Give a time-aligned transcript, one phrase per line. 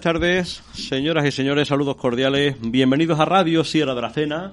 [0.00, 2.56] Buenas tardes, señoras y señores, saludos cordiales.
[2.62, 4.52] Bienvenidos a Radio Sierra de la Cena,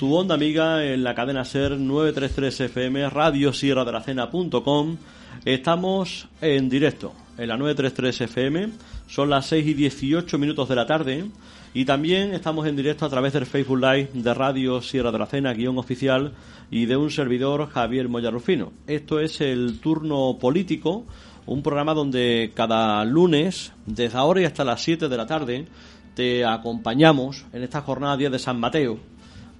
[0.00, 4.96] tu onda amiga en la cadena SER 933 FM, Radio Sierra de la Cena.com.
[5.44, 8.68] Estamos en directo en la 933 FM,
[9.06, 11.24] son las 6 y 18 minutos de la tarde.
[11.72, 15.26] Y también estamos en directo a través del Facebook Live de Radio Sierra de la
[15.26, 16.32] Cena, guion oficial,
[16.68, 18.72] y de un servidor, Javier Moyarrufino.
[18.88, 21.06] Esto es el turno político
[21.50, 25.66] un programa donde cada lunes, desde ahora y hasta las 7 de la tarde,
[26.14, 29.00] te acompañamos en esta jornada 10 de San Mateo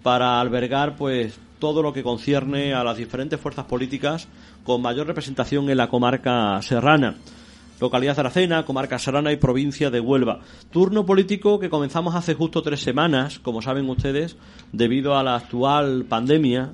[0.05, 4.29] para albergar pues todo lo que concierne a las diferentes fuerzas políticas
[4.63, 7.17] con mayor representación en la comarca serrana.
[7.81, 10.43] Localidad Aracena, comarca serrana y provincia de Huelva.
[10.71, 14.37] Turno político que comenzamos hace justo tres semanas, como saben ustedes,
[14.71, 16.71] debido a la actual pandemia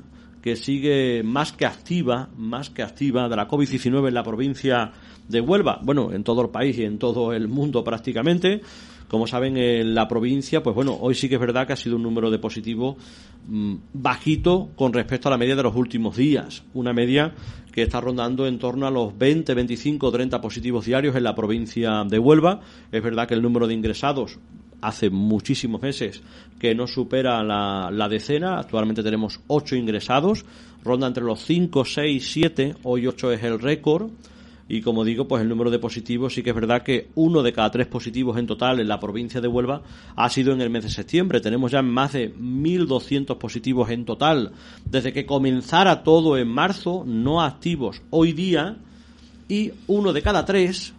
[0.47, 4.93] que sigue más que activa, más que activa de la COVID-19 en la provincia
[5.27, 8.61] de Huelva, bueno, en todo el país y en todo el mundo prácticamente.
[9.09, 11.97] Como saben, en la provincia, pues bueno, hoy sí que es verdad que ha sido
[11.97, 12.95] un número de positivos
[13.49, 16.63] mm, bajito con respecto a la media de los últimos días.
[16.75, 17.35] Una media
[17.73, 22.05] que está rondando en torno a los 20, 25, 30 positivos diarios en la provincia
[22.05, 22.61] de Huelva.
[22.93, 24.39] Es verdad que el número de ingresados
[24.87, 26.23] hace muchísimos meses
[26.59, 28.59] que no supera la, la decena.
[28.59, 30.45] Actualmente tenemos ocho ingresados,
[30.85, 34.11] ronda entre los 5, 6, 7, hoy 8 es el récord.
[34.69, 37.53] Y como digo, pues el número de positivos sí que es verdad que uno de
[37.53, 39.83] cada tres positivos en total en la provincia de Huelva
[40.17, 41.41] ha sido en el mes de septiembre.
[41.41, 44.53] Tenemos ya más de 1.200 positivos en total
[44.85, 48.77] desde que comenzara todo en marzo, no activos hoy día.
[49.49, 50.93] Y uno de cada tres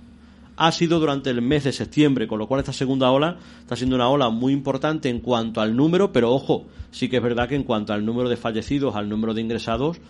[0.58, 3.96] ha sido durante el mes de septiembre, con lo cual esta segunda ola está siendo
[3.96, 7.56] una ola muy importante en cuanto al número, pero ojo, sí que es verdad que
[7.56, 10.02] en cuanto al número de fallecidos, al número de ingresados,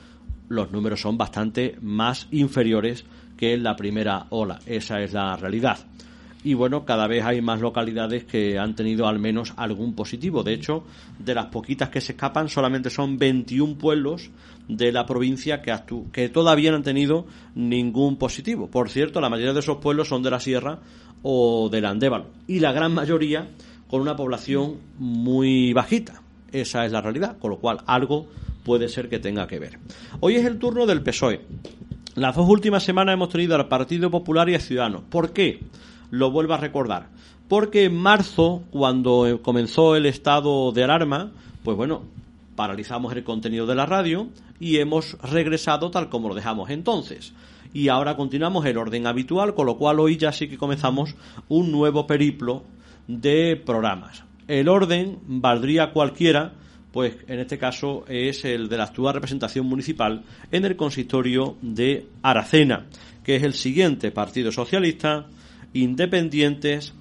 [0.48, 3.06] los números son bastante más inferiores
[3.36, 4.60] que en la primera ola.
[4.66, 5.78] Esa es la realidad
[6.44, 10.44] y bueno, cada vez hay más localidades que han tenido al menos algún positivo.
[10.44, 10.84] De hecho,
[11.20, 14.30] de las poquitas que se escapan, solamente son 21 pueblos
[14.68, 15.76] de la provincia que,
[16.12, 17.26] que todavía no han tenido
[17.56, 18.68] ningún positivo.
[18.68, 20.80] Por cierto, la mayoría de esos pueblos son de la sierra
[21.24, 23.48] o del Andévalo y la gran mayoría
[23.90, 26.22] con una población muy bajita.
[26.52, 28.28] Esa es la realidad, con lo cual algo
[28.64, 29.80] puede ser que tenga que ver.
[30.20, 31.42] Hoy es el turno del PSOE.
[32.16, 35.04] Las dos últimas semanas hemos tenido al Partido Popular y a Ciudadanos.
[35.10, 35.60] ¿Por qué?
[36.12, 37.10] Lo vuelvo a recordar.
[37.48, 41.32] Porque en marzo, cuando comenzó el estado de alarma,
[41.64, 42.04] pues bueno,
[42.56, 44.28] paralizamos el contenido de la radio
[44.60, 47.34] y hemos regresado tal como lo dejamos entonces.
[47.74, 51.16] Y ahora continuamos el orden habitual, con lo cual hoy ya sí que comenzamos
[51.48, 52.64] un nuevo periplo
[53.08, 54.24] de programas.
[54.48, 56.54] El orden valdría cualquiera,
[56.92, 62.08] pues en este caso es el de la actual representación municipal en el consistorio de
[62.24, 62.88] Aracena,
[63.24, 65.28] que es el siguiente Partido Socialista,
[65.74, 66.94] independientes,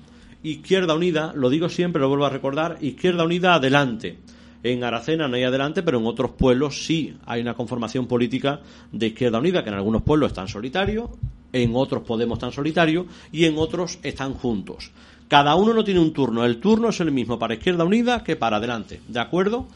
[0.42, 4.18] Izquierda Unida, lo digo siempre, lo vuelvo a recordar, Izquierda Unida adelante.
[4.62, 8.60] En Aracena no hay adelante, pero en otros pueblos sí hay una conformación política
[8.92, 11.10] de Izquierda Unida, que en algunos pueblos están solitarios,
[11.52, 14.90] en otros Podemos están solitarios y en otros están juntos.
[15.28, 18.36] Cada uno no tiene un turno, el turno es el mismo para Izquierda Unida que
[18.36, 19.66] para adelante, ¿de acuerdo?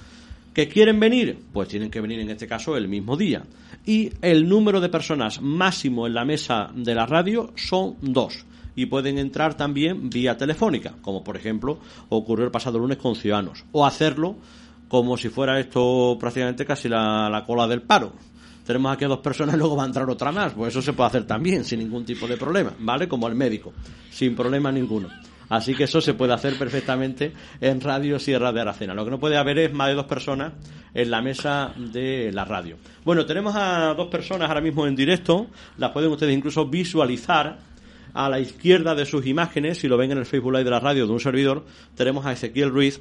[0.54, 1.38] ¿Que quieren venir?
[1.52, 3.42] Pues tienen que venir en este caso el mismo día.
[3.86, 8.44] Y el número de personas máximo en la mesa de la radio son dos
[8.80, 13.66] y pueden entrar también vía telefónica, como por ejemplo ocurrió el pasado lunes con Ciudadanos,
[13.72, 14.36] o hacerlo
[14.88, 18.15] como si fuera esto prácticamente casi la, cola del paro.
[18.65, 20.94] Tenemos aquí a dos personas y luego va a entrar otra más, pues eso se
[20.94, 23.06] puede hacer también sin ningún tipo de problema, ¿vale?
[23.06, 23.74] Como el médico,
[24.10, 25.09] sin problema ninguno.
[25.50, 28.94] Así que eso se puede hacer perfectamente en Radio Sierra de Aracena.
[28.94, 30.54] Lo que no puede haber es más de dos personas
[30.94, 32.78] en la mesa de la radio.
[33.04, 35.48] Bueno, tenemos a dos personas ahora mismo en directo.
[35.77, 37.69] Las pueden ustedes incluso visualizar
[38.15, 40.80] a la izquierda de sus imágenes, si lo ven en el Facebook Live de la
[40.80, 41.65] radio de un servidor,
[41.95, 43.01] tenemos a Ezequiel Ruiz,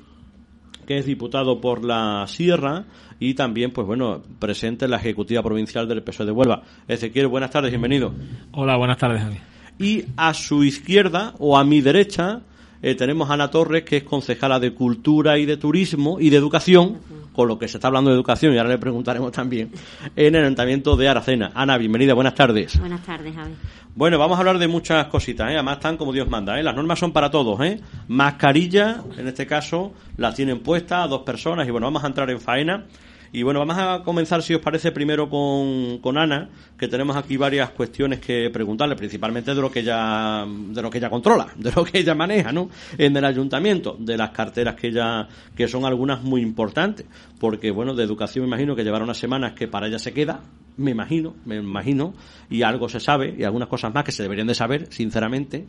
[0.85, 2.85] que es diputado por la Sierra
[3.19, 6.63] y también, pues bueno, presente en la Ejecutiva Provincial del PSOE de Huelva.
[6.87, 8.13] Ezequiel, buenas tardes, bienvenido.
[8.53, 9.37] Hola, buenas tardes, Javi.
[9.77, 12.41] Y a su izquierda, o a mi derecha,
[12.81, 16.37] eh, tenemos a Ana Torres, que es concejala de Cultura y de Turismo y de
[16.37, 16.99] Educación,
[17.33, 19.71] con lo que se está hablando de educación, y ahora le preguntaremos también,
[20.15, 21.51] en el Ayuntamiento de Aracena.
[21.53, 22.79] Ana, bienvenida, buenas tardes.
[22.79, 23.53] Buenas tardes, Javi.
[23.95, 25.55] Bueno, vamos a hablar de muchas cositas, ¿eh?
[25.55, 26.59] además están como Dios manda.
[26.59, 26.63] ¿eh?
[26.63, 27.59] Las normas son para todos.
[27.61, 27.81] ¿eh?
[28.07, 32.29] Mascarilla, en este caso, las tienen puestas a dos personas y bueno, vamos a entrar
[32.29, 32.85] en faena.
[33.31, 37.37] Y bueno, vamos a comenzar, si os parece, primero con, con, Ana, que tenemos aquí
[37.37, 41.71] varias cuestiones que preguntarle, principalmente de lo que ella, de lo que ella controla, de
[41.71, 42.69] lo que ella maneja, ¿no?
[42.97, 47.05] En el ayuntamiento, de las carteras que ella, que son algunas muy importantes,
[47.39, 50.41] porque bueno, de educación me imagino que llevará unas semanas que para ella se queda,
[50.77, 52.15] me imagino, me imagino,
[52.49, 55.67] y algo se sabe, y algunas cosas más que se deberían de saber, sinceramente.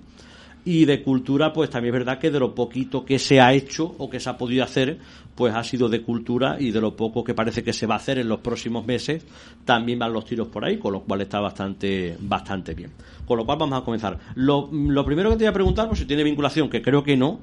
[0.62, 3.94] y de cultura, pues también es verdad que de lo poquito que se ha hecho
[3.96, 4.98] o que se ha podido hacer,
[5.40, 7.96] pues ha sido de cultura y de lo poco que parece que se va a
[7.96, 9.24] hacer en los próximos meses,
[9.64, 12.92] también van los tiros por ahí, con lo cual está bastante, bastante bien.
[13.24, 14.18] Con lo cual vamos a comenzar.
[14.34, 17.16] Lo, lo primero que te voy a preguntar, pues si tiene vinculación, que creo que
[17.16, 17.40] no,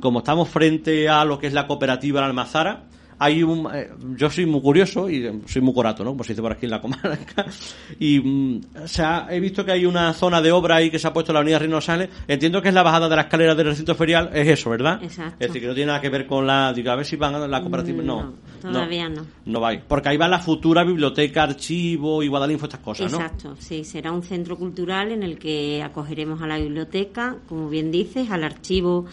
[0.00, 2.86] como estamos frente a lo que es la cooperativa La Almazara,
[3.18, 6.10] hay un, eh, yo soy muy curioso y soy muy corato, ¿no?
[6.10, 7.46] Como se dice por aquí en la comarca.
[7.98, 11.08] Y mm, o sea, he visto que hay una zona de obra ahí que se
[11.08, 12.08] ha puesto en la avenida Reino Sales.
[12.28, 15.02] Entiendo que es la bajada de la escalera del recinto ferial, es eso, ¿verdad?
[15.02, 15.36] Exacto.
[15.40, 16.72] Es decir, que no tiene nada que ver con la.
[16.72, 18.02] Digo, a ver si van a la cooperativa.
[18.02, 18.22] No,
[18.62, 19.26] No, todavía no.
[19.46, 19.72] No va.
[19.86, 23.18] Porque ahí va la futura biblioteca, archivo y Guadalinfo, estas cosas, ¿no?
[23.18, 27.90] Exacto, sí, será un centro cultural en el que acogeremos a la biblioteca, como bien
[27.90, 29.06] dices, al archivo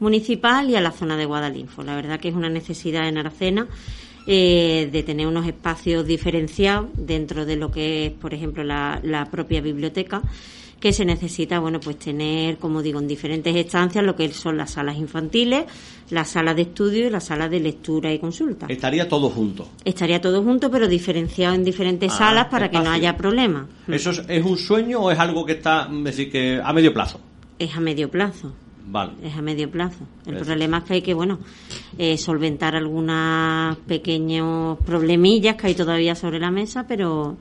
[0.00, 1.82] municipal y a la zona de Guadalinfo.
[1.82, 3.66] La verdad que es una necesidad en Aracena
[4.26, 9.26] eh, de tener unos espacios diferenciados dentro de lo que es, por ejemplo, la, la
[9.30, 10.22] propia biblioteca
[10.80, 14.70] que se necesita, bueno, pues tener, como digo, en diferentes estancias lo que son las
[14.72, 15.66] salas infantiles,
[16.08, 18.64] las salas de estudio y las salas de lectura y consulta.
[18.66, 19.68] Estaría todo junto.
[19.84, 23.66] Estaría todo junto, pero diferenciado en diferentes Ah, salas para que no haya problemas.
[23.88, 26.94] ¿Eso es, es un sueño o es algo que está, es decir, que a medio
[26.94, 27.20] plazo?
[27.58, 28.54] Es a medio plazo.
[28.90, 29.12] Vale.
[29.22, 30.04] Es a medio plazo.
[30.26, 31.38] El problema es que hay que, bueno,
[31.96, 37.36] eh, solventar algunos pequeños problemillas que hay todavía sobre la mesa, pero,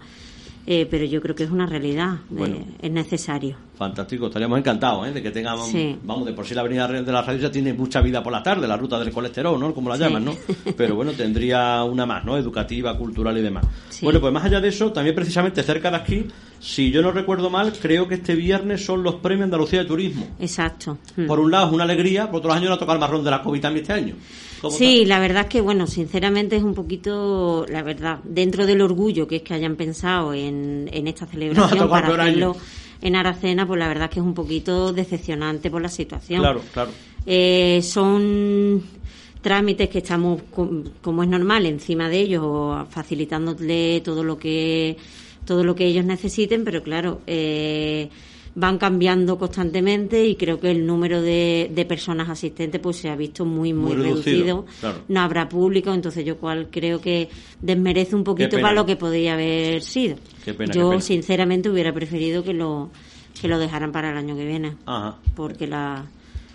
[0.67, 2.19] eh, pero yo creo que es una realidad.
[2.37, 3.55] eh, es necesario.
[3.79, 5.13] Fantástico, estaríamos encantados ¿eh?
[5.13, 5.97] de que tengamos, Sí.
[6.03, 8.43] vamos, de por sí la avenida de la radio ya tiene mucha vida por la
[8.43, 9.73] tarde, la ruta del colesterol, ¿no?
[9.73, 10.03] Como la Sí.
[10.03, 10.33] llaman, ¿no?
[10.75, 12.37] Pero bueno, tendría una más, ¿no?
[12.37, 13.65] Educativa, cultural y demás.
[13.87, 14.03] Sí.
[14.03, 16.25] Bueno, pues más allá de eso, también precisamente cerca de aquí,
[16.59, 20.27] si yo no recuerdo mal, creo que este viernes son los premios Andalucía de Turismo.
[20.41, 20.97] Exacto.
[21.15, 21.25] Mm.
[21.27, 23.31] Por un lado es una alegría, por otros años no ha tocado el marrón de
[23.31, 24.15] la COVID también este año.
[24.59, 28.81] ¿Cómo Sí, la verdad es que, bueno, sinceramente es un poquito, la verdad, dentro del
[28.81, 32.55] orgullo que es que hayan pensado en, en esta celebración tocado para peor año.
[33.01, 36.41] En Aracena, pues la verdad es que es un poquito decepcionante por la situación.
[36.41, 36.91] Claro, claro.
[37.25, 38.83] Eh, son
[39.41, 44.97] trámites que estamos, com- como es normal, encima de ellos o facilitándole todo lo que
[45.45, 48.09] todo lo que ellos necesiten, pero claro, eh,
[48.55, 53.15] van cambiando constantemente y creo que el número de, de personas asistentes pues se ha
[53.15, 54.21] visto muy muy, Muy reducido,
[54.63, 54.65] reducido.
[54.79, 54.99] claro.
[55.07, 57.29] No habrá público, entonces yo cual creo que
[57.61, 60.17] desmerece un poquito para lo que podía haber sido.
[60.43, 61.01] Qué pena, yo qué pena.
[61.01, 62.89] sinceramente hubiera preferido que lo
[63.39, 65.15] que lo dejaran para el año que viene, Ajá.
[65.35, 66.03] porque la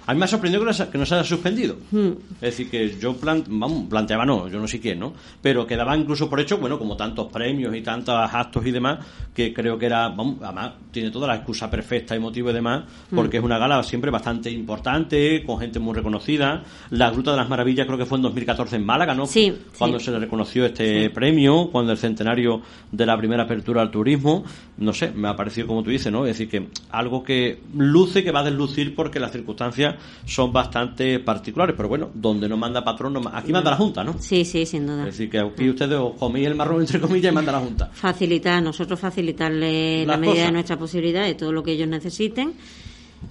[0.06, 1.76] A mí me ha sorprendido que no se, que no se haya suspendido.
[1.90, 2.10] Hmm.
[2.36, 5.14] Es decir, que yo plan, vamos, planteaba, no, yo no sé quién, ¿no?
[5.40, 8.98] Pero quedaba incluso por hecho, bueno, como tantos premios y tantos actos y demás,
[9.34, 12.84] que creo que era, vamos, además, tiene toda la excusa perfecta y motivo y demás,
[13.10, 13.16] Hmm.
[13.16, 16.62] porque es una gala siempre bastante importante, con gente muy reconocida.
[16.90, 19.26] La Gruta de las Maravillas creo que fue en 2014 en Málaga, ¿no?
[19.26, 20.06] Sí, Cuando sí.
[20.06, 22.60] se le reconoció este premio, cuando el centenario
[22.92, 24.44] de la primera apertura al turismo,
[24.78, 26.26] no sé, me ha parecido como tú dices, ¿no?
[26.26, 29.93] Es decir, que algo que luce, que va a deslucir porque las circunstancias
[30.26, 34.02] son bastante particulares, pero bueno, donde no manda patrón, no ma- aquí manda la Junta,
[34.04, 34.14] ¿no?
[34.18, 35.00] Sí, sí, sin duda.
[35.08, 37.90] Es decir, que aquí ustedes os coméis el marrón entre comillas y manda la Junta.
[37.92, 40.46] Facilitar, nosotros facilitarle Las la medida cosas.
[40.46, 42.52] de nuestra posibilidad de todo lo que ellos necesiten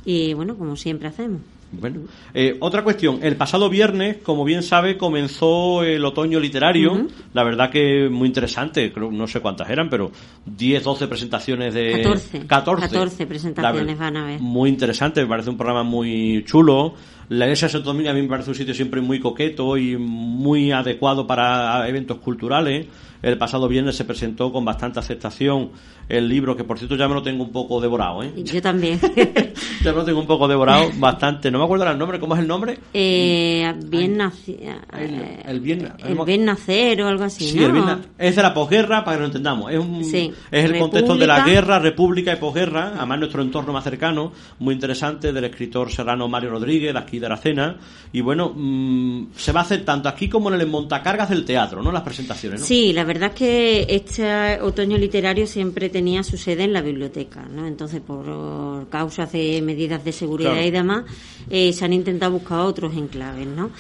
[0.06, 1.42] y bueno, como siempre hacemos.
[1.80, 2.02] Bueno,
[2.34, 3.20] eh, otra cuestión.
[3.24, 7.08] El pasado viernes, como bien sabe, comenzó el otoño literario.
[7.34, 8.92] La verdad que muy interesante.
[8.94, 10.12] Creo, no sé cuántas eran, pero
[10.46, 11.92] 10, 12 presentaciones de...
[12.04, 12.46] 14.
[12.48, 12.88] 14.
[12.90, 14.40] 14 presentaciones ver- van a haber.
[14.40, 15.22] Muy interesante.
[15.22, 16.94] Me parece un programa muy chulo.
[17.30, 19.98] La iglesia de Santo Domingo a mí me parece un sitio siempre muy coqueto y
[19.98, 22.86] muy adecuado para eventos culturales.
[23.24, 25.72] El pasado viernes se presentó con bastante aceptación
[26.10, 28.32] el libro, que por cierto ya me lo tengo un poco devorado, ¿eh?
[28.44, 29.00] Yo también.
[29.84, 31.52] Ya me lo tengo un poco devorado, bastante.
[31.52, 32.80] No me acuerdo el nombre, ¿cómo es el nombre?
[32.94, 34.60] eh, bien El-
[34.98, 37.66] eh, el bien- el bien nacer o algo así, Sí, ¿no?
[37.66, 39.72] el Vietnam- es de la posguerra, para que lo entendamos.
[39.74, 40.32] Es, un- Sí.
[40.52, 44.74] es el contexto de la guerra, república y posguerra, además nuestro entorno más cercano, muy
[44.74, 47.76] interesante, del escritor serrano Mario Rodríguez, de aquí de Aracena.
[48.14, 51.82] Y bueno, mm, se va a hacer tanto aquí como en el montacargas del teatro,
[51.84, 51.92] ¿no?
[51.92, 52.66] Las presentaciones, ¿no?
[52.66, 57.46] Sí, la verdad es que este otoño literario siempre tenía su sede en la biblioteca,
[57.54, 57.68] ¿no?
[57.68, 60.68] Entonces, por causas de medidas de seguridad Claro.
[60.68, 61.04] y demás,
[61.50, 63.72] eh, se han intentado buscar otros enclaves, ¿no?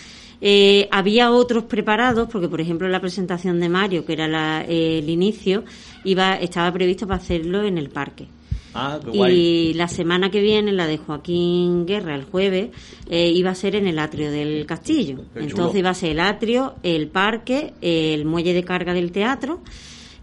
[0.46, 5.00] Eh, había otros preparados, porque por ejemplo la presentación de Mario, que era la- eh,
[5.00, 5.64] el inicio,
[6.04, 8.28] iba, estaba previsto para hacerlo en el parque.
[8.74, 9.34] Ah, qué guay.
[9.36, 12.70] Y la semana que viene, la de Joaquín Guerra, el jueves,
[13.10, 15.18] eh, iba a ser en el atrio del castillo.
[15.34, 15.46] Qué chulo.
[15.46, 19.62] Entonces iba a ser el atrio, el parque, el muelle de carga del teatro,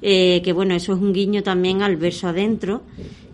[0.02, 2.83] eh, que bueno, eso es un guiño también al verso adentro,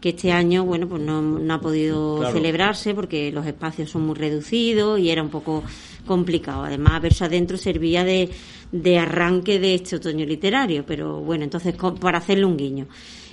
[0.01, 2.35] que este año, bueno, pues no, no ha podido Claro.
[2.35, 5.65] celebrarse porque los espacios son muy reducidos y era un poco
[6.07, 6.65] complicado.
[6.65, 8.29] Además, verso adentro servía de,
[8.71, 12.87] de arranque de este otoño literario, pero bueno, entonces para hacerle un guiño.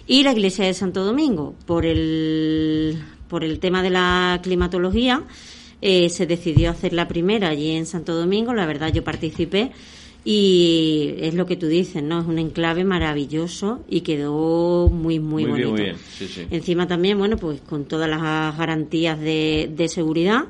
[0.06, 5.24] Y la iglesia de Santo Domingo, por el por el tema de la climatología,
[5.82, 8.54] eh, se decidió hacer la primera allí en Santo Domingo.
[8.54, 9.72] La verdad, yo participé
[10.24, 12.22] y es lo que tú dices, ¿no?
[12.22, 15.98] Es un enclave maravilloso y quedó muy, muy, bonito.
[16.52, 18.22] Encima también, bueno, pues con todas las
[18.58, 20.46] garantías de, de seguridad.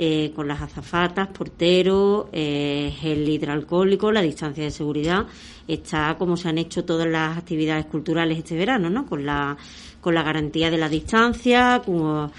[0.00, 5.26] Eh, con las azafatas, portero, eh, el hidroalcohólico, la distancia de seguridad,
[5.66, 9.06] está como se han hecho todas las actividades culturales este verano, ¿no?
[9.06, 9.56] Con la,
[10.00, 12.30] con la garantía de la distancia, como,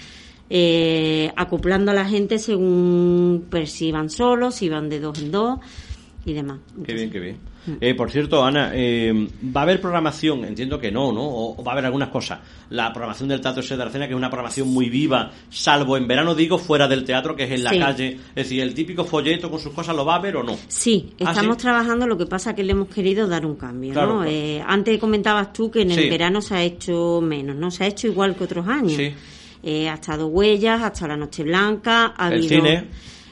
[0.48, 5.30] eh, acoplando a la gente según pues, si van solos, si van de dos en
[5.30, 5.60] dos
[6.24, 6.60] y demás.
[6.82, 7.49] qué bien, qué bien.
[7.80, 10.44] Eh, por cierto, Ana, eh, ¿va a haber programación?
[10.44, 11.22] Entiendo que no, ¿no?
[11.22, 12.40] O, va a haber algunas cosas.
[12.70, 16.34] La programación del Teatro de Arcena, que es una programación muy viva, salvo en verano,
[16.34, 18.18] digo, fuera del teatro, que es en la calle.
[18.30, 20.56] Es decir, el típico folleto con sus cosas, ¿lo va a haber o no?
[20.68, 24.24] Sí, ¿Ah, estamos trabajando, lo que pasa que le hemos querido dar un cambio, ¿no?
[24.24, 27.70] Eh, antes comentabas tú que en el verano se ha hecho menos, ¿no?
[27.70, 28.92] Se ha hecho igual que otros años.
[28.92, 29.12] Sí.
[29.86, 32.88] ha estado Huellas, hasta la Noche Blanca, ha el cine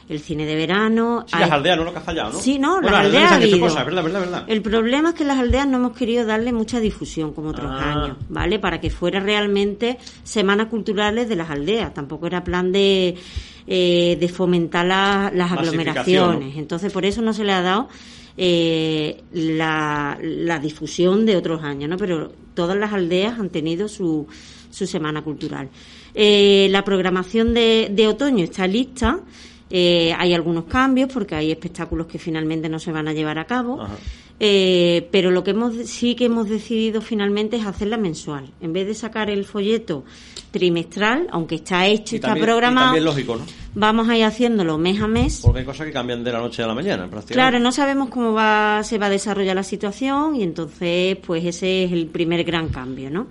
[0.09, 1.25] el cine de verano.
[1.27, 2.39] Sí, las aldeas, no lo que has fallado, ¿no?
[2.41, 3.39] Sí, no, las, aldeas, ha
[3.85, 4.45] verdad, verdad, verdad.
[4.49, 7.93] El problema es que las aldeas no hemos querido darle mucha difusión como otros ah.
[7.93, 8.59] años, ¿vale?
[8.59, 11.93] Para que fuera realmente semanas culturales de las aldeas.
[11.93, 13.17] Tampoco era plan de,
[13.67, 16.57] eh, de fomentar las aglomeraciones.
[16.57, 17.89] Entonces, por eso no se le ha dado
[18.37, 21.97] eh, la, la difusión de otros años, ¿no?
[21.97, 24.27] Pero todas las aldeas han tenido su,
[24.71, 25.69] su semana cultural.
[26.15, 29.21] Eh, la programación de, de otoño está lista.
[29.71, 33.45] Eh, hay algunos cambios porque hay espectáculos que finalmente no se van a llevar a
[33.45, 33.87] cabo.
[34.41, 38.51] Eh, pero lo que hemos sí que hemos decidido finalmente es hacerla mensual.
[38.61, 40.05] En vez de sacar el folleto
[40.53, 42.99] trimestral, aunque está hecho, y está programado.
[43.01, 43.45] lógico, ¿no?
[43.75, 45.41] Vamos a ir haciéndolo mes a mes.
[45.43, 47.35] Porque hay cosas que cambian de la noche a la mañana, prácticamente.
[47.35, 51.85] Claro, no sabemos cómo va, se va a desarrollar la situación y entonces, pues ese
[51.85, 53.27] es el primer gran cambio, ¿no?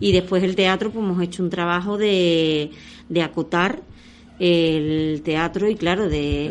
[0.00, 2.70] Y después el teatro, pues hemos hecho un trabajo de,
[3.08, 3.80] de acotar
[4.38, 6.50] el teatro y claro de,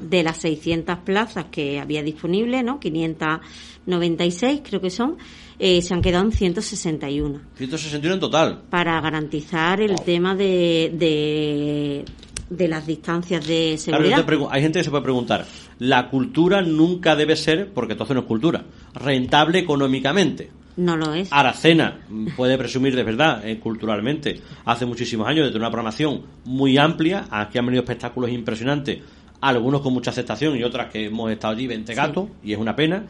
[0.00, 2.78] de las 600 plazas que había disponible, ¿no?
[2.78, 5.16] 596 creo que son,
[5.58, 7.40] eh, se han quedado en 161.
[7.56, 8.62] 161 en total.
[8.68, 12.04] Para garantizar el tema de, de,
[12.50, 14.26] de, las distancias de seguridad.
[14.50, 15.46] hay gente que se puede preguntar,
[15.78, 20.50] la cultura nunca debe ser, porque entonces no es cultura, rentable económicamente.
[20.76, 21.28] No lo es.
[21.30, 21.98] Aracena
[22.36, 27.26] puede presumir de verdad, eh, culturalmente, hace muchísimos años, de tener una programación muy amplia.
[27.30, 29.00] Aquí han venido espectáculos impresionantes,
[29.40, 32.74] algunos con mucha aceptación y otras que hemos estado allí 20 gatos, y es una
[32.74, 33.04] pena.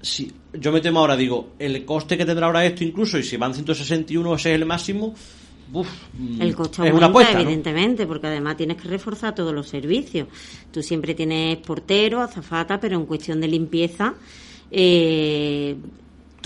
[0.00, 3.36] Si, yo me temo ahora, digo, el coste que tendrá ahora esto incluso, y si
[3.36, 5.14] van 161 ese es el máximo,
[5.72, 9.68] Uf, mm, el coste es una apuesta, evidentemente, porque además tienes que reforzar todos los
[9.68, 10.28] servicios.
[10.70, 14.14] Tú siempre tienes portero, azafata, pero en cuestión de limpieza,
[14.70, 15.76] eh,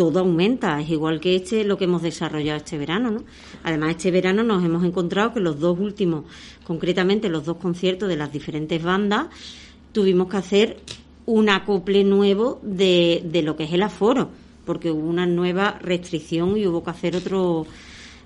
[0.02, 3.22] todo aumenta, es igual que este lo que hemos desarrollado este verano, ¿no?
[3.62, 6.24] Además este verano nos hemos encontrado que los dos últimos,
[6.64, 9.28] concretamente los dos conciertos de las diferentes bandas,
[9.92, 10.76] tuvimos que hacer
[11.24, 14.30] un acople nuevo de, de lo que es el aforo,
[14.66, 17.64] porque hubo una nueva restricción y hubo que hacer otro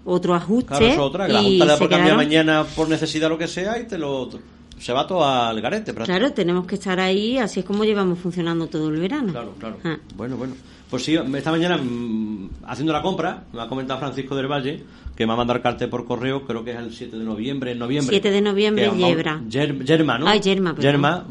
[0.07, 0.79] otro ajuste.
[0.79, 3.99] Claro, otra, que la Junta le cambiar mañana por necesidad lo que sea y te
[3.99, 4.31] lo
[4.79, 5.95] se va todo al garete.
[5.95, 9.33] Claro, tenemos que estar ahí, así es como llevamos funcionando todo el verano.
[9.33, 9.79] Claro, claro.
[9.85, 9.97] Ah.
[10.17, 10.55] Bueno, bueno.
[10.91, 14.85] Pues sí, esta mañana mm, haciendo la compra, me ha comentado Francisco del Valle
[15.17, 17.73] que me va a mandar cartel por correo, creo que es el 7 de noviembre,
[17.73, 18.11] en noviembre.
[18.11, 19.41] 7 de noviembre, Yebra.
[19.49, 20.29] Yerma, ¿no?
[20.29, 21.25] Ay, Yerma, Yerma,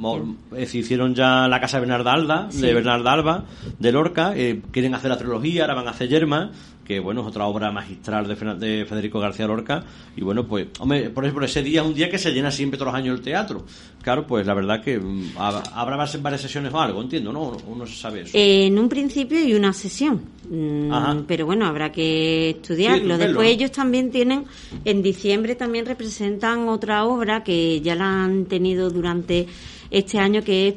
[0.58, 3.46] hicieron ya la casa de Bernarda Alba, de Bernarda Alba,
[3.78, 6.52] de Lorca, eh, quieren hacer la trilogía, ahora van a hacer Yerma,
[6.86, 9.84] que bueno, es otra obra magistral de, Federico García Lorca.
[10.16, 12.78] Y bueno, pues, hombre, por, por ese día es un día que se llena siempre
[12.78, 13.66] todos los años el teatro.
[14.02, 17.58] Claro, pues la verdad que mm, habrá varias sesiones o algo, entiendo, ¿no?
[17.68, 18.32] Uno se sabe eso.
[18.34, 23.18] en un principio hay una sesión, mm, pero bueno, habrá que estudiarlo.
[23.18, 24.46] Después ellos también tienen,
[24.84, 29.48] en diciembre también representan otra obra que ya la han tenido durante
[29.90, 30.76] este año que es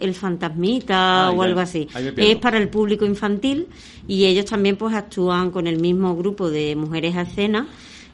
[0.00, 1.88] El fantasmita ah, o algo así.
[2.16, 3.68] Es para el público infantil
[4.06, 7.68] y ellos también pues actúan con el mismo grupo de mujeres a escena,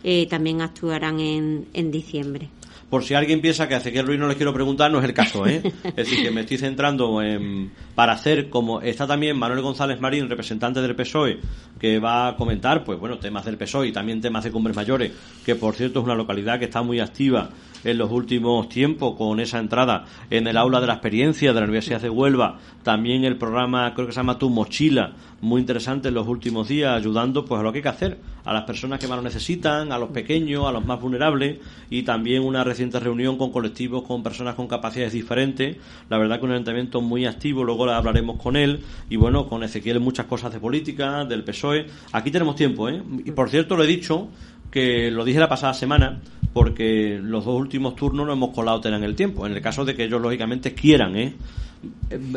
[0.05, 2.51] eh, también actuarán en, en diciembre
[2.91, 5.13] por si alguien piensa que a Ezequiel Ruiz no les quiero preguntar, no es el
[5.13, 5.63] caso, ¿eh?
[5.85, 10.29] Es decir, que me estoy centrando en, para hacer, como está también Manuel González Marín,
[10.29, 11.39] representante del PSOE,
[11.79, 15.13] que va a comentar, pues bueno, temas del PSOE y también temas de Cumbres Mayores,
[15.45, 17.51] que por cierto es una localidad que está muy activa
[17.85, 21.67] en los últimos tiempos con esa entrada en el aula de la experiencia de la
[21.67, 26.15] Universidad de Huelva, también el programa creo que se llama Tu Mochila, muy interesante en
[26.15, 29.07] los últimos días, ayudando pues a lo que hay que hacer, a las personas que
[29.07, 31.59] más lo necesitan, a los pequeños, a los más vulnerables
[31.91, 35.77] y también una reciente reunión con colectivos, con personas con capacidades diferentes,
[36.09, 40.01] la verdad que un ayuntamiento muy activo, luego hablaremos con él y bueno, con Ezequiel
[40.01, 43.03] muchas cosas de política, del PSOE, aquí tenemos tiempo, ¿eh?
[43.25, 44.29] Y por cierto lo he dicho
[44.71, 46.21] que lo dije la pasada semana,
[46.53, 49.95] porque los dos últimos turnos no hemos colado tener el tiempo, en el caso de
[49.95, 51.35] que ellos lógicamente quieran, ¿eh?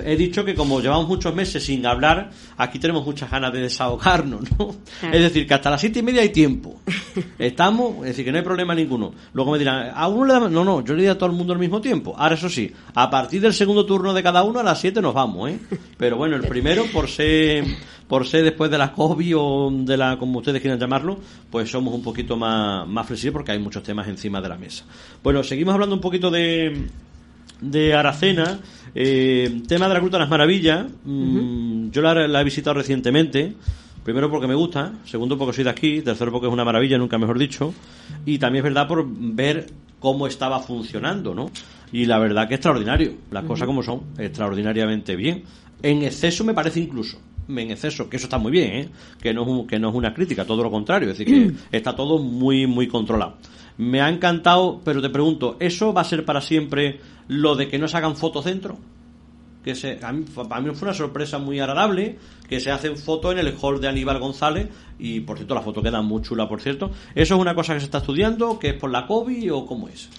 [0.05, 4.41] He dicho que como llevamos muchos meses sin hablar, aquí tenemos muchas ganas de desahogarnos,
[4.59, 4.75] ¿no?
[5.11, 6.79] Es decir, que hasta las siete y media hay tiempo.
[7.39, 9.13] Estamos, es decir, que no hay problema ninguno.
[9.33, 10.39] Luego me dirán, ¿a uno le da...
[10.41, 12.13] No, no, yo le di a todo el mundo al mismo tiempo.
[12.15, 15.13] Ahora, eso sí, a partir del segundo turno de cada uno, a las siete nos
[15.15, 15.59] vamos, ¿eh?
[15.97, 17.65] Pero bueno, el primero, por ser,
[18.11, 21.17] por ser después de la COVID o de la, como ustedes quieran llamarlo,
[21.49, 24.83] pues somos un poquito más, más flexibles porque hay muchos temas encima de la mesa.
[25.23, 26.87] Bueno, seguimos hablando un poquito de,
[27.61, 28.59] de Aracena.
[28.93, 30.87] Eh, tema de la Gruta de las Maravillas.
[31.05, 33.53] mm, Yo la, la he visitado recientemente.
[34.03, 37.17] Primero porque me gusta, segundo porque soy de aquí, tercero porque es una maravilla, nunca
[37.17, 37.73] mejor dicho.
[38.25, 39.67] Y también es verdad por ver
[40.01, 41.49] cómo estaba funcionando, ¿no?
[41.93, 45.43] Y la verdad que extraordinario, las cosas como son, extraordinariamente bien.
[45.81, 47.17] En exceso me parece incluso,
[47.57, 48.89] en exceso, que eso está muy bien, ¿eh?
[49.21, 51.77] que, no es un- que no es una crítica, todo lo contrario, es decir, que
[51.77, 53.37] está todo muy, muy controlado.
[53.77, 57.79] Me ha encantado, pero te pregunto, ¿eso va a ser para siempre lo de que
[57.79, 58.77] no se hagan fotos dentro?
[59.63, 62.17] que se, a mí, para mí fue una sorpresa muy agradable,
[62.49, 65.83] que se hacen fotos en el hall de Aníbal González, y por cierto, la foto
[65.83, 66.89] queda muy chula, por cierto.
[67.13, 69.87] ¿Eso es una cosa que se está estudiando, que es por la COVID o cómo
[69.87, 70.09] es?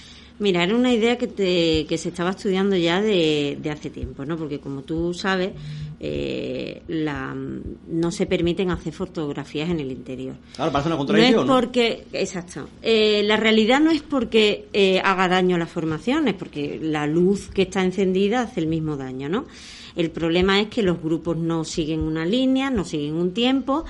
[0.43, 4.25] Mira, era una idea que, te- que se estaba estudiando ya de, de hace tiempo,
[4.25, 4.37] ¿no?
[4.37, 5.53] Porque como tú sabes,
[6.01, 10.35] eh, la, no se permiten hacer fotografías en el interior.
[10.59, 11.55] Ahora parece una No es contradicción, ¿no?
[11.55, 12.69] porque, exacto.
[12.83, 17.07] Eh, la realidad no es porque eh, haga daño a la formación, es porque la
[17.07, 19.47] luz que está encendida hace el mismo daño, ¿no?
[19.95, 23.85] El problema es que los grupos no siguen una línea, no siguen un tiempo.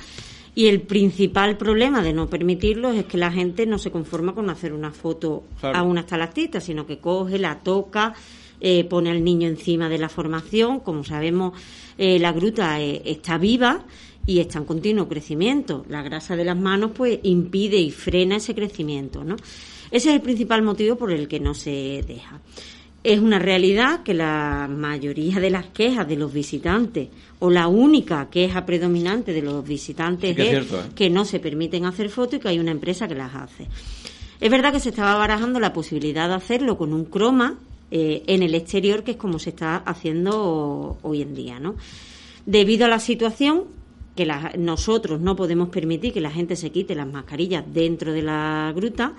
[0.55, 4.51] Y el principal problema de no permitirlo es que la gente no se conforma con
[4.51, 5.79] hacer una foto Claro.
[5.79, 8.12] a una estalactita, sino que coge, la toca,
[8.61, 10.81] eh, pone al niño encima de la formación.
[10.81, 11.59] Como sabemos,
[11.97, 13.85] eh, la gruta eh, está viva
[14.27, 15.85] y está en continuo crecimiento.
[15.88, 19.37] La grasa de las manos pues impide y frena ese crecimiento, ¿no?
[19.91, 22.41] Ese es el principal motivo por el que no se deja.
[23.05, 27.09] Es una realidad que la mayoría de las quejas de los visitantes,
[27.41, 30.91] o la única queja predominante de los visitantes Sí que es cierto, ¿eh?
[30.95, 33.67] que no se permiten hacer fotos y que hay una empresa que las hace.
[34.41, 37.59] Es verdad que se estaba barajando la posibilidad de hacerlo con un croma
[37.91, 41.75] eh, en el exterior, que es como se está haciendo hoy en día, ¿no?
[42.47, 43.65] Debido a la situación
[44.17, 48.23] que la- nosotros no podemos permitir que la gente se quite las mascarillas dentro de
[48.23, 49.15] la gruta,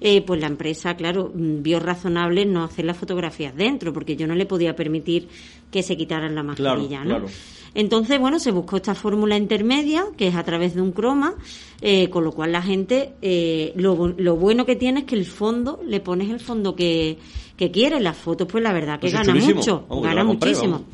[0.00, 4.26] eh, pues la empresa, claro, mm, vio razonable no hacer las fotografías dentro, porque yo
[4.26, 5.28] no le podía permitir
[5.70, 7.10] que se quitaran la Claro, mascarilla, ¿no?
[7.10, 7.26] claro.
[7.74, 11.34] Entonces, bueno, se buscó esta fórmula intermedia, que es a través de un croma,
[11.82, 15.26] eh, con lo cual la gente, eh, lo, lo bueno que tiene es que el
[15.26, 17.18] fondo, le pones el fondo que,
[17.58, 18.00] que quieres.
[18.00, 20.72] Las fotos, pues la verdad que Pues es gana mucho, Vamos, gana compré, muchísimo.
[20.72, 20.86] vamos.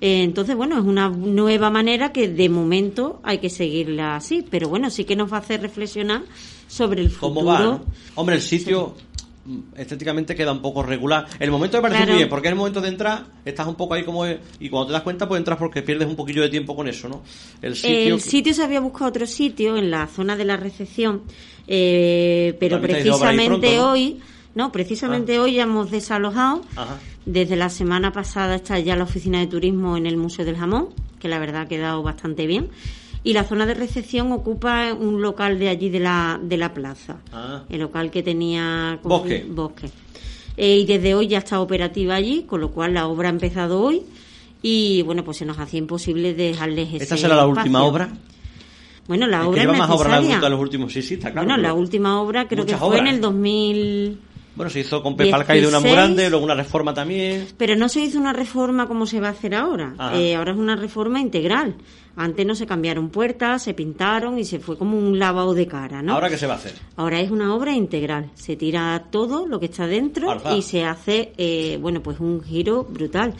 [0.00, 4.68] Eh, entonces, bueno, es una nueva manera que de momento hay que seguirla así, pero
[4.70, 6.22] bueno, sí que nos va a hacer reflexionar
[6.68, 7.34] sobre el futuro.
[7.34, 7.58] ¿Cómo va?
[7.60, 7.84] no?
[8.14, 8.94] Hombre, el sitio
[9.44, 11.26] mm, estéticamente queda un poco regular.
[11.40, 12.12] El momento me parece Claro.
[12.12, 14.24] muy bien, porque en el momento de entrar estás un poco ahí como...
[14.60, 17.08] Y cuando te das cuenta, pues entras porque pierdes un poquillo de tiempo con eso,
[17.08, 17.22] ¿no?
[17.60, 18.14] El sitio...
[18.14, 21.22] El sitio se había buscado otro sitio en la zona de la recepción,
[21.66, 24.20] eh, pero precisamente hoy,
[24.54, 26.62] no, precisamente hoy ya hemos desalojado.
[26.76, 26.98] Ajá.
[27.24, 30.88] Desde la semana pasada está ya la oficina de turismo en el Museo del Jamón,
[31.20, 32.70] que la verdad ha quedado bastante bien.
[33.28, 37.18] Y la zona de recepción ocupa un local de allí de la, de la plaza.
[37.30, 37.62] Ah.
[37.68, 39.44] El local que tenía como Bosque.
[39.46, 39.90] bosque.
[40.56, 43.82] Eh, y desde hoy ya está operativa allí, con lo cual la obra ha empezado
[43.82, 44.00] hoy.
[44.62, 47.84] Y bueno, pues se nos hacía imposible dejarles ese ¿Esta será la última espacio.
[47.84, 48.08] obra?
[49.06, 50.36] Bueno, la Es obra que es lleva más obra la necesaria.
[50.36, 50.92] Gruta en los últimos...
[50.94, 51.46] Sí, sí, está claro.
[51.48, 53.20] bueno, la última obra creo que fue en obras, el ¿eh?
[53.20, 54.18] 2000...
[54.58, 55.94] Bueno, se hizo con Pepa Alcaide una muy 16.
[55.94, 57.46] grande, luego una reforma también.
[57.56, 59.94] Pero no se hizo una reforma como se va a hacer ahora.
[59.96, 60.18] Ajá.
[60.18, 61.76] Eh, ahora es una reforma integral.
[62.16, 66.02] Antes no se cambiaron puertas, se pintaron y se fue como un lavado de cara,
[66.02, 66.14] ¿no?
[66.14, 66.72] ¿Ahora qué se va a hacer?
[66.96, 68.32] Ahora es una obra integral.
[68.34, 72.82] Se tira todo lo que está dentro y se hace, eh, bueno, pues un giro
[72.82, 73.34] brutal.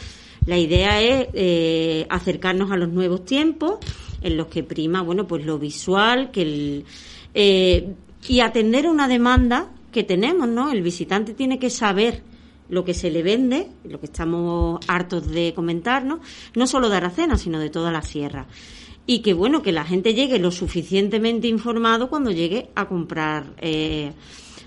[0.46, 3.80] La idea es eh, acercarnos a los nuevos tiempos
[4.22, 6.84] en los que prima, bueno, pues lo visual, que el,
[7.34, 7.92] eh,
[8.28, 10.70] y atender a una demanda que tenemos, ¿no?
[10.70, 12.22] El visitante tiene que saber
[12.68, 16.20] lo que se le vende, lo que estamos hartos de comentarnos,
[16.54, 18.46] no solo de Aracena, sino de toda la sierra.
[19.06, 24.12] Y que bueno, que la gente llegue lo suficientemente informado cuando llegue a comprar eh,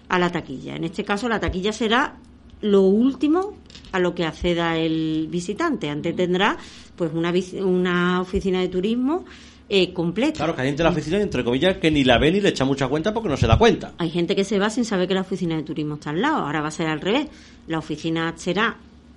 [0.09, 0.75] a la taquilla.
[0.75, 2.17] En este caso, la taquilla será
[2.61, 3.55] lo último
[3.91, 5.89] a lo que acceda el visitante.
[5.89, 6.57] Antes tendrá
[6.95, 7.31] pues una,
[7.63, 9.25] una oficina de turismo
[9.73, 10.37] eh, completa.
[10.37, 12.49] Claro, que hay gente en la oficina, entre comillas, que ni la ve ni le
[12.49, 13.93] echa mucha cuenta porque no se da cuenta.
[13.99, 16.39] Hay gente que se va sin saber que la oficina de turismo está al lado.
[16.39, 17.27] Ahora va a ser al revés.
[17.67, 18.75] La oficina será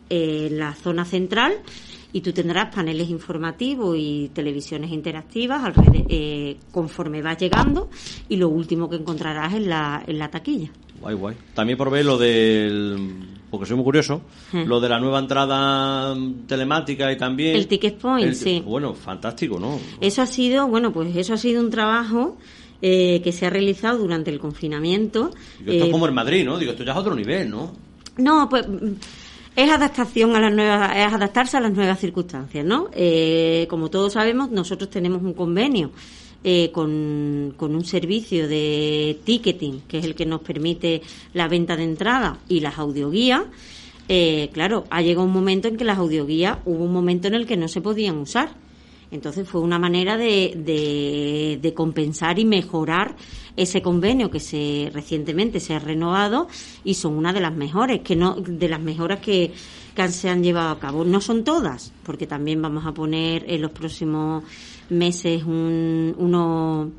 [0.08, 1.54] eh, en la zona central
[2.12, 7.90] y tú tendrás paneles informativos y televisiones interactivas alrededor, eh, conforme vas llegando
[8.28, 10.70] y lo último que encontrarás en la, en la taquilla.
[11.00, 11.36] Guay, guay.
[11.52, 16.16] También por ver lo del, porque soy muy curioso, lo de la nueva entrada
[16.48, 17.54] telemática y también...
[17.54, 18.62] El ticket point, sí.
[18.66, 19.78] Bueno, fantástico, ¿no?
[20.00, 22.36] Eso ha sido, bueno, pues eso ha sido un trabajo
[22.82, 25.30] eh, que se ha realizado durante el confinamiento.
[25.60, 26.58] esto es como en Madrid, ¿no?
[26.58, 27.72] Digo, esto ya es otro nivel, ¿no?
[28.16, 28.66] No, pues
[29.54, 32.88] es adaptación a las nuevas, es adaptarse a las nuevas circunstancias, ¿no?
[32.92, 35.92] Eh, como todos sabemos, nosotros tenemos un convenio
[36.44, 41.00] eh, con, un servicio de ticketing, que es el que nos permite
[41.32, 43.44] la venta de entrada y las audioguías.
[44.08, 47.46] Eh, claro, ha llegado un momento en que las audioguías hubo un momento en el
[47.46, 48.50] que no se podían usar.
[49.10, 53.16] Entonces fue una manera de, de, de compensar y mejorar
[53.56, 56.48] ese convenio que se recientemente se ha renovado
[56.82, 59.52] y son una de las mejores, que no de las mejoras que,
[60.08, 61.04] se han llevado a cabo.
[61.04, 64.42] No son todas, porque también vamos a poner en los próximos
[64.90, 66.90] meses un, uno,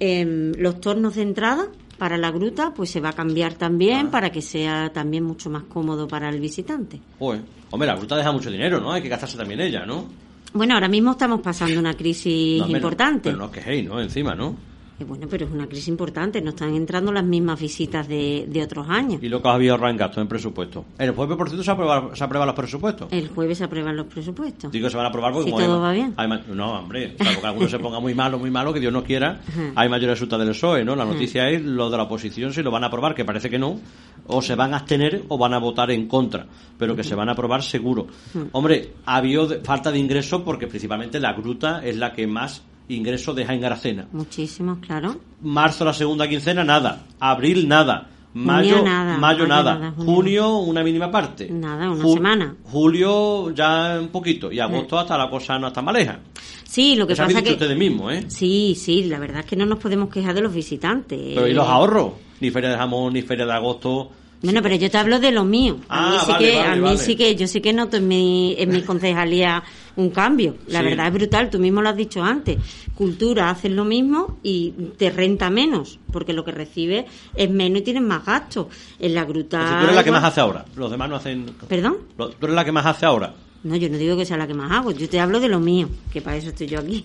[0.00, 4.10] em, los tornos de entrada para la gruta, pues se va a cambiar también ah.
[4.10, 7.00] para que sea también mucho más cómodo para el visitante.
[7.18, 8.92] Hombre, la gruta deja mucho dinero, ¿no?
[8.92, 10.06] Hay que gastarse también ella, ¿no?
[10.52, 13.30] Bueno, ahora mismo estamos pasando una crisis importante.
[13.30, 14.00] Pero no os quejéis, ¿no?
[14.00, 14.71] Encima, ¿no?
[15.04, 18.88] Bueno, pero es una crisis importante, no están entrando las mismas visitas de, de otros
[18.88, 19.22] años.
[19.22, 20.84] ¿Y lo que os había ahorrado en gasto en presupuesto?
[20.98, 23.08] ¿El jueves, por cierto, se, aprueba, se aprueban los presupuestos?
[23.12, 24.72] El jueves se aprueban los presupuestos.
[24.72, 25.50] Digo, se van a aprobar porque...
[25.50, 26.14] Si todo va bien.
[26.54, 29.40] no, hombre, porque alguno se ponga muy malo, muy malo, que Dios no quiera,
[29.74, 30.96] hay mayor resultado del PSOE, ¿no?
[30.96, 33.58] La noticia es lo de la oposición, si lo van a aprobar, que parece que
[33.58, 33.80] no,
[34.26, 36.46] o se van a abstener o van a votar en contra,
[36.78, 38.06] pero que se van a aprobar seguro.
[38.52, 43.34] Hombre, ha habido falta de ingreso porque principalmente la gruta es la que más ingresos
[43.34, 44.06] de Jaén Aracena.
[44.12, 45.16] Muchísimos, claro.
[45.42, 47.06] Marzo, la segunda quincena, nada.
[47.18, 48.08] Abril, nada.
[48.34, 49.92] Mayo, nada, mayo, nada.
[49.96, 51.50] junio, una mínima parte.
[51.50, 52.56] Nada, una semana.
[52.64, 54.50] Julio, ya un poquito.
[54.50, 56.18] Y agosto, hasta la cosa no está maleja.
[56.64, 57.52] Sí, lo que pasa es que.
[57.52, 58.24] ustedes mismos, ¿eh?
[58.28, 61.20] Sí, sí, la verdad es que no nos podemos quejar de los visitantes.
[61.34, 62.12] Pero ¿y los ahorros?
[62.40, 64.10] Ni feria de jamón, ni feria de agosto.
[64.42, 65.76] Bueno, pero yo te hablo de lo mío.
[65.88, 68.54] A mí, ah, sí, que, a mí sí que, yo sí que noto en mi,
[68.58, 69.62] en mi concejalía
[69.96, 70.56] un cambio.
[70.68, 72.58] La verdad es brutal, tú mismo lo has dicho antes.
[72.94, 77.84] Cultura hacen lo mismo y te renta menos, porque lo que recibes es menos y
[77.84, 78.66] tienes más gastos.
[78.98, 79.78] En la gruta.
[79.78, 81.46] tú eres la que más hace ahora, los demás no hacen.
[81.68, 81.96] ¿Perdón?
[82.16, 83.34] Tú eres la que más hace ahora.
[83.64, 85.60] No, yo no digo que sea la que más hago, yo te hablo de lo
[85.60, 87.04] mío, que para eso estoy yo aquí.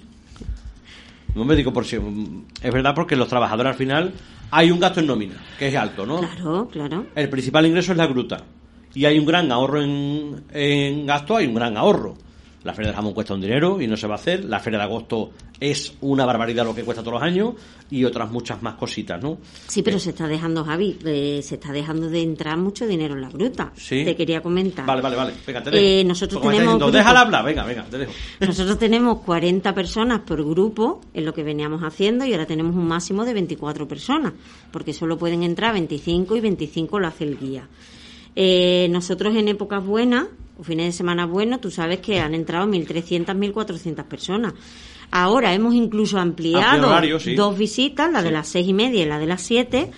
[1.36, 1.98] No me digo por si.
[2.62, 4.14] Es verdad porque los trabajadores al final
[4.50, 6.20] hay un gasto en nómina, que es alto, ¿no?
[6.20, 7.06] Claro, claro.
[7.14, 8.44] El principal ingreso es la gruta.
[8.96, 12.16] Y hay un gran ahorro en, en gasto, hay un gran ahorro.
[12.68, 14.44] La Feria del Jamón cuesta un dinero y no se va a hacer.
[14.44, 17.54] La Feria de Agosto es una barbaridad lo que cuesta todos los años
[17.90, 19.38] y otras muchas más cositas, ¿no?
[19.68, 23.22] Sí, pero se está dejando, Javi, eh, se está dejando de entrar mucho dinero en
[23.22, 23.72] la gruta.
[23.74, 24.04] Sí.
[24.04, 24.86] Te quería comentar.
[24.86, 25.34] Vale, vale, vale.
[25.48, 25.82] Venga, te dejo.
[25.82, 26.92] Eh, nosotros tenemos.
[26.92, 28.12] Déjala hablar, venga, venga, te dejo.
[28.42, 32.86] Nosotros tenemos 40 personas por grupo, en lo que veníamos haciendo, y ahora tenemos un
[32.86, 34.34] máximo de 24 personas,
[34.74, 37.70] porque solo pueden entrar 25 y 25 lo hace el guía.
[38.36, 40.28] Eh, nosotros en épocas buenas
[40.66, 44.54] fines de semana buenos, tú sabes que han entrado 1.300, 1.400 personas.
[45.12, 46.90] Ahora hemos incluso ampliado
[47.36, 49.92] dos visitas, la de las seis y media y la de las siete,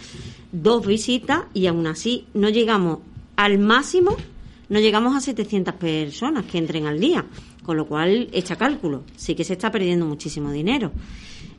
[0.51, 2.99] dos visitas y aún así no llegamos
[3.35, 4.15] al máximo,
[4.69, 7.25] no llegamos a 700 personas que entren al día,
[7.63, 10.91] con lo cual echa cálculo, sí que se está perdiendo muchísimo dinero.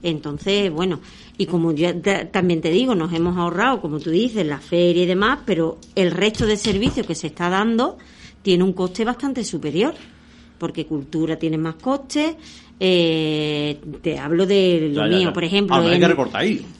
[0.02, 1.00] Entonces, bueno,
[1.36, 5.06] y como yo también te digo, nos hemos ahorrado, como tú dices, la feria y
[5.06, 7.98] demás, pero el resto de servicios que se está dando
[8.42, 9.94] tiene un coste bastante superior,
[10.58, 12.36] porque cultura tiene más costes.
[12.82, 15.76] Eh, te hablo de lo mío, por ejemplo.
[15.82, 16.02] En,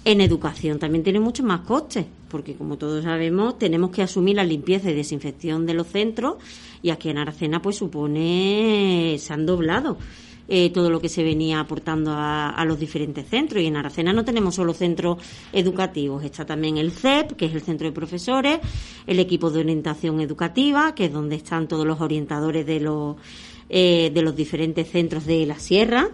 [0.05, 4.45] en educación también tiene muchos más costes, porque como todos sabemos, tenemos que asumir la
[4.45, 6.37] limpieza y desinfección de los centros,
[6.83, 9.99] y aquí en Aracena, pues supone, se han doblado.
[10.53, 13.63] Eh, todo lo que se venía aportando a, los diferentes centros.
[13.63, 15.19] Y en Aracena no tenemos solo centros
[15.53, 18.59] educativos, está también el CEP, que es el centro de profesores,
[19.07, 23.15] el equipo de orientación educativa, que es donde están todos los orientadores de los,
[23.69, 26.09] eh, de los diferentes centros de la sierra.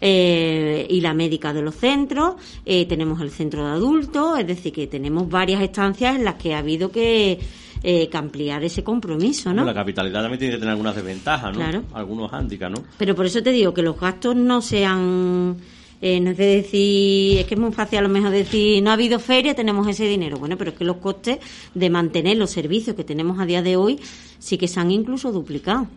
[0.00, 4.88] Eh, y la médica de los centros, tenemos el centro de adultos, es decir, que
[4.88, 7.38] tenemos varias estancias en las que ha habido que,
[7.82, 9.64] eh, que ampliar ese compromiso, ¿no?
[9.64, 11.58] La capitalidad también tiene que tener algunas desventajas, ¿no?
[11.58, 11.82] Claro.
[11.94, 12.86] Algunos hándicaps, ¿no?
[12.98, 15.56] Pero por eso te digo que los gastos no sean...
[16.02, 18.90] Eh, no es de decir, es que es muy fácil a lo mejor decir, no
[18.90, 20.36] ha habido feria, tenemos ese dinero.
[20.36, 21.38] Bueno, pero es que los costes
[21.74, 23.98] de mantener los servicios que tenemos a día de hoy
[24.38, 25.88] sí que se han incluso duplicado.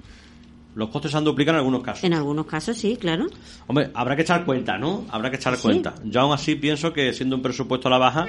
[0.80, 2.06] Los costes se han duplicado en algunos casos.
[2.06, 3.28] En algunos casos sí, claro.
[3.68, 5.04] Hombre, habrá que echar cuenta, ¿no?
[5.10, 5.94] Habrá que echar cuenta.
[6.06, 8.28] Yo aún así pienso que siendo un presupuesto a la baja,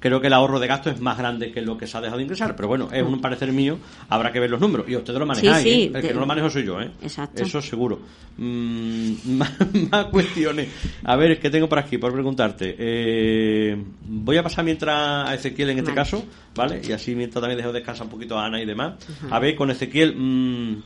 [0.00, 2.18] creo que el ahorro de gasto es más grande que lo que se ha dejado
[2.18, 2.56] de ingresar.
[2.56, 4.86] Pero bueno, es un parecer mío, habrá que ver los números.
[4.88, 5.92] Y ustedes lo manejáis, ¿eh?
[5.94, 6.90] el que no lo manejo soy yo, ¿eh?
[7.00, 7.40] Exacto.
[7.40, 8.00] Eso seguro.
[8.36, 9.12] Mm,
[9.88, 10.70] más, cuestiones.
[11.04, 11.98] A ver, ¿qué tengo por aquí?
[11.98, 12.74] Por preguntarte.
[12.76, 16.24] Eh, voy a pasar mientras a Ezequiel en este caso,
[16.56, 16.82] ¿vale?
[16.84, 18.94] Y así mientras también dejo descansar un poquito a Ana y demás.
[19.30, 20.16] A ver, con Ezequiel...
[20.16, 20.82] Mm,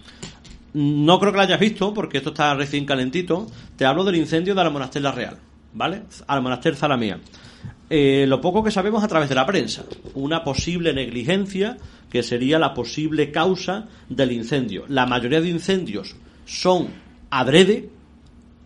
[0.76, 3.46] no creo que lo hayas visto, porque esto está recién calentito.
[3.76, 5.38] Te hablo del incendio de la Monaster La Real,
[5.72, 6.02] ¿vale?
[6.26, 7.18] Al Monaster Zalamía.
[7.88, 9.86] Eh, lo poco que sabemos a través de la prensa.
[10.12, 11.78] Una posible negligencia
[12.10, 14.84] que sería la posible causa del incendio.
[14.88, 16.88] La mayoría de incendios son
[17.30, 17.88] adrede.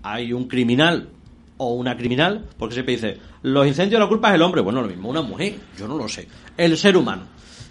[0.02, 1.10] Hay un criminal
[1.58, 4.62] o una criminal, porque siempre dice, los incendios la culpa es el hombre.
[4.62, 6.26] Bueno, lo mismo, una mujer, yo no lo sé.
[6.56, 7.22] El ser humano.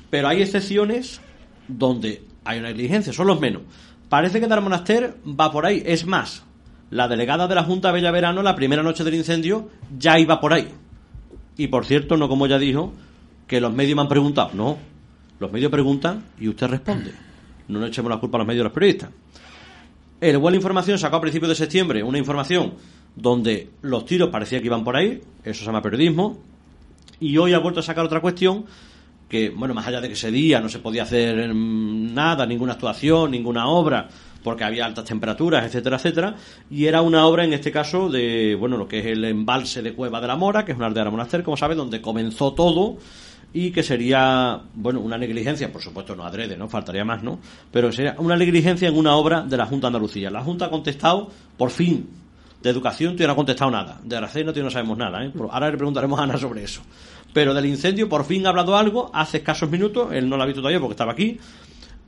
[0.10, 1.19] Pero hay excepciones
[1.67, 3.63] donde hay una negligencia, son los menos.
[4.10, 5.84] Parece que Monaster va por ahí.
[5.86, 6.43] Es más,
[6.89, 10.54] la delegada de la Junta Bella Verano, la primera noche del incendio, ya iba por
[10.54, 10.67] ahí.
[11.58, 12.93] Y por cierto, no como ya dijo,
[13.48, 14.52] que los medios me han preguntado.
[14.54, 14.78] No,
[15.39, 17.13] los medios preguntan y usted responde.
[17.67, 19.12] No nos echemos la culpa a los medios de los periodistas.
[20.19, 22.74] El Web Información sacó a principios de septiembre una información
[23.15, 26.39] donde los tiros parecía que iban por ahí, eso se llama periodismo,
[27.19, 28.65] y hoy ha vuelto a sacar otra cuestión
[29.30, 32.74] que, bueno, más allá de que ese día no se podía hacer mm, nada, ninguna
[32.74, 34.10] actuación, ninguna obra,
[34.44, 36.36] porque había altas temperaturas, etcétera, etcétera,
[36.70, 39.94] y era una obra en este caso de, bueno, lo que es el embalse de
[39.94, 42.98] Cueva de la Mora, que es una aldea monasterio, como sabe, donde comenzó todo
[43.54, 46.70] y que sería, bueno, una negligencia, por supuesto no adrede, ¿no?
[46.70, 47.39] Faltaría más, ¿no?
[47.72, 50.30] Pero sería una negligencia en una obra de la Junta de Andalucía.
[50.30, 52.08] La Junta ha contestado, por fin,
[52.62, 54.00] de educación todavía no ha contestado nada.
[54.04, 55.32] De Aracena todavía no sabemos nada, ¿eh?
[55.50, 56.82] Ahora le preguntaremos a Ana sobre eso.
[57.34, 60.46] Pero del incendio por fin ha hablado algo hace escasos minutos, él no lo ha
[60.46, 61.39] visto todavía porque estaba aquí,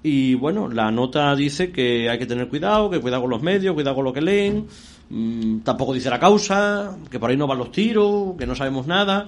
[0.04, 3.74] y bueno, la nota dice que hay que tener cuidado, que cuidado con los medios,
[3.74, 4.66] cuidado con lo que leen.
[5.10, 8.88] Mm, tampoco dice la causa, que por ahí no van los tiros, que no sabemos
[8.88, 9.28] nada.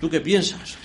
[0.00, 0.78] ¿Tú qué piensas?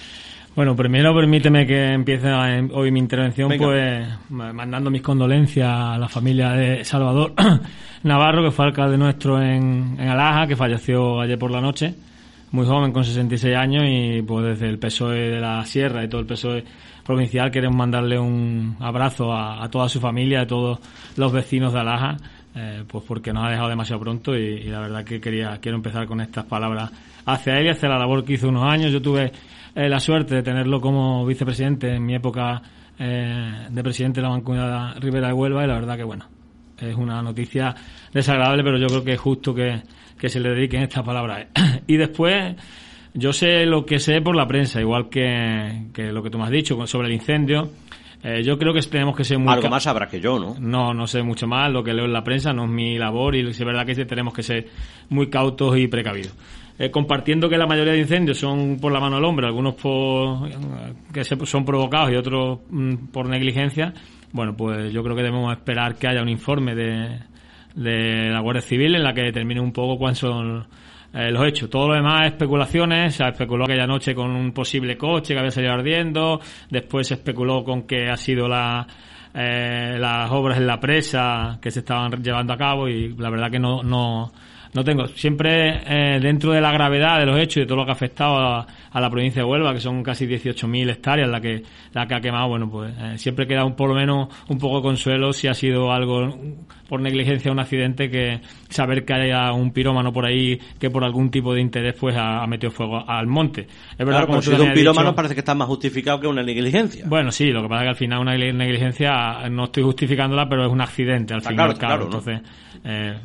[0.55, 2.29] Bueno, primero permíteme que empiece
[2.73, 7.33] hoy mi intervención pues mandando mis condolencias a la familia de Salvador
[8.03, 11.93] Navarro, que fue alcalde nuestro en, en Alaja, que falleció ayer por la noche,
[12.51, 16.21] muy joven, con 66 años, y pues desde el PSOE de la Sierra y todo
[16.21, 16.63] el PSOE
[17.09, 20.79] provincial queremos mandarle un abrazo a, toda su familia, a todos
[21.15, 22.17] los vecinos de Alaja,
[22.55, 26.05] eh, pues porque nos ha dejado demasiado pronto y, la verdad que quería quiero empezar
[26.05, 26.91] con estas palabras
[27.25, 28.91] hacia él y hacia la labor que hizo unos años.
[28.91, 29.31] Yo tuve
[29.73, 32.61] eh, la suerte de tenerlo como vicepresidente en mi época
[32.99, 36.25] eh, de presidente de la Mancomunidad Rivera de Huelva y la verdad que bueno,
[36.77, 37.75] es una noticia
[38.13, 39.81] desagradable, pero yo creo que es justo que,
[40.19, 41.47] que se le dediquen estas palabras.
[41.87, 42.55] y después
[43.13, 46.51] yo sé lo que sé por la prensa, igual que, lo que tú me has
[46.51, 47.69] dicho sobre el incendio.
[48.21, 49.53] Eh, yo creo que tenemos que ser muy...
[49.53, 50.55] Algo más habrá que yo, ¿no?
[50.59, 51.71] No, no sé mucho más.
[51.71, 54.33] Lo que leo en la prensa no es mi labor y es verdad que tenemos
[54.33, 54.67] que ser
[55.07, 56.35] muy cautos y precavidos.
[56.77, 60.49] Eh, compartiendo que la mayoría de incendios son por la mano del hombre, algunos por,
[61.13, 63.93] que son provocados y otros mm, por negligencia,
[64.31, 67.19] bueno, pues yo creo que debemos esperar que haya un informe de,
[67.75, 70.67] de la Guardia Civil en la que determine un poco cuáles son
[71.13, 71.69] eh, los hechos.
[71.69, 73.15] Todo lo demás especulaciones.
[73.15, 76.39] Se especuló aquella noche con un posible coche que había salido ardiendo.
[76.69, 78.85] Después se especuló con que ha sido la,
[79.33, 83.51] eh, las obras en la presa que se estaban llevando a cabo y la verdad
[83.51, 84.31] que no, no,
[84.73, 85.07] no tengo.
[85.07, 87.93] Siempre eh, dentro de la gravedad de los hechos y de todo lo que ha
[87.93, 92.15] afectado a, la provincia de Huelva, que son casi 18.000 hectáreas la que, la que
[92.15, 95.33] ha quemado, bueno, pues eh, siempre queda un, por lo menos un poco de consuelo
[95.33, 96.37] si ha sido algo
[96.87, 101.29] por negligencia un accidente que saber que haya un pirómano por ahí que por algún
[101.29, 103.67] tipo de interés pues ha, metido fuego al monte.
[103.97, 107.05] Es verdad, claro, si un pirómano parece que está más justificado que una negligencia.
[107.07, 110.65] Bueno, sí, lo que pasa es que al final una negligencia no estoy justificánndole pero
[110.65, 111.77] es un accidente al final.
[111.77, 112.41] Claro, Entonces,
[112.83, 113.17] eh,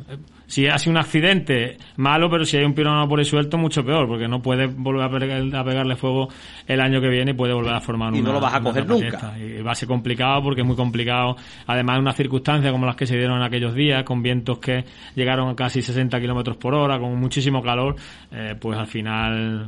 [0.47, 3.83] si ha sido un accidente, malo, pero si hay un pirómano por ahí suelto, mucho
[3.83, 5.03] peor, porque no puede volver
[5.55, 6.29] a, pegarle fuego
[6.67, 8.87] el año que viene y puede volver a formar y no lo vas a coger
[8.87, 9.37] nunca.
[9.37, 11.35] Y va a ser complicado porque es muy complicado.
[11.67, 14.83] Además, unas circunstancias como las que se dieron en aquellos días, con vientos que
[15.15, 17.95] llegaron a casi 60 kilómetros por hora, con muchísimo calor,
[18.31, 19.67] eh, pues al final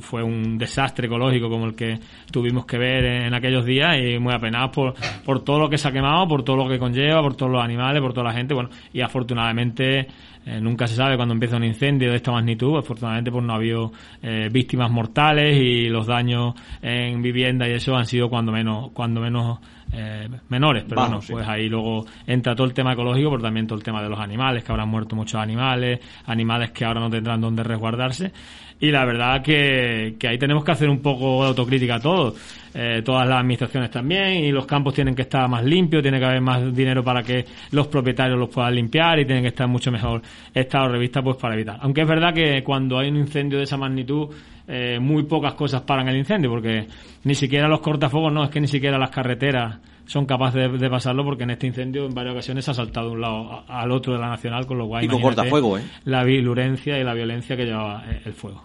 [0.00, 1.98] fue un desastre ecológico como el que
[2.30, 5.88] tuvimos que ver en, aquellos días y muy apenados por, por todo lo que se
[5.88, 8.54] ha quemado, por todo lo que conlleva, por todos los animales, por toda la gente.
[8.54, 10.05] Bueno, y afortunadamente
[10.46, 12.78] eh, nunca se sabe cuando empieza un incendio de esta magnitud.
[12.78, 17.96] Afortunadamente, pues no ha habido eh, víctimas mortales y los daños en vivienda y eso
[17.96, 19.58] han sido cuando menos, cuando menos
[19.92, 23.76] eh, menores, pero bueno, pues ahí luego entra todo el tema ecológico, pero también todo
[23.78, 27.40] el tema de los animales, que habrán muerto muchos animales, animales que ahora no tendrán
[27.40, 28.32] dónde resguardarse.
[28.78, 32.34] Y la verdad que, que ahí tenemos que hacer un poco de autocrítica todos,
[32.78, 36.26] eh, todas las administraciones también, y los campos tienen que estar más limpios, tiene que
[36.26, 39.90] haber más dinero para que los propietarios los puedan limpiar y tienen que estar mucho
[39.90, 40.20] mejor
[40.52, 41.78] estado revista pues para evitar.
[41.80, 44.28] Aunque es verdad que cuando hay un incendio de esa magnitud,
[44.68, 46.86] eh, muy pocas cosas paran el incendio, porque
[47.24, 51.24] ni siquiera los cortafuegos, no, es que ni siquiera las carreteras son capaces de, pasarlo,
[51.24, 54.18] porque en este incendio en varias ocasiones ha saltado de un lado al otro de
[54.18, 55.02] la nacional, con lo cual.
[55.02, 55.82] Y con cortafuego, ¿eh?
[56.04, 58.62] La virulencia y la violencia que lleva eh, el fuego.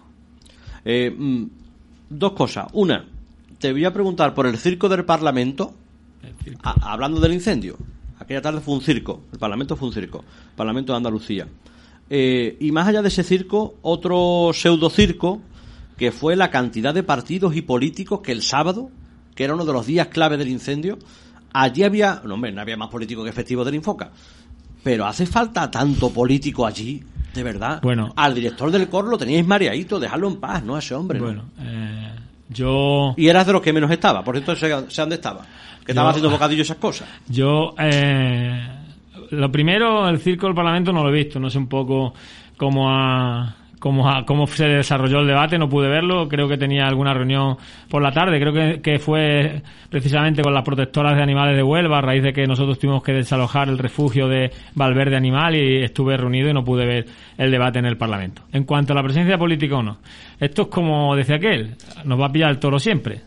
[0.84, 1.44] Eh, mm,
[2.10, 2.66] dos cosas.
[2.74, 3.04] Una,
[3.62, 5.72] te voy a preguntar por el circo del Parlamento,
[6.62, 7.78] hablando del incendio.
[8.18, 11.46] Aquella tarde fue un circo, el Parlamento fue un circo, el Parlamento de Andalucía.
[12.10, 15.40] y más allá de ese circo, otro pseudo circo
[15.96, 18.90] que fue la cantidad de partidos y políticos que el sábado,
[19.36, 20.98] que era uno de los días clave del incendio,
[21.52, 24.10] allí había, no hombre, no había más políticos que efectivos del Infoca,
[24.82, 27.00] pero hace falta tanto político allí,
[27.32, 27.78] de verdad.
[27.80, 30.74] Bueno, al director del coro lo teníais mareadito, dejarlo en paz, ¿no?
[30.74, 31.20] A ese hombre.
[31.20, 32.10] Bueno, eh,
[32.52, 33.14] yo.
[33.16, 35.44] Y eras de los que menos estaba, por cierto, sé, dónde estaba,
[35.84, 37.08] que estaba haciendo bocadillo esas cosas.
[37.28, 38.68] Yo, eh,
[39.30, 42.14] lo primero, el circo del Parlamento no lo he visto, no sé un poco
[42.56, 47.12] cómo ha cómo, cómo se desarrolló el debate, no pude verlo, creo que tenía alguna
[47.12, 47.56] reunión
[47.90, 51.98] por la tarde, creo que, que fue precisamente con las protectoras de animales de Huelva,
[51.98, 56.16] a raíz de que nosotros tuvimos que desalojar el refugio de Valverde Animal y estuve
[56.16, 58.42] reunido y no pude ver el debate en el Parlamento.
[58.52, 59.98] En cuanto a la presencia política o no,
[60.38, 63.22] esto es como decía aquel, nos va a pillar el toro siempre.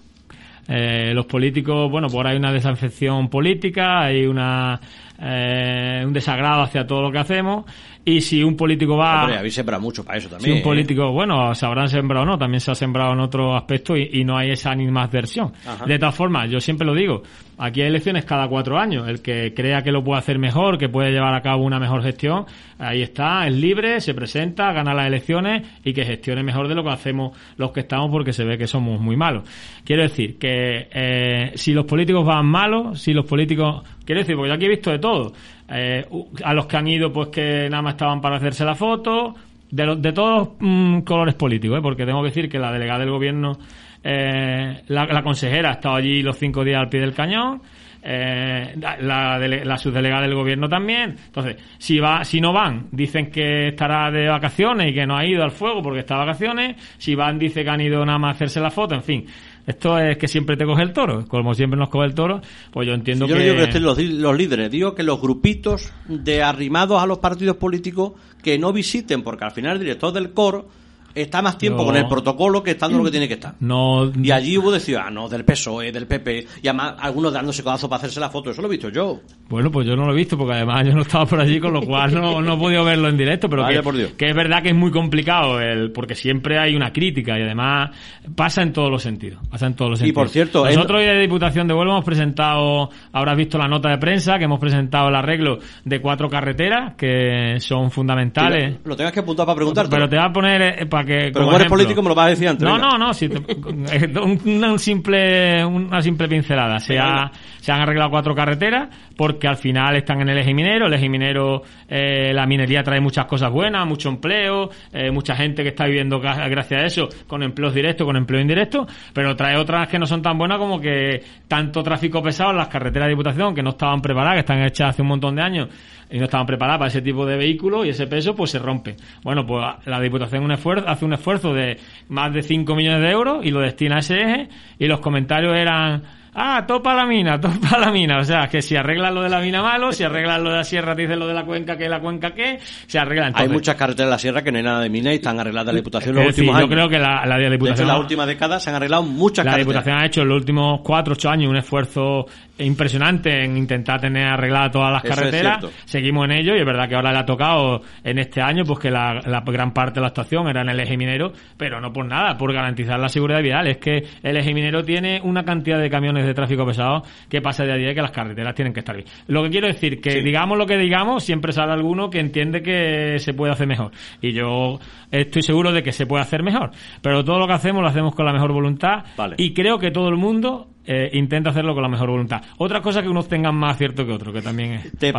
[0.69, 4.79] Eh, los políticos, bueno, por hay una desafección política, hay una
[5.21, 7.65] eh, un desagrado hacia todo lo que hacemos
[8.07, 9.23] y si un político va...
[9.23, 10.53] Hombre, habéis sembrado mucho para eso también.
[10.53, 13.55] Si un político, bueno, se habrán sembrado o no, también se ha sembrado en otro
[13.55, 15.53] aspecto y, no hay esa animadversión.
[15.87, 17.23] De todas formas, yo siempre lo digo,
[17.57, 19.07] aquí hay elecciones cada cuatro años.
[19.07, 22.03] El que crea que lo puede hacer mejor, que puede llevar a cabo una mejor
[22.03, 22.45] gestión,
[22.77, 26.83] ahí está, es libre, se presenta, gana las elecciones y que gestione mejor de lo
[26.83, 29.49] que hacemos los que estamos porque se ve que somos muy malos.
[29.83, 33.83] Quiero decir que eh, si los políticos van malos, si los políticos...
[34.05, 35.33] Quiero decir, porque yo aquí he visto de todo.
[35.69, 36.05] Eh,
[36.43, 39.33] a los que han ido, pues que nada más estaban para hacerse la foto,
[39.71, 41.81] de, los, de todos mm, colores políticos, ¿eh?
[41.81, 43.57] porque tengo que decir que la delegada del gobierno,
[44.03, 47.61] eh, la, consejera ha estado allí los cinco días al pie del cañón,
[48.07, 51.15] eh, la, la, subdelegada del gobierno también.
[51.25, 55.25] Entonces, si va, si no van, dicen que estará de vacaciones y que no ha
[55.25, 56.75] ido al fuego porque está de vacaciones.
[56.99, 58.93] Si van, dice que han ido nada más a hacerse la foto.
[58.93, 59.25] En fin,
[59.67, 61.27] esto es que siempre te coge el toro.
[61.27, 63.31] Como siempre nos coge el toro, pues yo entiendo que...
[63.31, 67.05] Yo no digo que estén los, los, líderes, digo que los grupitos de arrimados a
[67.05, 70.67] los partidos políticos que no visiten, porque al final el director del coro
[71.15, 73.55] está más tiempo con el protocolo que estando lo que tiene que estar.
[73.59, 77.89] No, y allí hubo de ciudadanos, del PSOE, del PP, y además algunos dándose codazo
[77.89, 78.51] para hacerse la foto.
[78.51, 79.21] Eso lo he visto yo.
[79.47, 81.73] Bueno, pues yo no lo he visto porque además yo no estaba por allí, con
[81.73, 83.49] lo cual no, no he podido verlo en directo.
[83.49, 87.37] Pero que, que, es verdad que es muy complicado, el, porque siempre hay una crítica
[87.39, 87.91] y además
[88.35, 89.39] pasa en todos los sentidos.
[89.49, 90.13] Pasa en todos los sentidos.
[90.13, 93.89] Y por cierto, nosotros hoy de Diputación de Huelva hemos presentado, habrás visto la nota
[93.89, 98.79] de prensa, que hemos presentado el arreglo de cuatro carreteras que son fundamentales.
[98.83, 99.89] Lo, tengas que apuntar para preguntarte.
[99.89, 101.31] Pero te va a poner eh, para que.
[101.33, 102.67] Pero político me lo vas a decir antes.
[102.67, 106.79] No, no, no, si un, simple, una simple pincelada.
[106.79, 110.87] Se, ha, se han arreglado cuatro carreteras porque al final están en el eje minero.
[110.87, 115.63] El eje minero, eh, la minería trae muchas cosas buenas, mucho empleo, eh, mucha gente
[115.63, 119.87] que está viviendo gracias a eso, con empleos directos, con empleo indirecto, pero trae otras
[119.87, 123.55] que no son tan buenas como que tanto tráfico pesado en las carreteras de Diputación
[123.55, 125.69] que no estaban preparadas, que están hechas hace un montón de años
[126.09, 128.95] y no estaban preparadas para ese tipo de vehículos y ese peso pues se rompe.
[129.23, 131.77] Bueno, pues la Diputación hace un esfuerzo de
[132.09, 135.55] más de 5 millones de euros y lo destina a ese eje y los comentarios
[135.55, 136.03] eran
[136.35, 138.19] ah, topa la mina, topa la mina.
[138.19, 140.63] O sea, que si arreglan lo de la mina malo, si arreglan lo de la
[140.63, 143.33] sierra, te dicen lo de la cuenca que la cuenca que, se arreglan.
[143.35, 145.73] Hay muchas carreteras de la sierra que no hay nada de mina y están arregladas
[145.73, 146.69] la Diputación en los últimos años.
[146.69, 147.87] Yo creo que la, la Diputación.
[147.87, 149.75] en la última década se han arreglado muchas la carreteras.
[149.75, 152.25] La Diputación ha hecho en los últimos 4 8 años un esfuerzo
[152.57, 155.65] impresionante en intentar tener arregladas todas las carreteras.
[155.85, 158.79] Seguimos en ello y es verdad que ahora le ha tocado en este año pues
[158.79, 162.05] que la, gran parte de la estación era en el eje minero, pero no por
[162.05, 163.67] nada, por garantizar la seguridad vial.
[163.67, 167.65] Es que el eje minero tiene una cantidad de camiones de tráfico pesado que pasa
[167.65, 169.07] de a día y que las carreteras tienen que estar bien.
[169.27, 173.19] Lo que quiero decir que digamos lo que digamos, siempre sale alguno que entiende que
[173.19, 173.91] se puede hacer mejor.
[174.21, 174.79] Y yo
[175.11, 176.71] estoy seguro de que se puede hacer mejor.
[177.01, 179.03] Pero todo lo que hacemos lo hacemos con la mejor voluntad
[179.37, 182.41] y creo que todo el mundo eh, intenta hacerlo con la mejor voluntad.
[182.57, 184.91] Otra cosa que unos tengan más cierto que otro, que también es.
[184.97, 185.11] ¿Te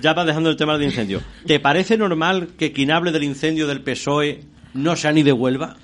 [0.00, 1.20] ya va dejando el tema del incendio.
[1.46, 4.40] ¿Te parece normal que quien hable del incendio del PSOE
[4.74, 5.76] no sea ni de Huelva?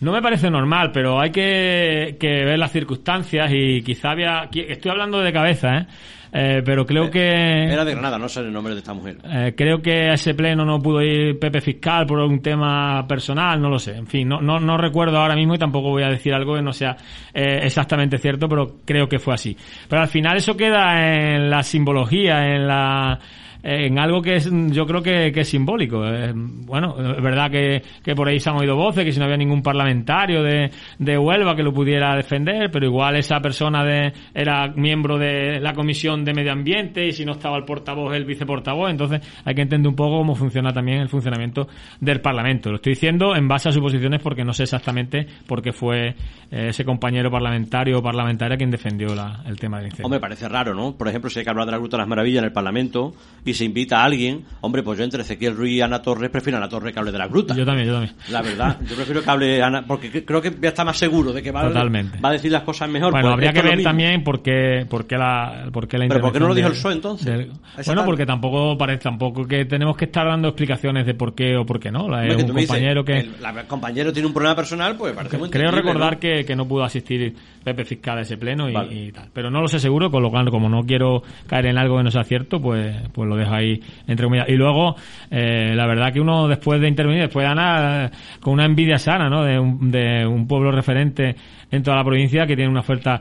[0.00, 4.48] No me parece normal, pero hay que, que ver las circunstancias y quizá había...
[4.52, 5.86] Estoy hablando de cabeza, ¿eh?
[6.32, 7.64] Eh, pero creo Eh, que...
[7.72, 9.16] Era de Granada, no sé el nombre de esta mujer.
[9.24, 13.60] Eh, creo que a ese pleno no pudo ir Pepe Fiscal por un tema personal,
[13.60, 13.96] no lo sé.
[13.96, 16.62] En fin, no, no, no recuerdo ahora mismo y tampoco voy a decir algo que
[16.62, 16.96] no sea
[17.32, 19.56] eh, exactamente cierto, pero creo que fue así.
[19.88, 23.18] Pero al final eso queda en la simbología, en la
[23.62, 26.06] en algo que es, yo creo que, que es simbólico.
[26.06, 29.24] Eh, bueno, es verdad que, que por ahí se han oído voces, que si no
[29.24, 34.12] había ningún parlamentario de, de Huelva que lo pudiera defender, pero igual esa persona de,
[34.34, 38.24] era miembro de la Comisión de Medio Ambiente y si no estaba el portavoz, el
[38.24, 41.68] viceportavoz, entonces hay que entender un poco cómo funciona también el funcionamiento
[42.00, 42.70] del Parlamento.
[42.70, 46.68] Lo estoy diciendo en base a suposiciones porque no sé exactamente por qué fue eh,
[46.68, 50.06] ese compañero parlamentario o parlamentaria quien defendió la, el tema del incendio.
[50.06, 50.96] Hombre, parece raro, ¿no?
[50.96, 53.14] Por ejemplo, si hay que hablar de la Gruta de las Maravillas en el Parlamento
[53.48, 56.56] y se invita a alguien, hombre, pues yo entre Ezequiel Ruiz y Ana Torres prefiero
[56.58, 57.54] a Ana Torres que hable de la Gruta.
[57.54, 58.14] Yo también, yo también.
[58.30, 61.32] La verdad, yo prefiero que hable Ana, porque cre- creo que ya está más seguro
[61.32, 62.18] de que va, Totalmente.
[62.20, 63.10] va a decir las cosas mejor.
[63.10, 66.20] Bueno, Pues habría que ver también por qué, por qué la, por qué la Pero
[66.20, 67.26] ¿por qué no lo dijo el PSOE entonces?
[67.26, 67.52] del-
[67.86, 71.64] bueno, porque tampoco parece, tampoco que tenemos que estar dando explicaciones de por qué o
[71.64, 72.08] por qué no.
[72.08, 73.18] La- Es un dices, compañero que...
[73.18, 76.20] el, la- el compañero tiene un problema personal, pues parece muy Creo recordar ¿no?
[76.20, 77.34] que, que no pudo asistir
[77.64, 78.94] Pepe Fiscal a ese pleno y, Vale.
[78.94, 79.28] y tal.
[79.32, 82.02] Pero no lo sé seguro, con lo cual, como no quiero caer en algo que
[82.04, 84.48] no sea cierto, pues, pues lo dejo ahí entre comillas.
[84.48, 84.96] Y luego,
[85.30, 88.98] eh, la verdad que uno después de intervenir, después de ganar, eh, con una envidia
[88.98, 89.44] sana, ¿no?
[89.44, 91.34] De un, de un pueblo referente
[91.70, 93.20] en toda la provincia que tiene una oferta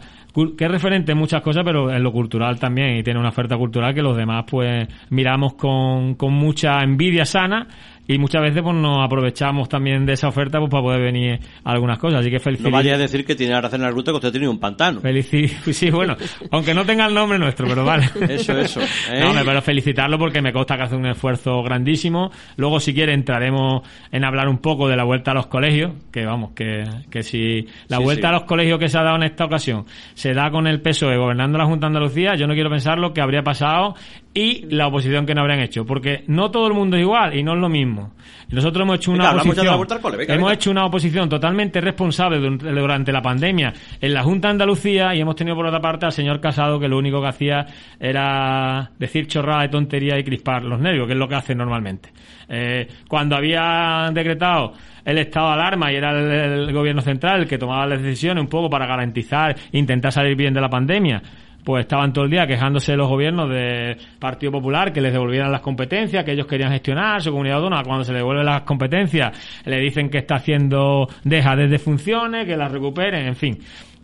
[0.56, 3.58] que es referente en muchas cosas, pero en lo cultural también, y tiene una oferta
[3.58, 7.68] cultural que los demás pues miramos con, con mucha envidia sana
[8.08, 11.72] y muchas veces pues nos aprovechamos también de esa oferta pues para poder venir a
[11.72, 12.22] algunas cosas.
[12.22, 12.74] Así que No felicidades.
[12.74, 15.02] vaya a decir que tiene Aracena la Gruta que usted tiene un pantano.
[15.02, 16.16] Felici sí, bueno,
[16.52, 18.06] aunque no tenga el nombre nuestro, pero vale.
[18.30, 18.82] Eso, eso,
[19.12, 19.22] ¿eh?
[19.22, 22.32] No, pero felicitarlo porque me consta que hace un esfuerzo grandísimo.
[22.56, 23.82] Luego, si quiere, entraremos
[24.12, 27.66] en hablar un poco de la vuelta a los colegios, que vamos, que, que si
[27.88, 28.34] la Sí, vuelta sí.
[28.34, 31.18] a los colegios que se ha dado en esta ocasión se da con el PSOE
[31.18, 33.96] gobernando la Junta de Andalucía, yo no quiero pensar lo que habría pasado
[34.38, 37.42] y la oposición que no habrían hecho, porque no todo el mundo es igual y
[37.42, 38.14] no es lo mismo.
[38.52, 40.54] Nosotros hemos hecho una Venga, de oposición, cole, venga, hemos venga.
[40.54, 45.36] hecho una oposición totalmente responsable durante, la pandemia en la Junta de Andalucía y hemos
[45.36, 47.66] tenido por otra parte al señor Casado que lo único que hacía
[48.00, 52.12] era decir chorrada y tontería y crispar los nervios, que es lo que hace normalmente.
[52.48, 54.74] Eh, cuando había decretado
[55.04, 58.42] el estado de alarma y era el, el gobierno central el que tomaba las decisiones
[58.44, 61.24] un poco para garantizar, intentar salir bien de la pandemia,
[61.68, 65.52] pues estaban todo el día quejándose de los gobiernos del Partido Popular que les devolvieran
[65.52, 69.62] las competencias que ellos querían gestionar, su comunidad autónoma, cuando se le devuelven las competencias
[69.66, 73.58] le dicen que está haciendo dejadez de funciones, que las recuperen, en fin.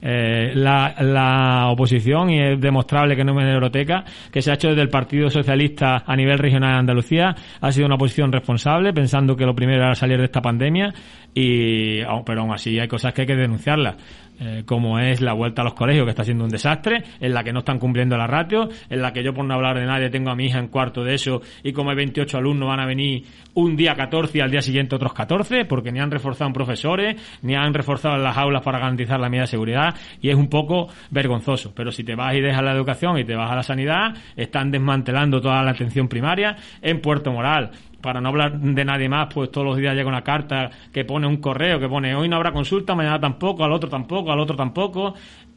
[0.05, 4.67] Eh, la, la oposición, y es demostrable que no es hemeroteca, que se ha hecho
[4.67, 9.37] desde el Partido Socialista a nivel regional de Andalucía, ha sido una oposición responsable, pensando
[9.37, 10.93] que lo primero era salir de esta pandemia,
[11.33, 13.95] y, aun- pero aún así hay cosas que hay que denunciarlas
[14.43, 17.43] eh, como es la vuelta a los colegios, que está siendo un desastre, en la
[17.43, 20.09] que no están cumpliendo la ratio, en la que yo por no hablar de nadie
[20.09, 22.85] tengo a mi hija en cuarto de eso y como hay 28 alumnos van a
[22.85, 23.23] venir
[23.53, 27.39] un día 14 y al día siguiente otros 14, porque ni han reforzado en profesores,
[27.41, 30.49] ni han reforzado en las aulas para garantizar la medida de seguridad y es un
[30.49, 31.73] poco vergonzoso.
[31.73, 34.71] Pero si te vas y dejas la educación y te vas a la sanidad, están
[34.71, 37.71] desmantelando toda la atención primaria en Puerto Moral
[38.03, 41.25] para no hablar de nadie más, pues todos los días llega una carta que pone
[41.25, 44.57] un correo que pone hoy no habrá consulta, mañana tampoco, al otro tampoco, al otro
[44.57, 45.15] tampoco.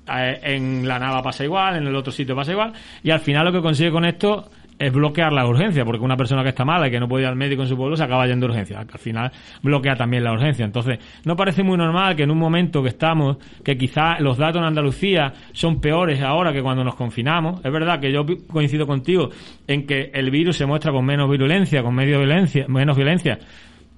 [0.08, 2.72] Eh, en la nava pasa igual, en el otro sitio pasa igual.
[3.02, 6.42] Y al final lo que consigue con esto es bloquear la urgencia, porque una persona
[6.42, 8.26] que está mala y que no puede ir al médico en su pueblo se acaba
[8.26, 8.80] yendo de urgencia.
[8.80, 10.64] Al final bloquea también la urgencia.
[10.64, 14.60] Entonces, no parece muy normal que en un momento que estamos, que quizá los datos
[14.60, 17.64] en Andalucía son peores ahora que cuando nos confinamos.
[17.64, 19.30] Es verdad que yo coincido contigo
[19.66, 23.38] en que el virus se muestra con menos virulencia, con medio violencia, menos violencia.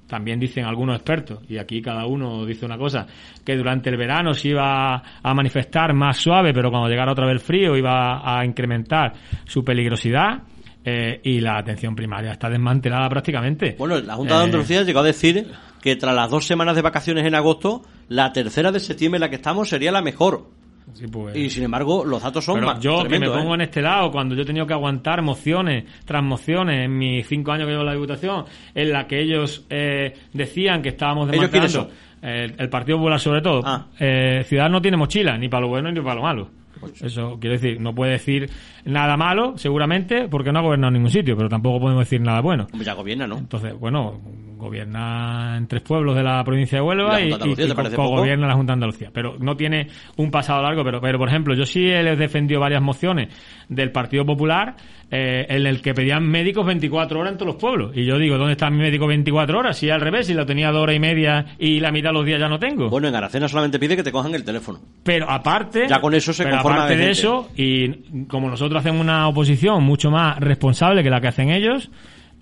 [0.08, 3.06] También dicen algunos expertos, y aquí cada uno dice una cosa,
[3.44, 7.34] que durante el verano se iba a manifestar más suave, pero cuando llegara otra vez
[7.34, 9.12] el frío iba a incrementar
[9.44, 10.44] su peligrosidad.
[10.88, 13.76] Eh, y la atención primaria está desmantelada prácticamente.
[13.78, 15.46] Bueno, la Junta de Eh, Andalucía llegó a decir
[15.82, 19.28] que tras las dos semanas de vacaciones en agosto, la tercera de septiembre en la
[19.30, 20.46] que estamos sería la mejor.
[20.94, 23.52] sí, pues- Y sin embargo, los datos son Pero más yo que me tremendos, pongo
[23.52, 23.54] ¿eh?
[23.56, 27.52] en este lado, cuando yo he tenido que aguantar mociones tras mociones en mis cinco
[27.52, 31.50] años que llevo en la Diputación, en la que ellos eh, decían que estábamos ¿Ellos
[31.50, 33.62] quiénes desmantelando el, el Partido Popular sobre todo.
[33.64, 33.86] Ah.
[34.00, 36.50] Eh, Ciudad no tiene mochila, ni para lo bueno ni para lo malo.
[37.00, 38.50] Eso quiero decir, no puede decir
[38.84, 42.40] nada malo, seguramente, porque no ha gobernado en ningún sitio, pero tampoco podemos decir nada
[42.40, 42.66] bueno.
[42.80, 43.38] Ya gobierna, ¿no?
[43.38, 44.20] Entonces, bueno,
[44.56, 48.72] gobierna en tres pueblos de la provincia de Huelva ¿Y y, la gobierna la Junta
[48.72, 49.10] de Andalucía.
[49.12, 52.82] Pero no tiene un pasado largo, pero, pero por ejemplo, yo sí he defendido varias
[52.82, 53.28] mociones
[53.68, 54.76] del Partido Popular
[55.10, 57.96] eh, en el que pedían médicos 24 horas en todos los pueblos.
[57.96, 59.78] Y yo digo, ¿dónde está mi médico 24 horas?
[59.78, 62.26] Si al revés, si lo tenía dos horas y media y la mitad de los
[62.26, 62.90] días ya no tengo.
[62.90, 64.80] Bueno, en Aracena solamente pide que te cojan el teléfono.
[65.02, 69.28] Pero aparte, Ya con eso se conforma aparte de eso, y como nosotros hacemos una
[69.28, 71.90] oposición mucho más responsable que la que hacen ellos,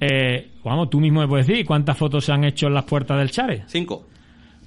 [0.00, 3.18] eh, vamos, tú mismo me puedes decir cuántas fotos se han hecho en las puertas
[3.18, 3.64] del Chare.
[3.66, 4.06] Cinco.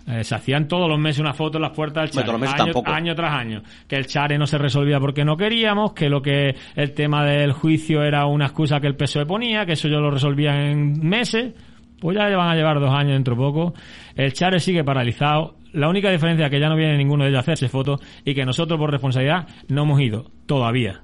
[0.08, 2.50] Eh, se hacían todos los meses una foto en las puertas del Chare, todos los
[2.50, 3.62] meses año, año tras año.
[3.88, 7.52] Que el Chare no se resolvía porque no queríamos, que lo que el tema del
[7.52, 11.54] juicio era una excusa que el PSOE ponía, que eso yo lo resolvía en meses.
[12.00, 13.74] Pues ya van a llevar dos años dentro de poco.
[14.16, 15.59] El Chare sigue paralizado.
[15.74, 18.34] La única diferencia es que ya no viene ninguno de ellos a hacerse fotos y
[18.34, 21.02] que nosotros por responsabilidad no hemos ido todavía.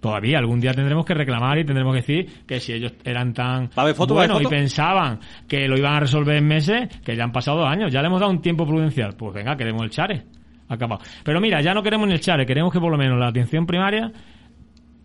[0.00, 3.66] Todavía, algún día tendremos que reclamar y tendremos que decir que si ellos eran tan
[3.68, 7.16] ¿Va a haber foto, buenos y pensaban que lo iban a resolver en meses, que
[7.16, 9.14] ya han pasado dos años, ya le hemos dado un tiempo prudencial.
[9.16, 10.24] Pues venga, queremos el chare.
[10.68, 11.02] Acabado.
[11.22, 13.66] Pero mira, ya no queremos ni el chare, queremos que por lo menos la atención
[13.66, 14.12] primaria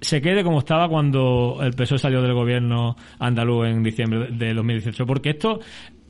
[0.02, 5.06] se quede como estaba cuando el PSOE salió del gobierno andaluz en diciembre de 2018.
[5.06, 5.60] Porque esto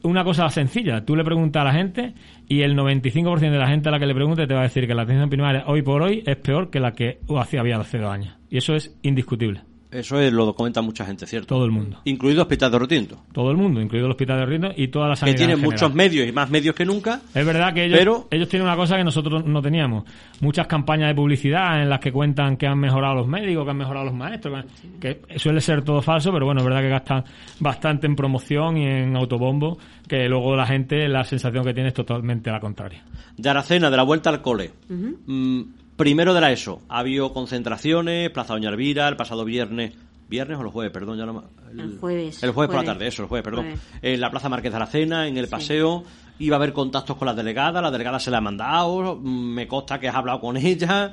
[0.04, 1.06] una cosa sencilla.
[1.06, 2.14] Tú le preguntas a la gente
[2.48, 4.88] y el 95% de la gente a la que le pregunte te va a decir
[4.88, 7.98] que la atención primaria hoy por hoy es peor que la que hacía había hace
[7.98, 8.36] dos años.
[8.50, 9.69] Y eso es indiscutible.
[9.92, 11.48] Eso es, lo comenta mucha gente, ¿cierto?
[11.56, 11.98] Todo el mundo.
[12.06, 13.24] Incluido Hospital de Rotinto.
[13.32, 15.38] Todo el mundo, incluido el Hospital de Rinto y toda la Que sanidad.
[15.38, 17.22] tiene en muchos medios y más medios que nunca.
[17.34, 20.04] Es verdad que ellos, Pero- ellos tienen una cosa que nosotros no teníamos.
[20.42, 23.78] Muchas campañas de publicidad en las que cuentan que han mejorado los médicos, que han
[23.78, 24.64] mejorado los maestros,
[25.00, 27.24] que suele ser todo falso, pero bueno, es verdad que gastan
[27.60, 31.96] bastante en promoción y en autobombo, que luego la gente, la sensación que tiene es
[31.96, 33.04] totalmente la contraria.
[33.38, 34.70] De Aracena, de la vuelta al cole.
[34.90, 35.62] Mm,
[36.00, 36.82] primero de la ESO.
[36.88, 39.92] Ha habido concentraciones, Plaza Doña Elvira, el pasado viernes.
[40.30, 40.94] ¿Viernes o el jueves?
[40.94, 42.42] Perdón, ya no me- El jueves.
[42.42, 43.66] El jueves por la tarde, eso, el jueves, perdón.
[43.66, 43.82] Jueves.
[44.02, 46.04] En la Plaza Marqués de Aracena, en el paseo.
[46.40, 49.18] Iba a haber contactos con la delegada, la delegada se la ha mandado.
[49.18, 51.12] mm, Me consta que has hablado con ella,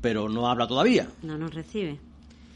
[0.00, 1.06] pero no habla todavía.
[1.22, 1.98] No nos recibe.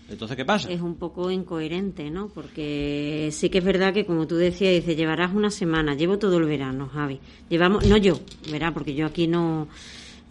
[0.09, 0.69] Entonces, ¿qué pasa?
[0.69, 2.27] Es un poco incoherente, ¿no?
[2.29, 6.39] Porque sí que es verdad que, como tú decías, dice, llevarás una semana, llevo todo
[6.39, 7.21] el verano, Javi.
[7.49, 8.19] Llevamos, no yo,
[8.51, 9.69] verá, porque yo aquí no,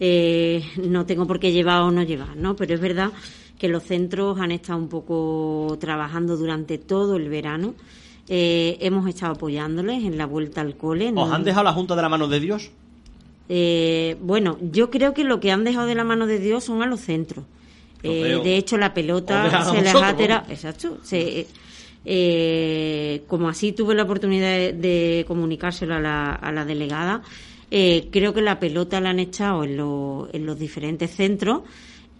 [0.00, 2.56] eh, no tengo por qué llevar o no llevar, ¿no?
[2.56, 3.12] Pero es verdad
[3.58, 7.74] que los centros han estado un poco trabajando durante todo el verano.
[8.28, 11.12] Eh, hemos estado apoyándoles en la vuelta al cole.
[11.14, 12.70] ¿Os han dejado la Junta de la Mano de Dios?
[13.52, 16.82] Eh, bueno, yo creo que lo que han dejado de la mano de Dios son
[16.82, 17.44] a los centros.
[18.04, 20.44] Eh, de hecho, la pelota se les ha tirado.
[20.48, 20.98] Exacto.
[21.02, 21.48] Se,
[22.04, 27.22] eh, como así tuve la oportunidad de, de comunicárselo a la, a la delegada,
[27.70, 31.62] eh, creo que la pelota la han echado en, lo- en los diferentes centros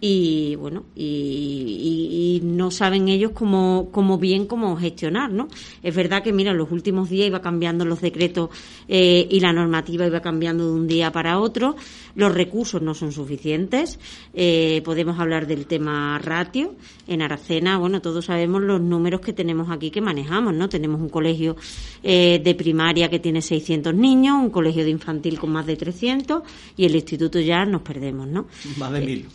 [0.03, 5.47] y bueno y, y- y no saben ellos cómo, cómo bien cómo gestionar no
[5.83, 8.49] es verdad que mira en los últimos días iba cambiando los decretos
[8.87, 11.75] eh, y la normativa iba cambiando de un día para otro.
[12.15, 13.99] Los recursos no son suficientes.
[14.33, 16.75] Eh, podemos hablar del tema ratio.
[17.07, 21.09] En Aracena bueno todos sabemos los números que tenemos aquí que manejamos no tenemos un
[21.09, 21.55] colegio
[22.03, 26.41] eh, de primaria que tiene 600 niños un colegio de infantil con más de 300
[26.77, 28.47] y el instituto ya nos perdemos no
[28.77, 29.25] Más de mil.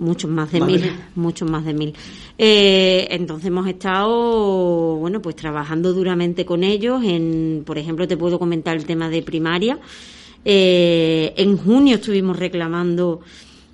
[0.00, 0.92] Muchos más de mil.
[1.14, 1.94] muchos más de mil.
[2.38, 7.04] Eh, entonces hemos estado, bueno, pues trabajando duramente con ellos.
[7.04, 9.78] En, por ejemplo, te puedo comentar el tema de primaria.
[10.42, 13.20] Eh, en junio estuvimos reclamando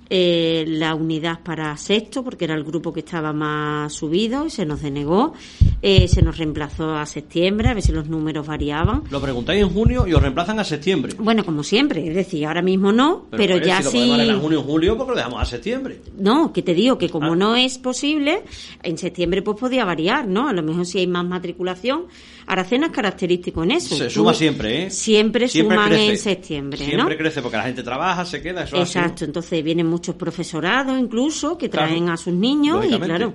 [0.09, 4.65] eh, la unidad para sexto, porque era el grupo que estaba más subido y se
[4.65, 5.33] nos denegó.
[5.79, 9.03] Eh, se nos reemplazó a septiembre, a ver si los números variaban.
[9.11, 11.13] Lo preguntáis en junio y os reemplazan a septiembre.
[11.19, 13.97] Bueno, como siempre, es decir, ahora mismo no, pero, ya si lo sí.
[13.97, 16.01] podemos arreglar en junio julio, porque lo dejamos a septiembre.
[16.17, 17.35] No, que te digo que como Ah.
[17.35, 18.41] no es posible,
[18.81, 20.47] en septiembre pues podía variar, ¿no?
[20.47, 22.05] A lo mejor si hay más matriculación.
[22.47, 23.95] Aracena es característico en eso.
[23.95, 24.89] Se Tú- suma siempre, ¿eh?
[24.89, 26.09] Siempre, suman crece.
[26.09, 27.17] en septiembre, Siempre ¿no?
[27.17, 28.97] crece porque la gente trabaja, se queda, eso es así.
[28.97, 33.33] Exacto, entonces vienen muchos profesorados incluso que Claro, traen a sus niños y claro,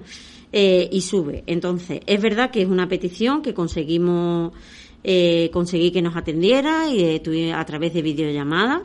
[0.53, 1.43] eh, y sube.
[1.47, 4.53] Entonces, es verdad que es una petición que conseguimos
[5.05, 8.83] eh, conseguí que nos atendiera y eh, a través de videollamada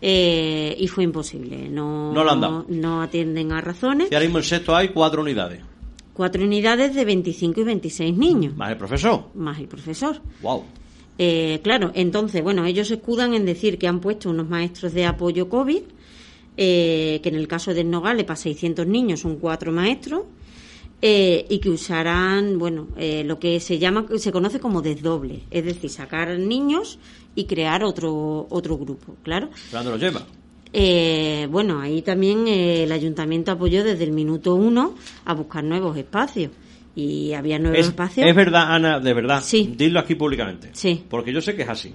[0.00, 1.68] eh, y fue imposible.
[1.68, 2.66] No, No lo han dado.
[2.68, 4.08] no atienden a razones.
[4.10, 5.60] Y ahora mismo en sexto hay cuatro unidades.
[6.12, 9.24] Cuatro unidades de 25 y 26 niños, Más el profesor.
[9.34, 10.20] más el profesor.
[10.42, 10.62] Wow.
[11.20, 15.04] Eh, claro, entonces, bueno, ellos se escudan en decir que han puesto unos maestros de
[15.06, 15.82] apoyo COVID,
[16.56, 20.22] eh, que en el caso del Nogales para 600 niños son cuatro maestros,
[21.02, 25.64] eh, y que usarán, bueno, eh, lo que se llama, se conoce como desdoble, es
[25.64, 26.98] decir, sacar niños
[27.34, 29.48] y crear otro, otro grupo, claro.
[29.70, 30.26] ¿Pero ¿Dónde lo lleva?
[30.72, 34.94] eh, bueno, ahí también eh, el ayuntamiento apoyó desde el minuto uno
[35.24, 36.50] a buscar nuevos espacios.
[36.96, 38.26] Y había nuevos Es, espacios.
[38.26, 39.40] es verdad, Ana, de verdad.
[39.44, 39.72] Sí.
[39.76, 40.70] Dilo aquí públicamente.
[40.72, 41.04] Sí.
[41.08, 41.94] Porque yo sé que es así.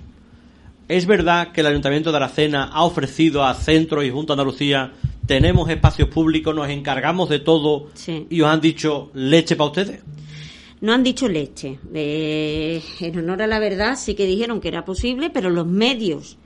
[0.88, 4.93] ¿Es verdad que el Ayuntamiento de Aracena ha ofrecido a Centro y Junta Andalucía
[5.26, 8.28] tenemos espacios públicos, nos encargamos de todo Sí.
[8.30, 10.01] y os han dicho leche para ustedes?
[10.82, 11.80] No han dicho leche.
[11.93, 16.38] Eh, en honor a la verdad, sí que dijeron que era posible, pero los medios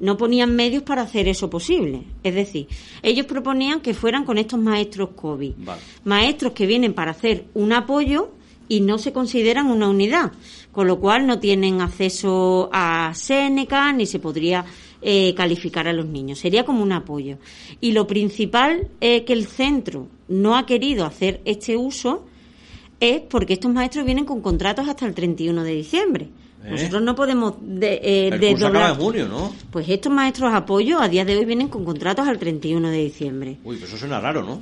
[0.00, 2.04] no ponían medios para hacer eso posible.
[2.22, 2.66] Es decir,
[3.02, 5.52] ellos proponían que fueran con estos maestros COVID.
[5.58, 5.80] Vale.
[6.04, 8.30] Maestros que vienen para hacer un apoyo
[8.68, 10.32] y no se consideran una unidad,
[10.72, 14.64] con lo cual no tienen acceso a Seneca ni se podría
[15.02, 16.38] eh, calificar a los niños.
[16.38, 17.38] Sería como un apoyo.
[17.80, 22.24] Y lo principal eh, que el centro no ha querido hacer este uso
[23.00, 26.28] es porque estos maestros vienen con contratos hasta el 31 de diciembre.
[26.64, 26.70] ¿Eh?
[26.70, 29.52] Nosotros no podemos de, eh, El curso desdoblar- acaba en junio, ¿no?
[29.72, 33.56] Pues estos maestros apoyo a día de hoy vienen con contratos al 31 de diciembre.
[33.64, 34.60] Uy, pues eso suena raro, ¿no?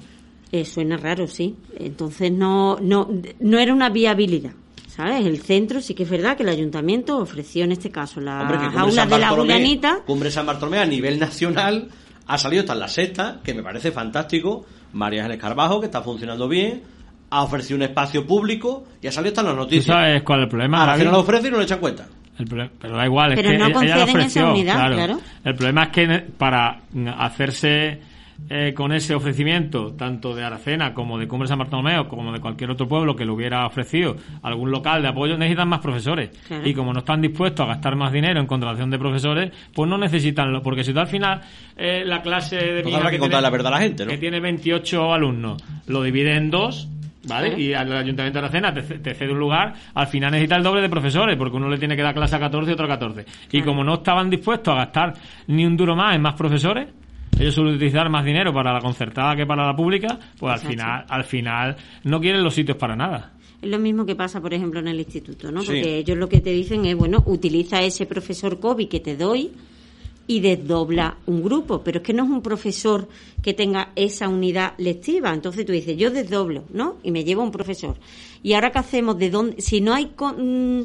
[0.52, 1.54] Eh, suena raro, sí.
[1.78, 3.08] Entonces no, no,
[3.40, 4.52] no era una viabilidad.
[5.00, 5.26] ¿Sabes?
[5.26, 8.58] El centro sí que es verdad que el ayuntamiento ofreció en este caso las Hombre,
[8.58, 9.98] que Cumbre aulas San de la Julianita.
[10.06, 11.88] Cumbre San Bartolomé a nivel nacional
[12.26, 14.66] ha salido hasta en la sexta, que me parece fantástico.
[14.92, 16.82] María Ángeles Carbajo, que está funcionando bien,
[17.30, 19.86] ha ofrecido un espacio público y ha salido hasta en las ¿Tú noticias.
[19.86, 20.80] sabes cuál es el problema?
[20.80, 22.06] Ahora que no lo ofrece y no le echan cuenta.
[22.38, 24.50] El proble- pero da igual, es Pero que no ella- ella lo conceden esa ofreció,
[24.50, 25.20] unidad, claro.
[25.44, 26.80] El problema es que para
[27.18, 28.00] hacerse
[28.48, 32.70] eh, con ese ofrecimiento, tanto de Aracena como de Cumbre San Bartolomé como de cualquier
[32.70, 36.30] otro pueblo que lo hubiera ofrecido algún local de apoyo, necesitan más profesores.
[36.48, 36.66] Claro.
[36.66, 39.98] Y como no están dispuestos a gastar más dinero en contratación de profesores, pues no
[39.98, 41.40] necesitan, lo- porque si tú al final
[41.76, 44.10] eh, la clase de Pues habrá que tiene- contar la verdad a la gente, ¿no?
[44.10, 46.88] que tiene 28 alumnos, lo divide en dos,
[47.28, 47.60] ¿vale?
[47.60, 50.80] Y al Ayuntamiento de Aracena te, te cede un lugar, al final necesita el doble
[50.80, 53.24] de profesores, porque uno le tiene que dar clase a 14 y otro a 14.
[53.52, 55.14] Y como no estaban dispuestos a gastar
[55.46, 56.88] ni un duro más en más profesores,
[57.38, 61.04] ellos suelen utilizar más dinero para la concertada que para la pública, pues al final,
[61.08, 63.32] al final no quieren los sitios para nada.
[63.62, 65.60] Es lo mismo que pasa, por ejemplo, en el instituto, ¿no?
[65.60, 65.66] Sí.
[65.66, 69.50] Porque ellos lo que te dicen es, bueno, utiliza ese profesor COVID que te doy
[70.26, 73.08] y desdobla un grupo, pero es que no es un profesor
[73.42, 75.34] que tenga esa unidad lectiva.
[75.34, 76.96] Entonces tú dices, yo desdoblo, ¿no?
[77.02, 77.96] Y me llevo un profesor.
[78.42, 79.18] ¿Y ahora qué hacemos?
[79.18, 79.60] ¿De dónde?
[79.60, 80.84] Si no hay con- mm,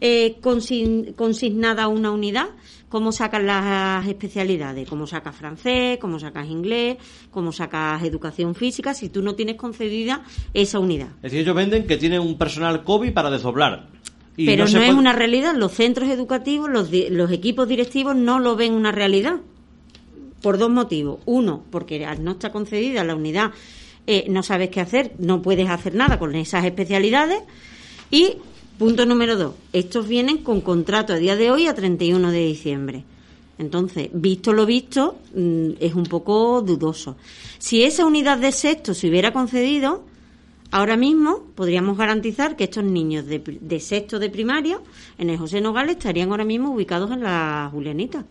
[0.00, 2.48] eh, consign- consignada una unidad,
[2.88, 4.88] ¿cómo sacas las especialidades?
[4.88, 5.98] ¿Cómo sacas francés?
[6.00, 6.96] ¿Cómo sacas inglés?
[7.30, 8.94] ¿Cómo sacas educación física?
[8.94, 10.22] Si tú no tienes concedida
[10.54, 11.08] esa unidad.
[11.16, 13.88] Es decir, ellos venden que tienen un personal COVID para desdoblar.
[14.36, 15.54] Y Pero no, es puede- una realidad.
[15.54, 19.36] Los centros educativos, los, los equipos directivos no lo ven una realidad.
[20.42, 21.20] Por dos motivos.
[21.24, 23.52] Uno, porque al no estar concedida la unidad,
[24.06, 27.40] eh, no sabes qué hacer, no puedes hacer nada con esas especialidades.
[28.10, 28.34] Y
[28.78, 33.04] punto número dos, estos vienen con contrato a día de hoy a 31 de diciembre.
[33.58, 37.16] Entonces, visto lo visto, mm, es un poco dudoso.
[37.58, 40.04] Si esa unidad de sexto se hubiera concedido,
[40.72, 44.80] Ahora mismo podríamos garantizar que estos niños de, de sexto de primaria
[45.16, 48.24] en el José Nogales estarían ahora mismo ubicados en la Julianita.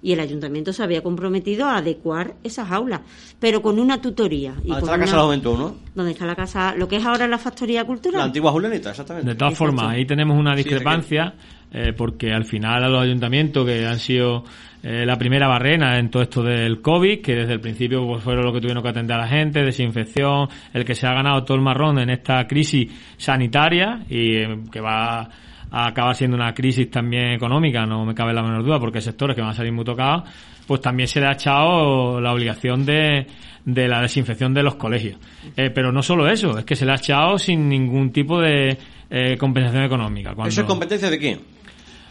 [0.00, 3.00] Y el ayuntamiento se había comprometido a adecuar esas aulas,
[3.40, 4.54] pero con una tutoría.
[4.64, 5.74] Y ¿Dónde está la Casa de Juventud, no?
[5.94, 6.74] ¿Dónde está la casa?
[6.76, 8.20] Lo que es ahora la factoría cultural.
[8.20, 9.28] La antigua Julianita, exactamente.
[9.28, 9.76] De todas Exacto.
[9.76, 11.34] formas, ahí tenemos una Sí, discrepancia,
[11.72, 14.44] eh, porque al final a los ayuntamientos que han sido
[14.84, 18.44] eh, la primera barrena en todo esto del COVID, que desde el principio pues, fueron
[18.44, 21.56] los que tuvieron que atender a la gente, desinfección, el que se ha ganado todo
[21.56, 25.28] el marrón en esta crisis sanitaria y eh, que va
[25.70, 29.02] a acabar siendo una crisis también económica, no me cabe la menor duda, porque hay
[29.02, 30.22] sectores que van a salir muy tocados,
[30.66, 33.26] pues también se le ha echado la obligación de,
[33.64, 35.18] de la desinfección de los colegios.
[35.56, 38.76] Eh, pero no solo eso, es que se le ha echado sin ningún tipo de
[39.10, 40.34] eh, compensación económica.
[40.34, 41.40] Cuando- ¿Eso es competencia de quién?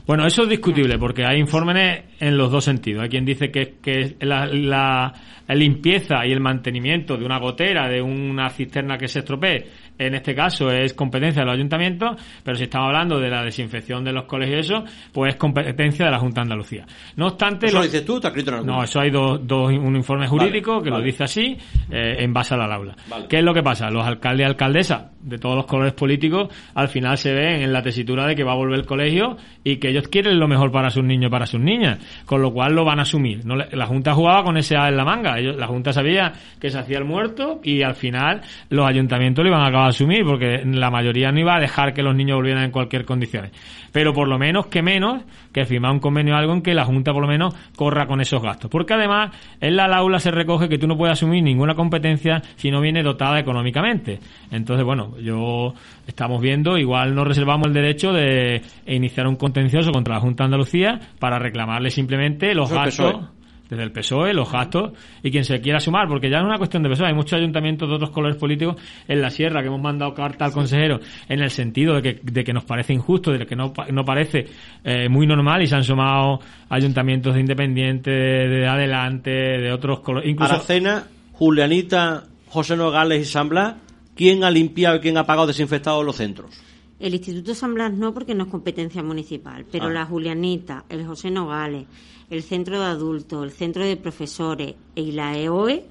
[0.08, 3.03] bueno, eso es discutible porque hay informes en los dos sentidos.
[3.03, 5.14] Hay quien dice que, que la- la
[5.55, 9.66] limpieza y el mantenimiento de una gotera, de una cisterna que se estropee,
[9.97, 14.03] en este caso es competencia de los ayuntamientos, pero si estamos hablando de la desinfección
[14.03, 16.85] de los colegios y eso, pues es competencia de la Junta de Andalucía.
[17.15, 19.39] No obstante, ¿Eso lo dices tú te has escrito en algún no, eso hay dos,
[19.45, 21.01] dos un informe jurídico Vale, que vale.
[21.01, 21.57] lo dice así,
[21.91, 22.95] eh, en base a la aula.
[23.09, 23.25] Vale.
[23.27, 23.89] ¿Qué es lo que pasa?
[23.89, 27.81] Los alcaldes y alcaldesas de todos los colores políticos al final se ven en la
[27.81, 30.89] tesitura de que va a volver el colegio y que ellos quieren lo mejor para
[30.89, 33.45] sus niños y para sus niñas, con lo cual lo van a asumir.
[33.45, 35.37] No le- la Junta jugaba con ese A en la manga.
[35.37, 39.49] Ellos, la Junta sabía que se hacía el muerto y al final los ayuntamientos lo
[39.49, 42.38] iban a acabar a asumir porque la mayoría no iba a dejar que los niños
[42.38, 43.49] volvieran en cualquier condición.
[43.91, 46.85] Pero por lo menos que menos que firmar un convenio o algo en que la
[46.85, 48.69] Junta por lo menos corra con esos gastos.
[48.69, 52.69] Porque además en la aula se recoge que tú no puedes asumir ninguna competencia si
[52.69, 54.19] no viene dotada económicamente.
[54.51, 55.73] Entonces, bueno, yo
[56.05, 60.45] estamos viendo, igual nos reservamos el derecho de iniciar un contencioso contra la Junta de
[60.45, 63.36] Andalucía para reclamarle simplemente los gastos.
[63.70, 66.57] Desde el PSOE, los gastos y quien se quiera sumar, porque ya no es una
[66.57, 68.76] cuestión de PSOE, hay muchos ayuntamientos de otros colores políticos
[69.07, 72.43] en la sierra que hemos mandado carta al consejero en el sentido de que, de
[72.43, 74.45] que nos parece injusto, de que no, no parece
[74.84, 76.39] eh, muy normal y se han sumado
[76.70, 80.30] ayuntamientos de independientes, de, adelante, de otros colores.
[80.30, 80.53] Incluso...
[80.53, 83.76] Aracena, Julianita, José Nogales y San Blas,
[84.15, 86.66] ¿quién ha limpiado y quién ha pagado desinfectado los centros?
[86.99, 89.91] El Instituto San Blas no, porque no es competencia municipal, pero ah.
[89.91, 91.85] la Julianita, el José Nogales,
[92.29, 95.85] el Centro de Adultos, el Centro de Profesores y la EOE,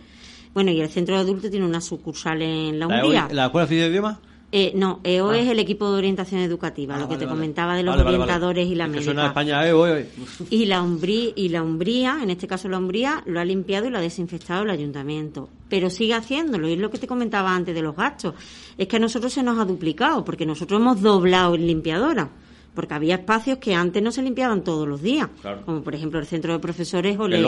[0.52, 3.28] bueno, y el Centro de Adultos tiene una sucursal en la Hungría.
[3.28, 4.18] ¿La, ¿La Escuela de Idiomas?
[4.52, 5.38] Eh, no, EO ah.
[5.38, 8.74] es el equipo de orientación educativa, ah, lo que te comentaba de los orientadores y
[8.76, 9.04] la médica.
[9.04, 9.86] Suena España EO,
[10.50, 13.90] Y la Umbría, y la Umbría, en este caso la Umbría, lo ha limpiado y
[13.90, 15.48] lo ha desinfectado el ayuntamiento.
[15.68, 18.34] Pero sigue haciéndolo, y es lo que te comentaba antes de los gastos.
[18.78, 22.30] Es que a nosotros se nos ha duplicado, porque nosotros hemos doblado en limpiadora
[22.76, 25.28] porque había espacios que antes no se limpiaban todos los días,
[25.64, 27.38] como por ejemplo el centro de profesores o, le,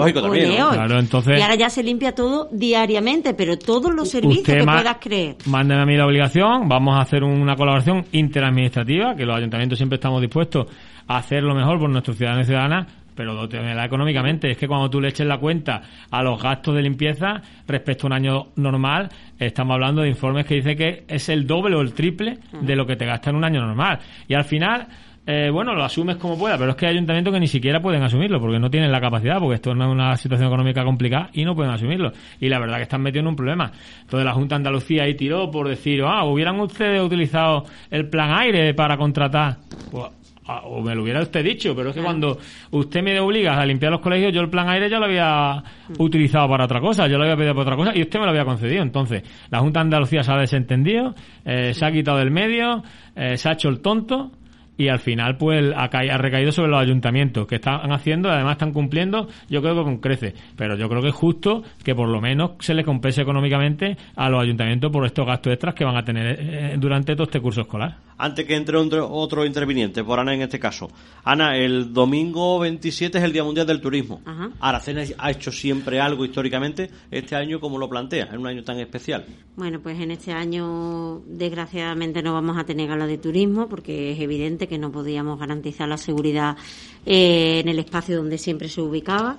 [0.98, 5.36] entonces, y ahora ya se limpia todo diariamente, pero todos los servicios que puedas creer.
[5.46, 9.96] Mándeme a mí la obligación, vamos a hacer una colaboración interadministrativa, que los ayuntamientos siempre
[9.96, 10.66] estamos dispuestos
[11.06, 12.86] a hacer lo mejor por nuestros ciudadanos y ciudadanas,
[13.18, 14.48] pero lo da económicamente.
[14.48, 18.08] Es que cuando tú le eches la cuenta a los gastos de limpieza respecto a
[18.08, 21.94] un año normal, estamos hablando de informes que dicen que es el doble o el
[21.94, 23.98] triple de lo que te gasta en un año normal.
[24.28, 24.86] Y al final
[25.30, 28.02] eh, bueno, lo asumes como pueda, pero es que hay ayuntamientos que ni siquiera pueden
[28.02, 31.44] asumirlo porque no tienen la capacidad, porque esto no es una situación económica complicada y
[31.44, 32.12] no pueden asumirlo.
[32.40, 33.70] Y la verdad que están metidos en un problema.
[34.00, 38.30] Entonces la Junta de Andalucía ahí tiró por decir, ah, hubieran ustedes utilizado el plan
[38.38, 39.58] aire para contratar.
[39.90, 40.06] Pues,
[40.46, 42.38] ah, o me lo hubiera usted dicho, pero es que cuando
[42.70, 45.62] usted me obliga a limpiar los colegios, yo el plan aire ya lo había
[45.98, 48.30] utilizado para otra cosa, yo lo había pedido para otra cosa y usted me lo
[48.30, 48.82] había concedido.
[48.82, 51.14] Entonces, la Junta de Andalucía se ha desentendido,
[51.44, 52.82] eh, se ha quitado del medio,
[53.14, 54.30] eh, se ha hecho el tonto
[54.78, 58.72] y al final pues ha, ha, recaído sobre los ayuntamientos que están haciendo, además están
[58.72, 62.20] cumpliendo, yo creo que con crece, pero yo creo que es justo que por lo
[62.20, 66.04] menos se le compense económicamente a los ayuntamientos por estos gastos extras que van a
[66.04, 68.08] tener eh, durante todo este curso escolar.
[68.20, 70.88] Antes que entre otro, interviniente, por Ana en este caso.
[71.22, 74.20] Ana, el domingo 27 es el Día Mundial del Turismo.
[74.58, 78.80] Aracena ha hecho siempre algo históricamente, este año como lo plantea, en un año tan
[78.80, 79.24] especial.
[79.54, 84.20] Bueno, pues en este año desgraciadamente no vamos a tener gala de turismo porque es
[84.20, 86.56] evidente que no podíamos garantizar la seguridad
[87.04, 89.36] eh, en el espacio donde siempre se ubicaba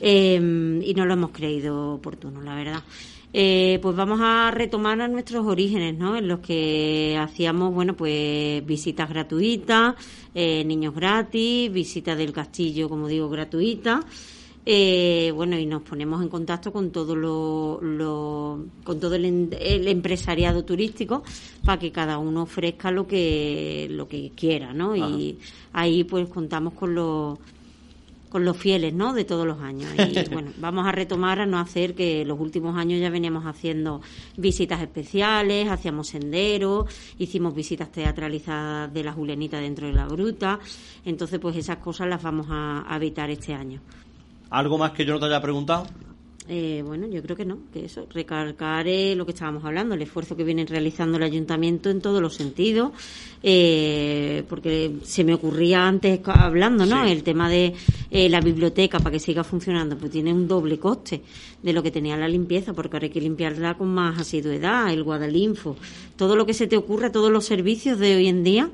[0.00, 2.82] eh, y no lo hemos creído oportuno, la verdad.
[3.34, 6.16] Eh, pues vamos a retomar a nuestros orígenes, ¿no?
[6.16, 9.94] En los que hacíamos, bueno, pues visitas gratuitas,
[10.34, 14.04] niños gratis, visitas del castillo, como digo, gratuitas.
[14.64, 21.24] Eh, bueno, y nos ponemos en contacto con todo lo, con todo el, empresariado turístico
[21.64, 24.94] para que cada uno ofrezca lo que lo que quiera, ¿no?
[24.94, 25.38] Y
[25.72, 27.38] ahí pues contamos con los
[28.28, 29.12] con los fieles, ¿no?
[29.12, 29.90] De todos los años.
[29.98, 34.00] Y bueno, vamos a retomar a no hacer que los últimos años ya veníamos haciendo
[34.36, 36.86] visitas especiales, hacíamos senderos,
[37.18, 40.60] hicimos visitas teatralizadas de la Julianita dentro de la gruta.
[41.04, 43.82] Entonces, pues esas cosas las vamos a evitar este año.
[44.52, 45.86] ¿Algo más que yo no te haya preguntado?
[46.46, 48.84] Eh, bueno, yo creo que no, que eso, recalcar
[49.16, 52.90] lo que estábamos hablando, el esfuerzo que viene realizando el ayuntamiento en todos los sentidos,
[53.42, 57.02] eh, porque se me ocurría antes hablando, ¿no?
[57.04, 57.72] El tema de
[58.10, 61.22] eh, la biblioteca para que siga funcionando, pues tiene un doble coste
[61.62, 65.02] de lo que tenía la limpieza, porque ahora hay que limpiarla con más asiduidad, el
[65.04, 65.76] Guadalinfo,
[66.16, 68.68] todo lo que se te ocurra, todos los servicios de hoy en día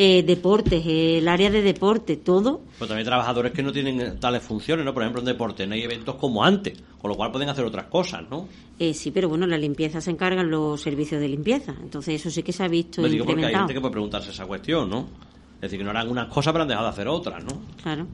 [0.00, 2.60] eh, deportes, el área de deporte, todo.
[2.78, 4.94] Pero también hay trabajadores que no tienen tales funciones, ¿no?
[4.94, 7.86] Por ejemplo, en deporte no hay eventos como antes, con lo cual pueden hacer otras
[7.86, 8.46] cosas, ¿no?
[8.78, 12.44] Eh, sí, pero bueno, la limpieza se encargan los servicios de limpieza, entonces eso sí
[12.44, 15.08] que se ha visto Me digo porque hay gente que puede preguntarse esa cuestión, ¿no?
[15.56, 17.60] Es decir, que no harán unas cosas pero han dejado de hacer otras, ¿no?
[17.82, 18.06] Claro.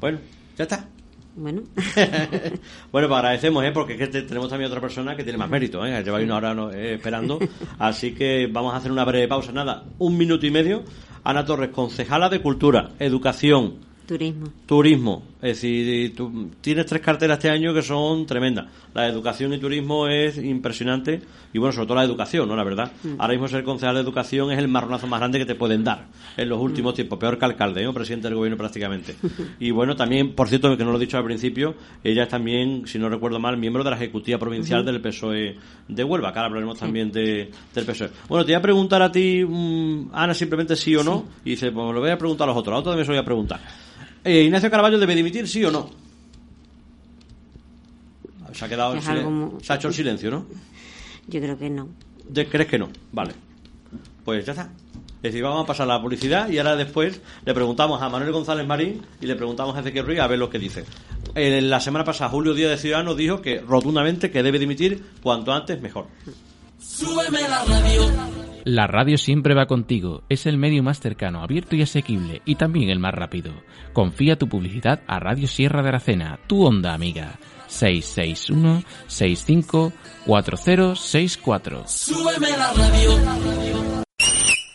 [0.00, 0.18] Bueno,
[0.56, 0.88] ya está.
[1.34, 1.62] Bueno.
[2.92, 3.72] bueno, pues agradecemos, ¿eh?
[3.72, 6.02] porque es que tenemos también otra persona que tiene más mérito, ¿eh?
[6.02, 7.38] Lleva una hora eh, esperando.
[7.78, 9.52] Así que vamos a hacer una breve pausa.
[9.52, 10.84] Nada, un minuto y medio.
[11.24, 13.76] Ana Torres, concejala de Cultura, Educación.
[14.06, 14.48] Turismo.
[14.66, 15.22] Turismo.
[15.42, 18.66] Es decir, tú tienes tres carteras este año que son tremendas.
[18.94, 21.20] La educación y turismo es impresionante
[21.52, 22.54] y bueno, sobre todo la educación, ¿no?
[22.54, 22.92] La verdad.
[23.02, 23.14] Mm.
[23.18, 26.06] Ahora mismo ser concejal de educación es el marronazo más grande que te pueden dar
[26.36, 26.94] en los últimos mm.
[26.94, 27.18] tiempos.
[27.18, 27.92] Peor que alcalde, ¿no?
[27.92, 29.16] Presidente del gobierno prácticamente.
[29.58, 31.74] y bueno, también, por cierto, que no lo he dicho al principio,
[32.04, 35.56] ella es también, si no recuerdo mal, miembro de la Ejecutiva Provincial del PSOE
[35.88, 36.28] de Huelva.
[36.28, 38.10] Acá hablaremos también de, del PSOE.
[38.28, 41.24] Bueno, te voy a preguntar a ti, mm, Ana, simplemente sí o no.
[41.44, 42.76] Y dice, pues lo voy a preguntar a los otros.
[42.76, 43.60] A otros también se lo voy a preguntar.
[44.24, 45.90] Eh, ¿Ignacio Caraballo debe dimitir, sí o no?
[48.52, 49.02] Se ha quedado el
[49.62, 50.46] Se ha hecho el silencio, ¿no?
[51.26, 51.88] Yo creo que no.
[52.32, 52.90] ¿Crees que no?
[53.12, 53.32] Vale.
[54.24, 54.70] Pues ya está.
[55.22, 58.32] Es decir, vamos a pasar a la publicidad y ahora después le preguntamos a Manuel
[58.32, 60.84] González Marín y le preguntamos a Ezequiel Ruiz a ver lo que dice.
[61.36, 65.52] En la semana pasada, Julio Díaz de Ciudadanos dijo que rotundamente que debe dimitir cuanto
[65.52, 66.08] antes mejor.
[67.00, 68.41] la radio.
[68.64, 70.22] La radio siempre va contigo.
[70.28, 73.52] Es el medio más cercano, abierto y asequible, y también el más rápido.
[73.92, 77.38] Confía tu publicidad a Radio Sierra de Aracena, tu onda amiga.
[77.66, 79.92] 661 65
[80.26, 81.84] 4064.
[81.86, 84.01] Súbeme la radio.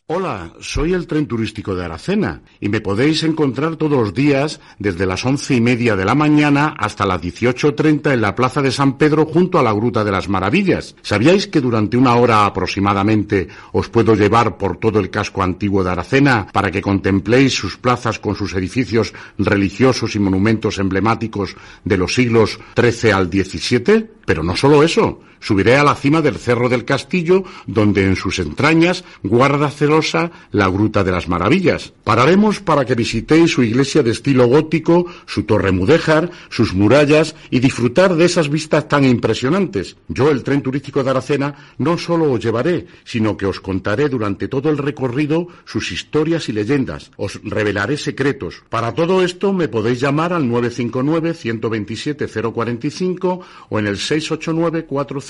[0.09, 5.05] Hola, soy el tren turístico de Aracena y me podéis encontrar todos los días desde
[5.05, 8.71] las once y media de la mañana hasta las dieciocho treinta en la Plaza de
[8.71, 10.95] San Pedro junto a la Gruta de las Maravillas.
[11.01, 15.91] ¿Sabíais que durante una hora aproximadamente os puedo llevar por todo el casco antiguo de
[15.91, 22.13] Aracena para que contempléis sus plazas con sus edificios religiosos y monumentos emblemáticos de los
[22.13, 24.09] siglos XIII al XVII?
[24.25, 28.39] Pero no solo eso, subiré a la cima del Cerro del Castillo, donde en sus
[28.39, 31.93] entrañas guarda celosa la Gruta de las Maravillas.
[32.03, 37.59] Pararemos para que visitéis su iglesia de estilo gótico, su torre mudéjar, sus murallas y
[37.59, 39.97] disfrutar de esas vistas tan impresionantes.
[40.07, 44.47] Yo, el tren turístico de Aracena, no solo os llevaré, sino que os contaré durante
[44.47, 47.11] todo el recorrido sus historias y leyendas.
[47.17, 48.63] Os revelaré secretos.
[48.69, 53.97] Para todo esto me podéis llamar al 959 127 045 o en el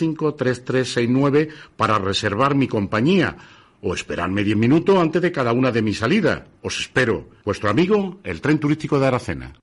[0.01, 3.37] 689-453369 para reservar mi compañía
[3.81, 6.43] o esperarme diez minutos antes de cada una de mis salidas.
[6.61, 7.29] Os espero.
[7.45, 9.53] Vuestro amigo, el tren turístico de Aracena.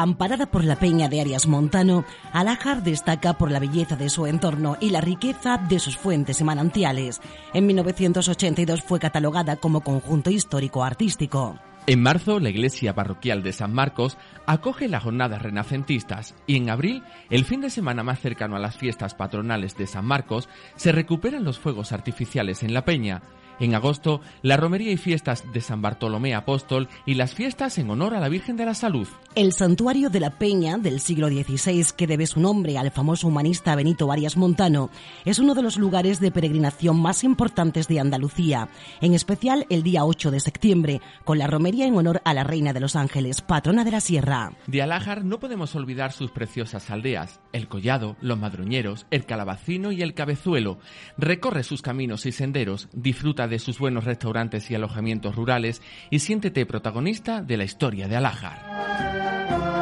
[0.00, 4.78] Amparada por la peña de Arias Montano, Alájar destaca por la belleza de su entorno
[4.80, 7.20] y la riqueza de sus fuentes y manantiales.
[7.52, 11.58] En 1982 fue catalogada como conjunto histórico artístico.
[11.86, 14.16] En marzo, la iglesia parroquial de San Marcos
[14.46, 18.76] acoge las jornadas renacentistas y en abril, el fin de semana más cercano a las
[18.76, 23.22] fiestas patronales de San Marcos, se recuperan los fuegos artificiales en la peña.
[23.60, 28.14] En agosto, la romería y fiestas de San Bartolomé Apóstol y las fiestas en honor
[28.14, 29.06] a la Virgen de la Salud.
[29.34, 33.76] El santuario de la Peña del siglo XVI, que debe su nombre al famoso humanista
[33.76, 34.88] Benito Arias Montano,
[35.26, 38.70] es uno de los lugares de peregrinación más importantes de Andalucía,
[39.02, 42.72] en especial el día 8 de septiembre, con la romería en honor a la Reina
[42.72, 44.52] de los Ángeles, patrona de la Sierra.
[44.66, 50.00] De Alájar no podemos olvidar sus preciosas aldeas, el Collado, los Madroñeros, el Calabacino y
[50.00, 50.78] el Cabezuelo.
[51.18, 56.64] Recorre sus caminos y senderos, disfruta de sus buenos restaurantes y alojamientos rurales y siéntete
[56.64, 59.79] protagonista de la historia de Alájar.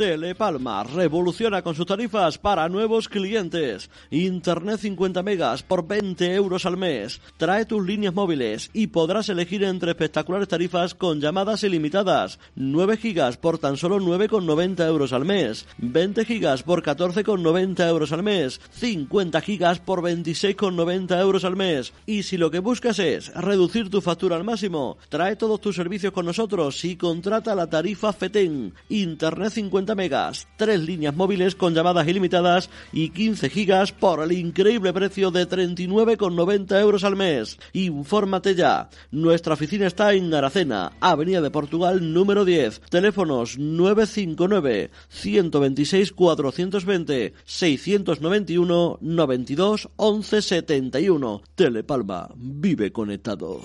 [0.00, 3.90] Telepalma revoluciona con sus tarifas para nuevos clientes.
[4.10, 7.20] Internet 50 megas por 20 euros al mes.
[7.36, 12.38] Trae tus líneas móviles y podrás elegir entre espectaculares tarifas con llamadas ilimitadas.
[12.54, 15.66] 9 gigas por tan solo 9,90 euros al mes.
[15.76, 18.58] 20 gigas por 14,90 euros al mes.
[18.70, 21.92] 50 gigas por 26,90 euros al mes.
[22.06, 26.14] Y si lo que buscas es reducir tu factura al máximo, trae todos tus servicios
[26.14, 28.72] con nosotros y contrata la tarifa FETEN.
[28.88, 34.92] Internet 50 megas, tres líneas móviles con llamadas ilimitadas y 15 gigas por el increíble
[34.92, 37.58] precio de 39,90 euros al mes.
[37.72, 38.90] Infórmate ya.
[39.10, 42.80] Nuestra oficina está en Aracena, Avenida de Portugal número 10.
[42.90, 51.42] Teléfonos 959 126 420 691 92 11 71.
[51.54, 53.60] Telepalma, vive conectado.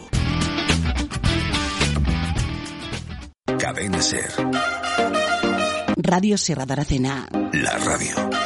[3.57, 5.34] Cadena Ser.
[5.97, 7.27] Radio Sierra de Aracena.
[7.53, 8.44] La radio.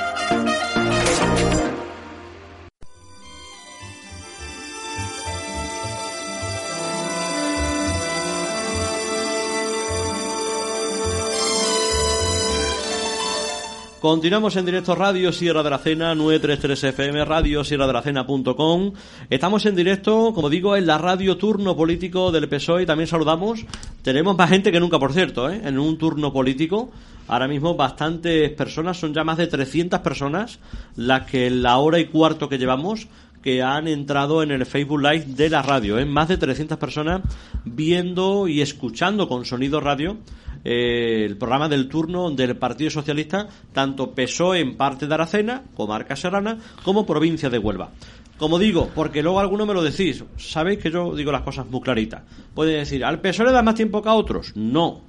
[14.00, 18.93] Continuamos en directo Radio Sierra de la Cena, 933 FM, Radio Sierra de la Cena.com.
[19.30, 22.86] Estamos en directo, como digo, en la radio turno político del PSOE.
[22.86, 23.66] También saludamos.
[24.02, 25.60] Tenemos más gente que nunca, por cierto, ¿eh?
[25.66, 26.91] en un turno político.
[27.28, 30.60] Ahora mismo bastantes personas, son ya más de 300 personas
[30.95, 33.10] las que en la hora y cuarto que llevamos
[33.43, 36.00] que han entrado en el Facebook Live de la radio.
[36.00, 36.06] ¿eh?
[36.06, 37.22] Más de 300 personas
[37.66, 40.18] viendo y escuchando con sonido radio
[40.64, 46.16] eh, el programa del turno del Partido Socialista, tanto PSOE en parte de Aracena, comarca
[46.16, 47.91] serrana, como provincia de Huelva.
[48.38, 51.82] Como digo, porque luego algunos me lo decís, sabéis que yo digo las cosas muy
[51.82, 52.24] claritas.
[52.53, 54.53] Pueden decir, ¿al PSOE le da más tiempo que a otros?
[54.55, 55.01] No,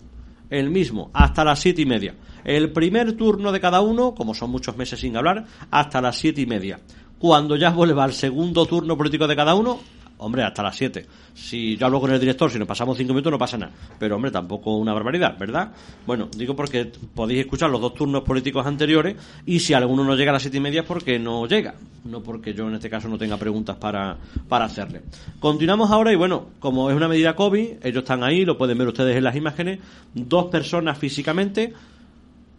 [0.51, 2.15] el mismo, hasta las siete y media.
[2.45, 6.41] El primer turno de cada uno, como son muchos meses sin hablar, hasta las siete
[6.41, 6.81] y media.
[7.19, 9.79] Cuando ya vuelva al segundo turno político de cada uno,
[10.21, 11.07] Hombre, hasta las 7.
[11.33, 13.73] Si yo hablo con el director, si nos pasamos 5 minutos no pasa nada.
[13.99, 15.73] Pero, hombre, tampoco una barbaridad, ¿verdad?
[16.07, 19.17] Bueno, digo porque podéis escuchar los dos turnos políticos anteriores
[19.47, 21.75] y si alguno no llega a las 7 y media es porque no llega.
[22.05, 25.03] No porque yo en este caso no tenga preguntas para, para hacerle.
[25.39, 28.89] Continuamos ahora y bueno, como es una medida COVID, ellos están ahí, lo pueden ver
[28.89, 29.81] ustedes en las imágenes.
[30.15, 31.73] Dos personas físicamente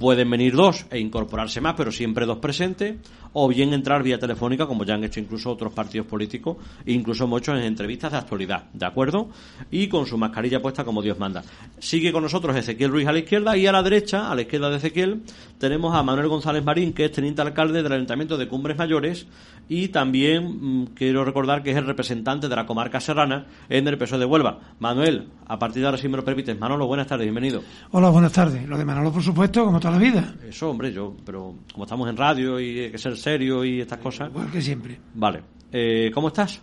[0.02, 2.96] Pueden venir dos e incorporarse más, pero siempre dos presentes,
[3.34, 7.28] o bien entrar vía telefónica, como ya han hecho incluso otros partidos políticos, e incluso
[7.28, 9.30] muchos en entrevistas de actualidad, ¿de acuerdo?
[9.70, 11.44] Y con su mascarilla puesta como Dios manda.
[11.80, 14.70] Sigue con nosotros Ezequiel Ruiz a la izquierda y a la derecha, a la izquierda
[14.70, 15.22] de Ezequiel,
[15.58, 19.28] tenemos a Manuel González Marín, que es teniente alcalde del Ayuntamiento de Cumbres Mayores,
[19.70, 23.98] y también mm, quiero recordar que es el representante de la comarca serrana en el
[23.98, 24.60] PSOE de Huelva.
[24.80, 27.62] Manuel, a partir de ahora, si me lo permites, Manolo, buenas tardes, bienvenido.
[27.92, 28.68] Hola, buenas tardes.
[28.68, 30.34] Lo de Manolo, por supuesto, como toda la vida.
[30.48, 34.00] Eso, hombre, yo, pero como estamos en radio y hay que ser serio y estas
[34.00, 34.30] cosas.
[34.30, 35.00] Igual que siempre.
[35.14, 35.42] Vale.
[35.72, 36.60] Eh, ¿Cómo estás?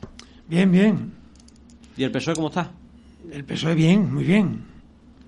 [0.49, 1.13] Bien, bien.
[1.97, 2.71] ¿Y el PSOE cómo está?
[3.33, 4.61] El PSOE bien, muy bien.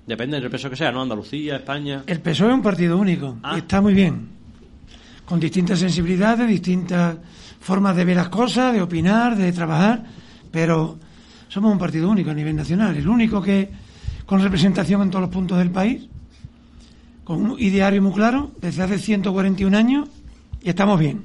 [0.07, 1.03] Depende del PSOE que sea, ¿no?
[1.03, 2.03] Andalucía, España.
[2.07, 3.53] El PSOE es un partido único Ah.
[3.57, 4.29] y está muy bien.
[5.25, 7.17] Con distintas sensibilidades, distintas
[7.61, 10.05] formas de ver las cosas, de opinar, de trabajar,
[10.51, 10.99] pero
[11.49, 12.97] somos un partido único a nivel nacional.
[12.97, 13.71] El único que
[14.27, 16.09] con representación en todos los puntos del país,
[17.25, 20.09] con un ideario muy claro, desde hace 141 años,
[20.63, 21.23] y estamos bien.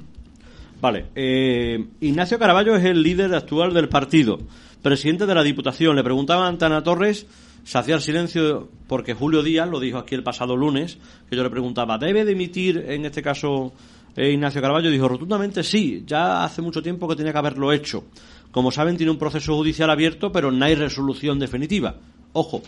[0.80, 1.06] Vale.
[1.14, 4.38] eh, Ignacio Caraballo es el líder actual del partido,
[4.82, 5.96] presidente de la Diputación.
[5.96, 7.26] Le preguntaba a Antana Torres,
[7.64, 11.42] se hacía el silencio porque Julio Díaz lo dijo aquí el pasado lunes, que yo
[11.42, 13.72] le preguntaba, ¿debe dimitir en este caso
[14.16, 14.90] eh, Ignacio Caraballo?
[14.90, 18.04] Dijo rotundamente sí, ya hace mucho tiempo que tenía que haberlo hecho.
[18.52, 21.96] Como saben, tiene un proceso judicial abierto, pero no hay resolución definitiva.
[22.32, 22.62] Ojo,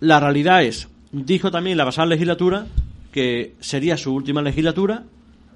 [0.00, 2.66] la realidad es, dijo también la pasada legislatura
[3.12, 5.04] que sería su última legislatura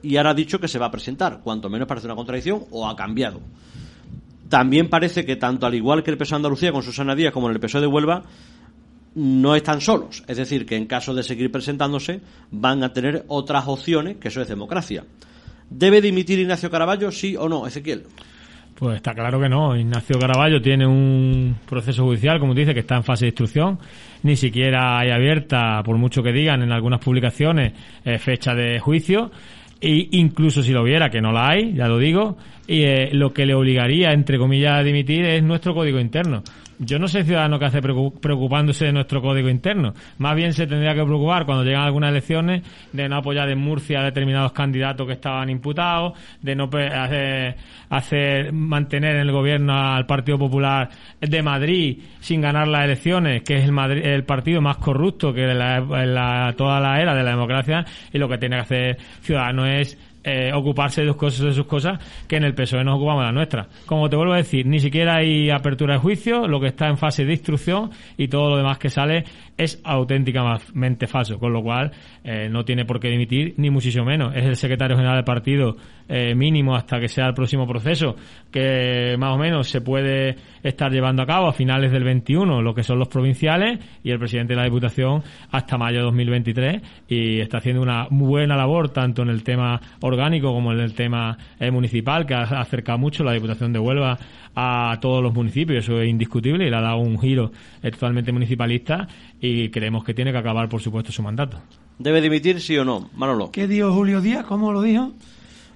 [0.06, 1.40] y ahora ha dicho que se va a presentar.
[1.42, 3.40] Cuanto menos parece una contradicción o ha cambiado.
[4.48, 7.48] También parece que tanto al igual que el PSOE de Andalucía con Susana Díaz como
[7.48, 8.22] en el PSOE de Huelva
[9.16, 10.22] no están solos.
[10.28, 14.40] Es decir, que en caso de seguir presentándose van a tener otras opciones, que eso
[14.40, 15.04] es democracia.
[15.68, 18.04] ¿Debe dimitir Ignacio Caraballo, sí o no, Ezequiel?
[18.76, 19.74] Pues está claro que no.
[19.74, 23.78] Ignacio Caraballo tiene un proceso judicial, como dice, que está en fase de instrucción.
[24.22, 27.72] Ni siquiera hay abierta, por mucho que digan en algunas publicaciones,
[28.04, 29.30] eh, fecha de juicio.
[29.80, 32.36] E incluso si lo hubiera, que no la hay, ya lo digo,
[32.66, 36.42] y eh, lo que le obligaría, entre comillas, a dimitir es nuestro código interno.
[36.78, 39.94] Yo no sé ciudadano que hace preocu- preocupándose de nuestro código interno.
[40.18, 42.62] Más bien se tendría que preocupar cuando llegan algunas elecciones
[42.92, 46.12] de no apoyar en Murcia a determinados candidatos que estaban imputados,
[46.42, 46.68] de no
[47.88, 53.54] hacer, mantener en el gobierno al Partido Popular de Madrid sin ganar las elecciones, que
[53.56, 57.30] es el, partido más corrupto que de la, en la- toda la era de la
[57.30, 59.98] democracia, y lo que tiene que hacer Ciudadanos es
[60.28, 63.26] eh, ocuparse de sus cosas de sus cosas que en el PSOE nos ocupamos de
[63.26, 63.68] las nuestras.
[63.86, 66.98] Como te vuelvo a decir, ni siquiera hay apertura de juicio, lo que está en
[66.98, 69.24] fase de instrucción y todo lo demás que sale
[69.56, 71.92] es auténticamente falso, con lo cual
[72.24, 74.34] eh, no tiene por qué dimitir, ni muchísimo menos.
[74.36, 75.76] Es el secretario general del partido
[76.08, 78.16] eh, mínimo hasta que sea el próximo proceso,
[78.50, 82.74] que más o menos se puede estar llevando a cabo a finales del 21, lo
[82.74, 87.40] que son los provinciales, y el presidente de la Diputación hasta mayo de 2023, y
[87.40, 91.70] está haciendo una buena labor tanto en el tema orgánico como en el tema eh,
[91.70, 94.18] municipal, que ha acercado mucho la Diputación de Huelva
[94.58, 97.52] a todos los municipios, eso es indiscutible, y le ha dado un giro
[97.82, 99.06] eh, totalmente municipalista,
[99.38, 101.60] y creemos que tiene que acabar, por supuesto, su mandato.
[101.98, 103.10] ¿Debe dimitir, sí o no?
[103.14, 103.50] Manolo.
[103.50, 104.46] ¿Qué dijo Julio Díaz?
[104.46, 105.12] ¿Cómo lo dijo?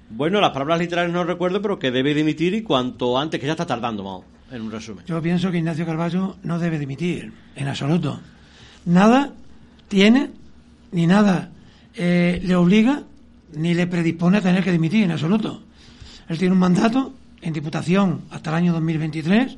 [0.08, 3.52] Bueno, las palabras literales no recuerdo, pero que debe dimitir y cuanto antes, que ya
[3.52, 5.04] está tardando, vamos, en un resumen.
[5.06, 8.18] Yo pienso que Ignacio Carballo no debe dimitir, en absoluto.
[8.86, 9.34] Nada
[9.88, 10.30] tiene,
[10.92, 11.50] ni nada
[11.94, 13.02] eh, le obliga,
[13.54, 15.62] ni le predispone a tener que dimitir, en absoluto.
[16.28, 17.12] Él tiene un mandato
[17.42, 19.56] en Diputación hasta el año 2023,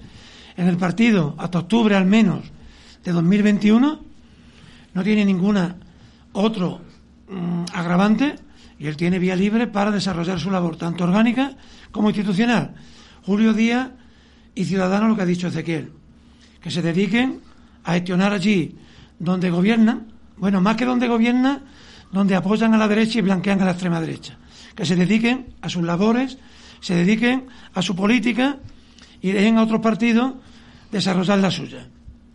[0.56, 2.44] en el partido hasta octubre al menos
[3.04, 4.00] de 2021,
[4.94, 5.76] no tiene ninguna
[6.32, 6.80] otro
[7.28, 8.36] mm, agravante
[8.78, 11.56] y él tiene vía libre para desarrollar su labor, tanto orgánica
[11.90, 12.74] como institucional.
[13.24, 13.90] Julio Díaz
[14.54, 15.92] y Ciudadanos, lo que ha dicho Ezequiel,
[16.60, 17.40] que se dediquen
[17.84, 18.76] a gestionar allí
[19.18, 21.62] donde gobiernan, bueno, más que donde gobiernan,
[22.10, 24.36] donde apoyan a la derecha y blanquean a la extrema derecha.
[24.74, 26.38] Que se dediquen a sus labores,
[26.82, 28.58] se dediquen a su política
[29.22, 30.34] y dejen a otros partidos
[30.90, 31.88] desarrollar la suya.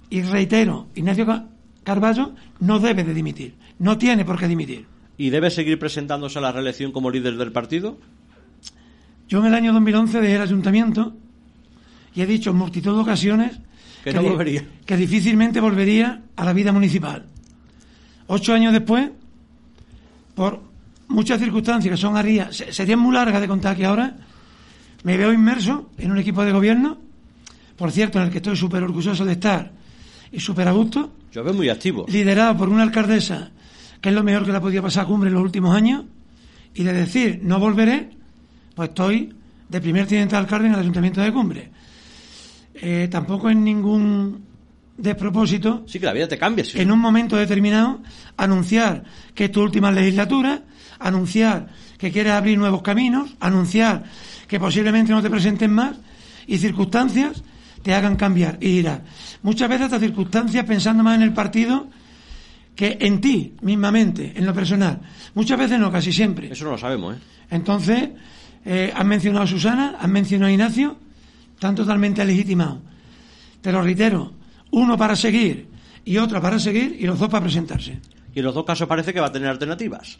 [0.10, 1.45] Y reitero, Ignacio Ca-
[1.84, 4.86] Carballo no debe de dimitir, no tiene por qué dimitir.
[5.18, 7.98] ¿Y debe seguir presentándose a la reelección como líder del partido?
[9.28, 11.14] Yo en el año 2011 dejé el ayuntamiento
[12.16, 13.60] y he dicho en multitud de ocasiones
[14.04, 14.66] Que no volvería.
[14.86, 17.26] que difícilmente volvería a la vida municipal.
[18.28, 19.10] Ocho años después,
[20.36, 20.62] por
[21.08, 24.16] muchas circunstancias que son haría, se- serían muy largas de contar aquí ahora,
[25.08, 26.97] me veo inmerso en un equipo de gobierno
[27.78, 29.72] por cierto, en el que estoy súper orgulloso de estar
[30.32, 32.05] y súper a gusto, Yo veo muy activo.
[32.10, 33.51] liderado por una alcaldesa
[34.01, 36.03] que es lo mejor que le ha podido pasar a Cumbre en los últimos años,
[36.74, 38.10] y de decir no volveré,
[38.76, 39.34] pues estoy
[39.70, 41.70] de primer teniente de alcalde en el Ayuntamiento de Cumbre.
[42.74, 44.43] Eh, tampoco es ningún
[44.97, 46.66] despropósito Sí, que la vida te cambia.
[46.66, 46.80] sí.
[46.80, 48.01] en un momento determinado
[48.38, 49.03] anunciar
[49.36, 50.64] que es tu última legislatura,
[50.99, 51.68] anunciar
[51.98, 54.04] que quieres abrir nuevos caminos, anunciar
[54.48, 55.98] que posiblemente no te presenten más
[56.45, 57.43] y circunstancias
[57.84, 59.04] te hagan cambiar y girar.
[59.43, 61.88] Muchas veces estas circunstancias pensando más en el partido
[62.76, 65.00] que en ti mismamente, en lo personal.
[65.34, 66.52] Muchas veces no, casi siempre.
[66.52, 67.20] Eso no lo sabemos, ¿eh?
[67.50, 68.10] Entonces,
[68.66, 70.98] eh, has mencionado a Susana, has mencionado a Ignacio,
[71.54, 72.80] están totalmente legitimados.
[73.62, 74.34] Te lo reitero,
[74.72, 75.68] uno para seguir
[76.06, 78.00] y otro para seguir y los dos para presentarse.
[78.36, 80.20] Y en los dos casos parece que va a tener alternativas.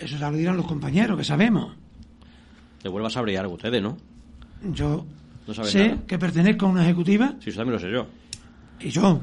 [0.00, 1.74] Eso ya lo dirán los compañeros, que sabemos.
[2.82, 3.96] Te vuelvas a brillar ustedes, ¿no?
[4.72, 5.04] Yo
[5.46, 6.02] No sé nada.
[6.06, 8.06] que pertenezco a una ejecutiva Sí, eso también lo sé yo.
[8.80, 9.20] y yo,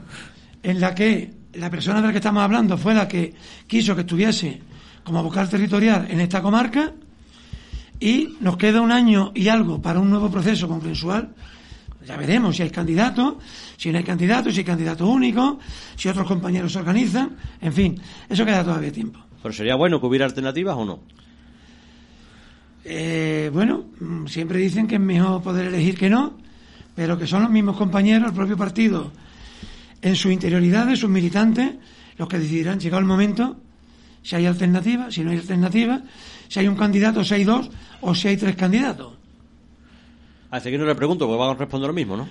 [0.64, 3.34] en la que la persona de la que estamos hablando fue la que
[3.66, 4.62] quiso que estuviese
[5.04, 6.92] como vocal territorial en esta comarca
[8.00, 11.34] y nos queda un año y algo para un nuevo proceso consensual.
[12.06, 13.36] Ya veremos si hay candidatos,
[13.76, 15.58] si no hay candidatos, si hay candidatos únicos,
[15.96, 18.00] si otros compañeros se organizan, en fin,
[18.30, 19.20] eso queda todavía tiempo.
[19.48, 21.00] Pero sería bueno que hubiera alternativas o no.
[22.84, 23.86] Eh, bueno,
[24.26, 26.36] siempre dicen que es mejor poder elegir que no,
[26.94, 29.10] pero que son los mismos compañeros, el propio partido,
[30.02, 31.76] en su interioridad, sus militantes,
[32.18, 33.56] los que decidirán, llegado el momento,
[34.22, 36.02] si hay alternativa, si no hay alternativa,
[36.50, 37.70] si hay un candidato, si hay dos,
[38.02, 39.14] o si hay tres candidatos.
[40.52, 42.28] A que no le pregunto, porque va a responder lo mismo, ¿no?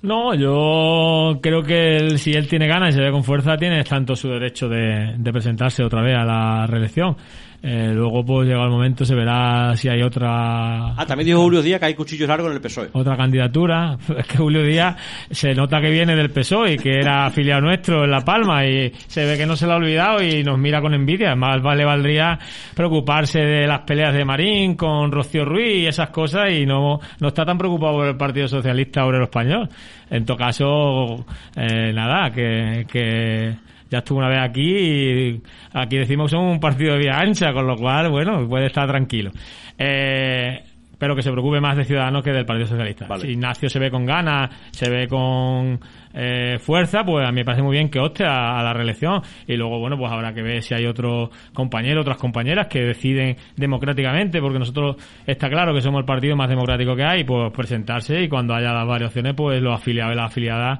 [0.00, 3.82] No, yo creo que él, si él tiene ganas y se ve con fuerza, tiene
[3.82, 7.16] tanto su derecho de, de presentarse otra vez a la reelección.
[7.60, 11.60] Eh, luego, pues llegado el momento, se verá si hay otra Ah, también dijo Julio
[11.60, 12.90] Díaz que hay cuchillos largos en el PSOE.
[12.92, 13.96] otra candidatura.
[14.16, 14.96] Es que Julio Díaz
[15.30, 18.92] se nota que viene del PSOE y que era afiliado nuestro en La Palma y
[19.08, 21.34] se ve que no se lo ha olvidado y nos mira con envidia.
[21.34, 22.38] Más vale valdría
[22.74, 27.28] preocuparse de las peleas de Marín con Rocío Ruiz y esas cosas y no, no
[27.28, 29.68] está tan preocupado por el Partido Socialista Obrero Español.
[30.10, 33.56] En todo caso, eh, nada, que, que
[33.90, 37.52] ya estuvo una vez aquí y aquí decimos que somos un partido de vía ancha,
[37.52, 39.30] con lo cual, bueno, puede estar tranquilo.
[39.78, 40.60] Eh,
[40.98, 43.06] pero que se preocupe más de Ciudadanos que del Partido Socialista.
[43.06, 43.22] Vale.
[43.22, 45.78] Si Ignacio se ve con ganas, se ve con
[46.12, 49.22] eh, fuerza, pues a mí me parece muy bien que opte a, a la reelección.
[49.46, 53.36] Y luego, bueno, pues habrá que ver si hay otros compañeros, otras compañeras que deciden
[53.56, 58.20] democráticamente, porque nosotros está claro que somos el partido más democrático que hay, pues presentarse
[58.20, 60.78] y cuando haya las variaciones, pues los afiliados y las afiliadas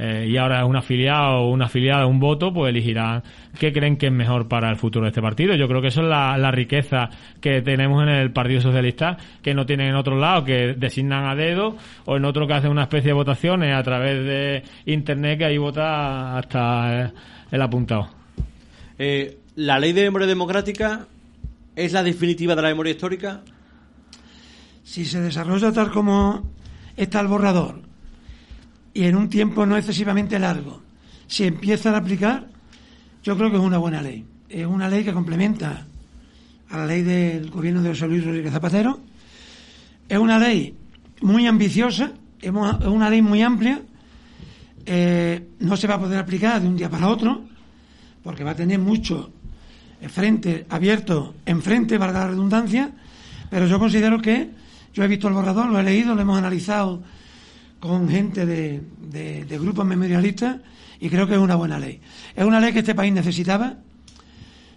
[0.00, 3.24] eh, y ahora es un afiliado o una afiliada, un voto, pues elegirán
[3.58, 5.56] qué creen que es mejor para el futuro de este partido.
[5.56, 9.54] Yo creo que eso es la, la riqueza que tenemos en el Partido Socialista, que
[9.54, 12.84] no tienen en otro lado, que designan a dedo, o en otro que hacen una
[12.84, 17.12] especie de votaciones a través de Internet, que ahí vota hasta eh,
[17.50, 18.08] el apuntado.
[19.00, 21.08] Eh, ¿La ley de memoria democrática
[21.74, 23.40] es la definitiva de la memoria histórica?
[24.84, 26.52] Si se desarrolla tal como
[26.96, 27.87] está el borrador
[28.94, 30.82] y en un tiempo no excesivamente largo,
[31.26, 32.48] se empieza a aplicar,
[33.22, 34.24] yo creo que es una buena ley.
[34.48, 35.86] Es una ley que complementa
[36.70, 39.00] a la ley del gobierno de José Luis Rodríguez Zapatero.
[40.08, 40.74] Es una ley
[41.20, 43.82] muy ambiciosa, es una ley muy amplia.
[44.86, 47.44] Eh, no se va a poder aplicar de un día para otro,
[48.22, 49.30] porque va a tener mucho
[50.06, 52.92] frente abierto enfrente, valga la redundancia,
[53.50, 54.50] pero yo considero que
[54.94, 57.02] yo he visto el borrador, lo he leído, lo hemos analizado
[57.80, 60.56] con gente de, grupos memorialistas
[61.00, 62.00] y creo que es una buena ley.
[62.34, 63.76] Es una ley que este país necesitaba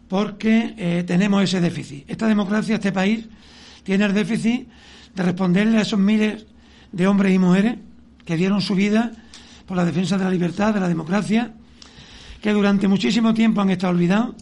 [0.07, 2.09] porque eh, tenemos ese déficit.
[2.09, 3.25] Esta democracia, este país,
[3.83, 4.67] tiene el déficit
[5.15, 6.45] de responderle a esos miles
[6.91, 7.77] de hombres y mujeres
[8.25, 9.11] que dieron su vida
[9.65, 11.53] por la defensa de la libertad, de la democracia,
[12.41, 14.35] que durante muchísimo tiempo han estado olvidados,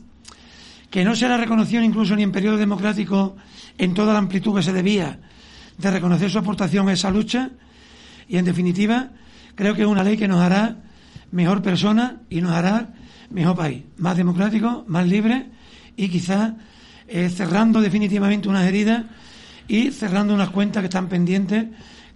[0.89, 3.37] que no se la reconoció incluso ni en periodo democrático
[3.77, 5.19] en toda la amplitud que se debía
[5.77, 7.51] de reconocer su aportación a esa lucha
[8.29, 9.09] y en definitiva
[9.55, 10.77] creo que es una ley que nos hará
[11.31, 12.93] mejor persona y nos hará
[13.29, 15.47] mejor país, más democrático, más libre
[15.97, 16.53] y quizás
[17.07, 19.03] eh, cerrando definitivamente unas heridas
[19.67, 21.67] y cerrando unas cuentas que están pendientes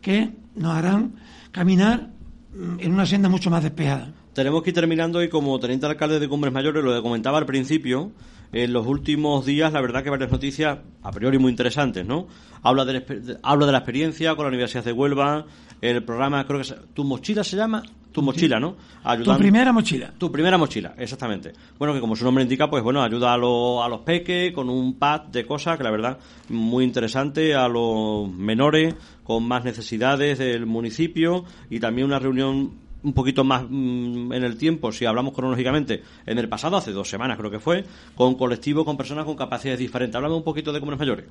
[0.02, 1.16] que nos harán
[1.52, 2.12] caminar
[2.56, 4.14] mm, en una senda mucho más despejada.
[4.34, 7.46] Tenemos que ir terminando y como teniente alcalde de Cumbres Mayores, lo que comentaba al
[7.46, 8.12] principio,
[8.54, 12.28] en los últimos días, la verdad que varias noticias a priori muy interesantes, ¿no?
[12.62, 15.46] Habla de, la habla de la experiencia con la Universidad de Huelva,
[15.82, 17.82] el programa, creo que es, Tu Mochila se llama,
[18.12, 18.78] Tu Mochila, ¿no?
[19.24, 20.14] Tu primera mochila.
[20.18, 21.52] tu primera mochila, exactamente.
[21.80, 24.70] Bueno, que como su nombre indica, pues bueno, ayuda a, los a los peques con
[24.70, 26.20] un pad de cosas que la verdad
[26.50, 28.94] muy interesante, a los menores
[29.24, 34.58] con más necesidades del municipio y también una reunión un poquito más mm, en el
[34.58, 37.84] tiempo, si hablamos cronológicamente, en el pasado, hace dos semanas creo que fue,
[38.16, 40.16] con colectivos, con personas con capacidades diferentes.
[40.16, 41.26] Háblame un poquito de comunes mayores.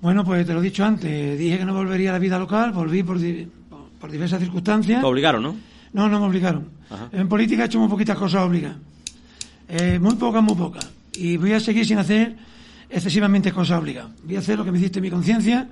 [0.00, 2.72] Bueno, pues te lo he dicho antes, dije que no volvería a la vida local,
[2.72, 3.46] volví por, di-
[4.00, 5.00] por diversas circunstancias.
[5.00, 5.56] Te obligaron, ¿no?
[5.92, 6.68] No, no me obligaron.
[6.90, 7.08] Ajá.
[7.12, 8.76] En política he hecho muy poquitas cosas obligadas.
[9.68, 10.90] Eh, muy pocas, muy pocas.
[11.16, 12.34] Y voy a seguir sin hacer
[12.90, 14.10] excesivamente cosas obligadas.
[14.24, 15.68] Voy a hacer lo que me dice mi conciencia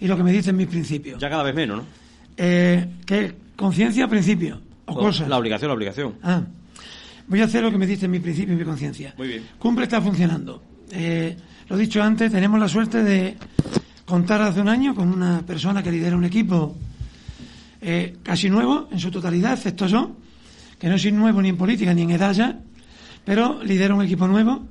[0.00, 1.18] y lo que me dicen mis principios.
[1.20, 1.84] Ya cada vez menos, ¿no?
[2.36, 3.32] Eh, ¿Qué?
[3.60, 4.56] ¿Conciencia o principio?
[4.88, 5.28] ¿O cosas?
[5.28, 6.14] La obligación, la obligación.
[6.22, 6.40] Ah,
[7.28, 9.12] voy a hacer lo que me dice mi principio y mi conciencia.
[9.18, 9.42] Muy bien.
[9.58, 10.62] Cumple está funcionando.
[10.90, 11.36] Eh,
[11.68, 13.36] lo he dicho antes, tenemos la suerte de
[14.06, 16.74] contar hace un año con una persona que lidera un equipo
[17.82, 20.16] eh, casi nuevo en su totalidad, excepto yo,
[20.78, 22.58] que no soy nuevo ni en política ni en edad ya,
[23.26, 24.68] pero lidera un equipo nuevo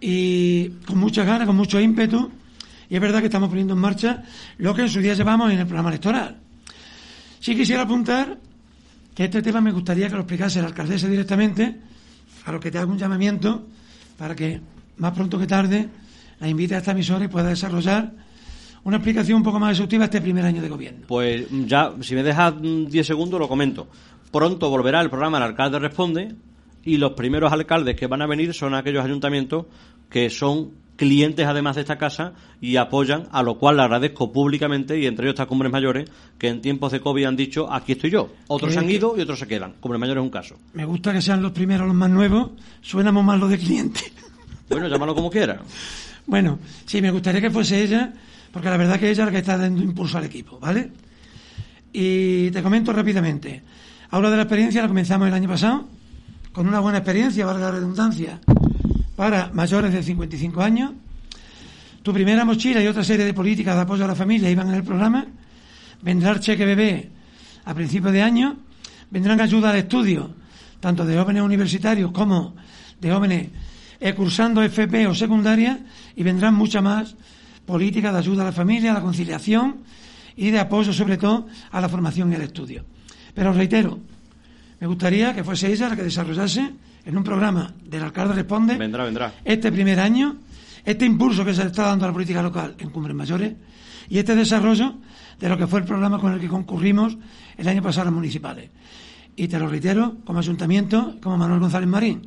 [0.00, 2.30] y con muchas ganas, con mucho ímpetu.
[2.88, 4.22] Y es verdad que estamos poniendo en marcha
[4.58, 6.45] lo que en su día llevamos en el programa electoral.
[7.40, 8.38] Sí quisiera apuntar
[9.14, 11.76] que este tema me gustaría que lo explicase la alcaldesa directamente,
[12.44, 13.66] a lo que te hago un llamamiento
[14.18, 14.60] para que
[14.98, 15.88] más pronto que tarde
[16.38, 18.12] la invite a esta emisora y pueda desarrollar
[18.84, 21.06] una explicación un poco más exhaustiva este primer año de gobierno.
[21.08, 23.88] Pues ya, si me dejas mm, 10 segundos, lo comento.
[24.30, 26.34] Pronto volverá el programa El Alcalde Responde
[26.84, 29.66] y los primeros alcaldes que van a venir son aquellos ayuntamientos
[30.08, 34.98] que son clientes además de esta casa y apoyan, a lo cual le agradezco públicamente
[34.98, 38.10] y entre ellos está Cumbres Mayores, que en tiempos de COVID han dicho, aquí estoy
[38.10, 38.30] yo.
[38.48, 39.74] Otros se han que- ido y otros se quedan.
[39.80, 40.56] Cumbres Mayores es un caso.
[40.74, 42.50] Me gusta que sean los primeros, los más nuevos,
[42.80, 44.00] suenamos más los de cliente.
[44.68, 45.60] Bueno, llámalo como quiera.
[46.26, 48.12] Bueno, sí, me gustaría que fuese ella,
[48.50, 50.90] porque la verdad que ella es la que está dando impulso al equipo, ¿vale?
[51.92, 53.62] Y te comento rápidamente.
[54.10, 55.86] Hablo de la experiencia, la comenzamos el año pasado,
[56.52, 58.40] con una buena experiencia, valga la redundancia,
[59.16, 60.92] para mayores de 55 años.
[62.02, 64.74] Tu primera mochila y otra serie de políticas de apoyo a la familia iban en
[64.74, 65.26] el programa.
[66.02, 67.10] Vendrá el cheque bebé
[67.64, 68.58] a principios de año.
[69.10, 70.30] Vendrán ayudas de estudio,
[70.78, 72.54] tanto de jóvenes universitarios como
[73.00, 73.48] de jóvenes
[74.14, 75.80] cursando FP o secundaria.
[76.14, 77.16] Y vendrán muchas más
[77.64, 79.78] políticas de ayuda a la familia, a la conciliación
[80.36, 82.84] y de apoyo sobre todo a la formación y al estudio.
[83.34, 83.98] Pero reitero,
[84.78, 86.70] me gustaría que fuese ella la que desarrollase
[87.06, 89.32] en un programa del alcalde responde Vendrá, vendrá.
[89.44, 90.36] este primer año,
[90.84, 93.54] este impulso que se está dando a la política local en Cumbres Mayores
[94.08, 94.96] y este desarrollo
[95.38, 97.16] de lo que fue el programa con el que concurrimos
[97.56, 98.70] el año pasado a las municipales.
[99.36, 102.26] Y te lo reitero, como ayuntamiento, como Manuel González Marín,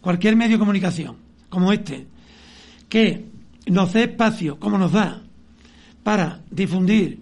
[0.00, 1.16] cualquier medio de comunicación
[1.48, 2.06] como este,
[2.88, 3.30] que
[3.66, 5.22] nos dé espacio, como nos da,
[6.02, 7.20] para difundir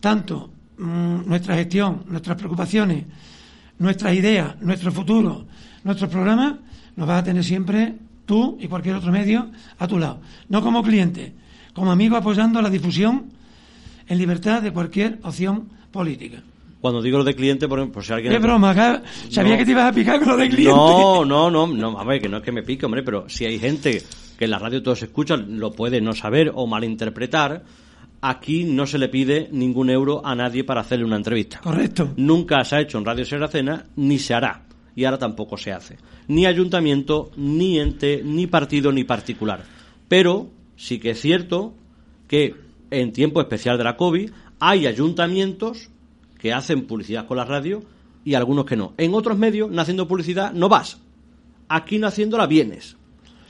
[0.00, 3.04] tanto mm, nuestra gestión, nuestras preocupaciones,
[3.78, 5.46] nuestras ideas, nuestro futuro,
[5.84, 6.54] nuestros programas,
[6.96, 7.94] nos vas a tener siempre
[8.26, 9.48] tú y cualquier otro medio
[9.78, 10.20] a tu lado.
[10.48, 11.32] No como cliente,
[11.74, 13.26] como amigo apoyando la difusión
[14.08, 16.42] en libertad de cualquier opción política.
[16.80, 18.32] Cuando digo lo de cliente, por ejemplo, por si alguien...
[18.32, 19.58] Qué broma, acá sabía No.
[19.58, 20.72] que te ibas a picar con lo de cliente.
[20.72, 23.44] No, no, no, no, a ver, que no es que me pique, hombre, pero si
[23.44, 24.02] hay gente
[24.38, 27.62] que en la radio todos escuchan, lo puede no saber o malinterpretar,
[28.22, 31.60] aquí no se le pide ningún euro a nadie para hacerle una entrevista.
[31.60, 32.14] Correcto.
[32.16, 34.62] Nunca se ha hecho en Radio Seracena, ni se hará.
[35.00, 35.96] Y ahora tampoco se hace.
[36.28, 39.64] Ni ayuntamiento, ni ente, ni partido, ni particular.
[40.08, 41.72] Pero sí que es cierto
[42.28, 42.54] que
[42.90, 45.88] en tiempo especial de la COVID hay ayuntamientos
[46.36, 47.82] que hacen publicidad con la radio
[48.26, 48.92] y algunos que no.
[48.98, 51.00] En otros medios, no haciendo publicidad, no vas.
[51.70, 52.98] Aquí no haciéndola vienes.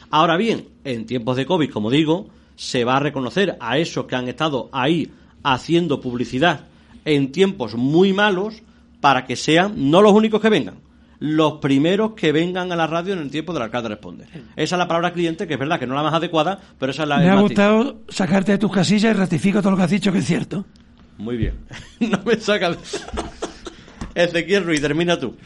[0.08, 4.14] Ahora bien, en tiempos de COVID, como digo, se va a reconocer a esos que
[4.14, 5.10] han estado ahí
[5.42, 6.68] haciendo publicidad
[7.04, 8.62] en tiempos muy malos
[9.00, 10.76] para que sean no los únicos que vengan,
[11.20, 14.24] los primeros que vengan a la radio en el tiempo del alcalde responde.
[14.56, 16.92] Esa es la palabra cliente, que es verdad que no es la más adecuada, pero
[16.92, 19.82] esa es la Me ha gustado sacarte de tus casillas y ratifico todo lo que
[19.84, 20.64] has dicho que es cierto.
[21.18, 21.54] Muy bien.
[22.00, 23.06] no me sacas.
[24.14, 25.36] Ezequiel Ruiz, termina tú.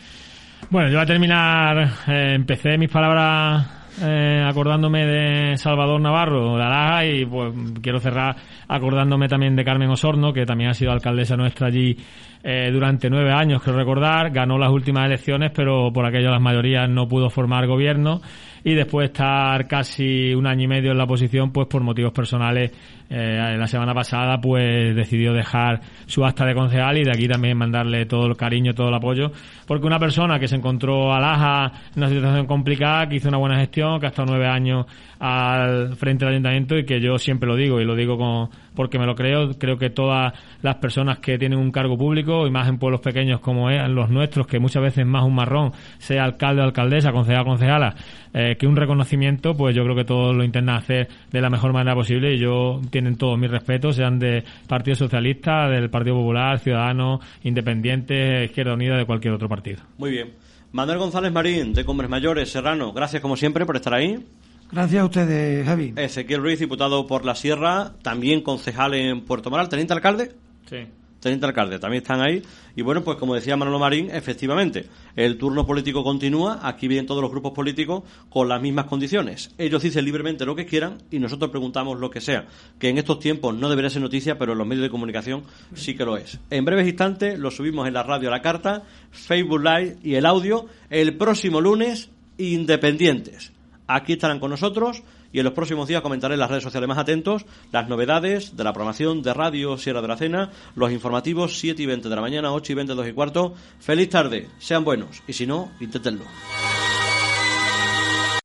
[0.70, 1.92] Bueno, yo voy a terminar.
[2.06, 3.66] eh, empecé mis palabras
[4.02, 8.36] eh, acordándome de Salvador Navarro, de Alaja, y pues quiero cerrar
[8.68, 11.96] acordándome también de Carmen Osorno, que también ha sido alcaldesa nuestra allí
[12.42, 14.30] eh, durante nueve años, creo recordar.
[14.30, 18.20] Ganó las últimas elecciones, pero por aquello las mayorías no pudo formar gobierno.
[18.64, 22.72] y después estar casi un año y medio en la posición pues por motivos personales
[23.16, 27.56] eh, la semana pasada pues decidió dejar su acta de concejal y de aquí también
[27.56, 29.30] mandarle todo el cariño, todo el apoyo,
[29.68, 33.38] porque una persona que se encontró a Laja en una situación complicada, que hizo una
[33.38, 34.86] buena gestión, que ha estado nueve años
[35.20, 38.98] al frente del ayuntamiento y que yo siempre lo digo y lo digo con, porque
[38.98, 42.68] me lo creo, creo que todas las personas que tienen un cargo público y más
[42.68, 46.62] en pueblos pequeños como es, los nuestros, que muchas veces más un marrón, sea alcalde
[46.62, 47.94] o alcaldesa, concejal concejala,
[48.32, 51.72] eh, que un reconocimiento, pues yo creo que todos lo intentan hacer de la mejor
[51.72, 56.58] manera posible y yo tienen todos mis respetos, sean de Partido Socialista, del Partido Popular,
[56.58, 59.82] Ciudadanos, Independientes, Izquierda Unida, de cualquier otro partido.
[59.98, 60.32] Muy bien.
[60.72, 64.24] Manuel González Marín, de Cumbres Mayores, Serrano, gracias como siempre por estar ahí.
[64.72, 65.92] Gracias a ustedes, Javi.
[65.96, 70.32] Ezequiel Ruiz, diputado por la Sierra, también concejal en Puerto Moral, teniente alcalde.
[70.70, 70.86] Sí.
[71.24, 72.42] Teniente alcalde, también están ahí.
[72.76, 76.60] Y bueno, pues como decía Manolo Marín, efectivamente, el turno político continúa.
[76.62, 79.54] Aquí vienen todos los grupos políticos con las mismas condiciones.
[79.56, 82.44] Ellos dicen libremente lo que quieran y nosotros preguntamos lo que sea.
[82.78, 85.96] Que en estos tiempos no debería ser noticia, pero en los medios de comunicación sí
[85.96, 86.38] que lo es.
[86.50, 90.26] En breves instantes lo subimos en la radio a la carta, Facebook Live y el
[90.26, 90.66] audio.
[90.90, 93.50] El próximo lunes, independientes.
[93.86, 95.02] Aquí estarán con nosotros
[95.34, 98.64] y en los próximos días comentaré en las redes sociales más atentos las novedades de
[98.64, 102.22] la programación de Radio Sierra de la Cena, los informativos 7 y 20 de la
[102.22, 103.54] mañana, 8 y 20, 2 y cuarto.
[103.80, 106.24] Feliz tarde, sean buenos y si no, inténtenlo.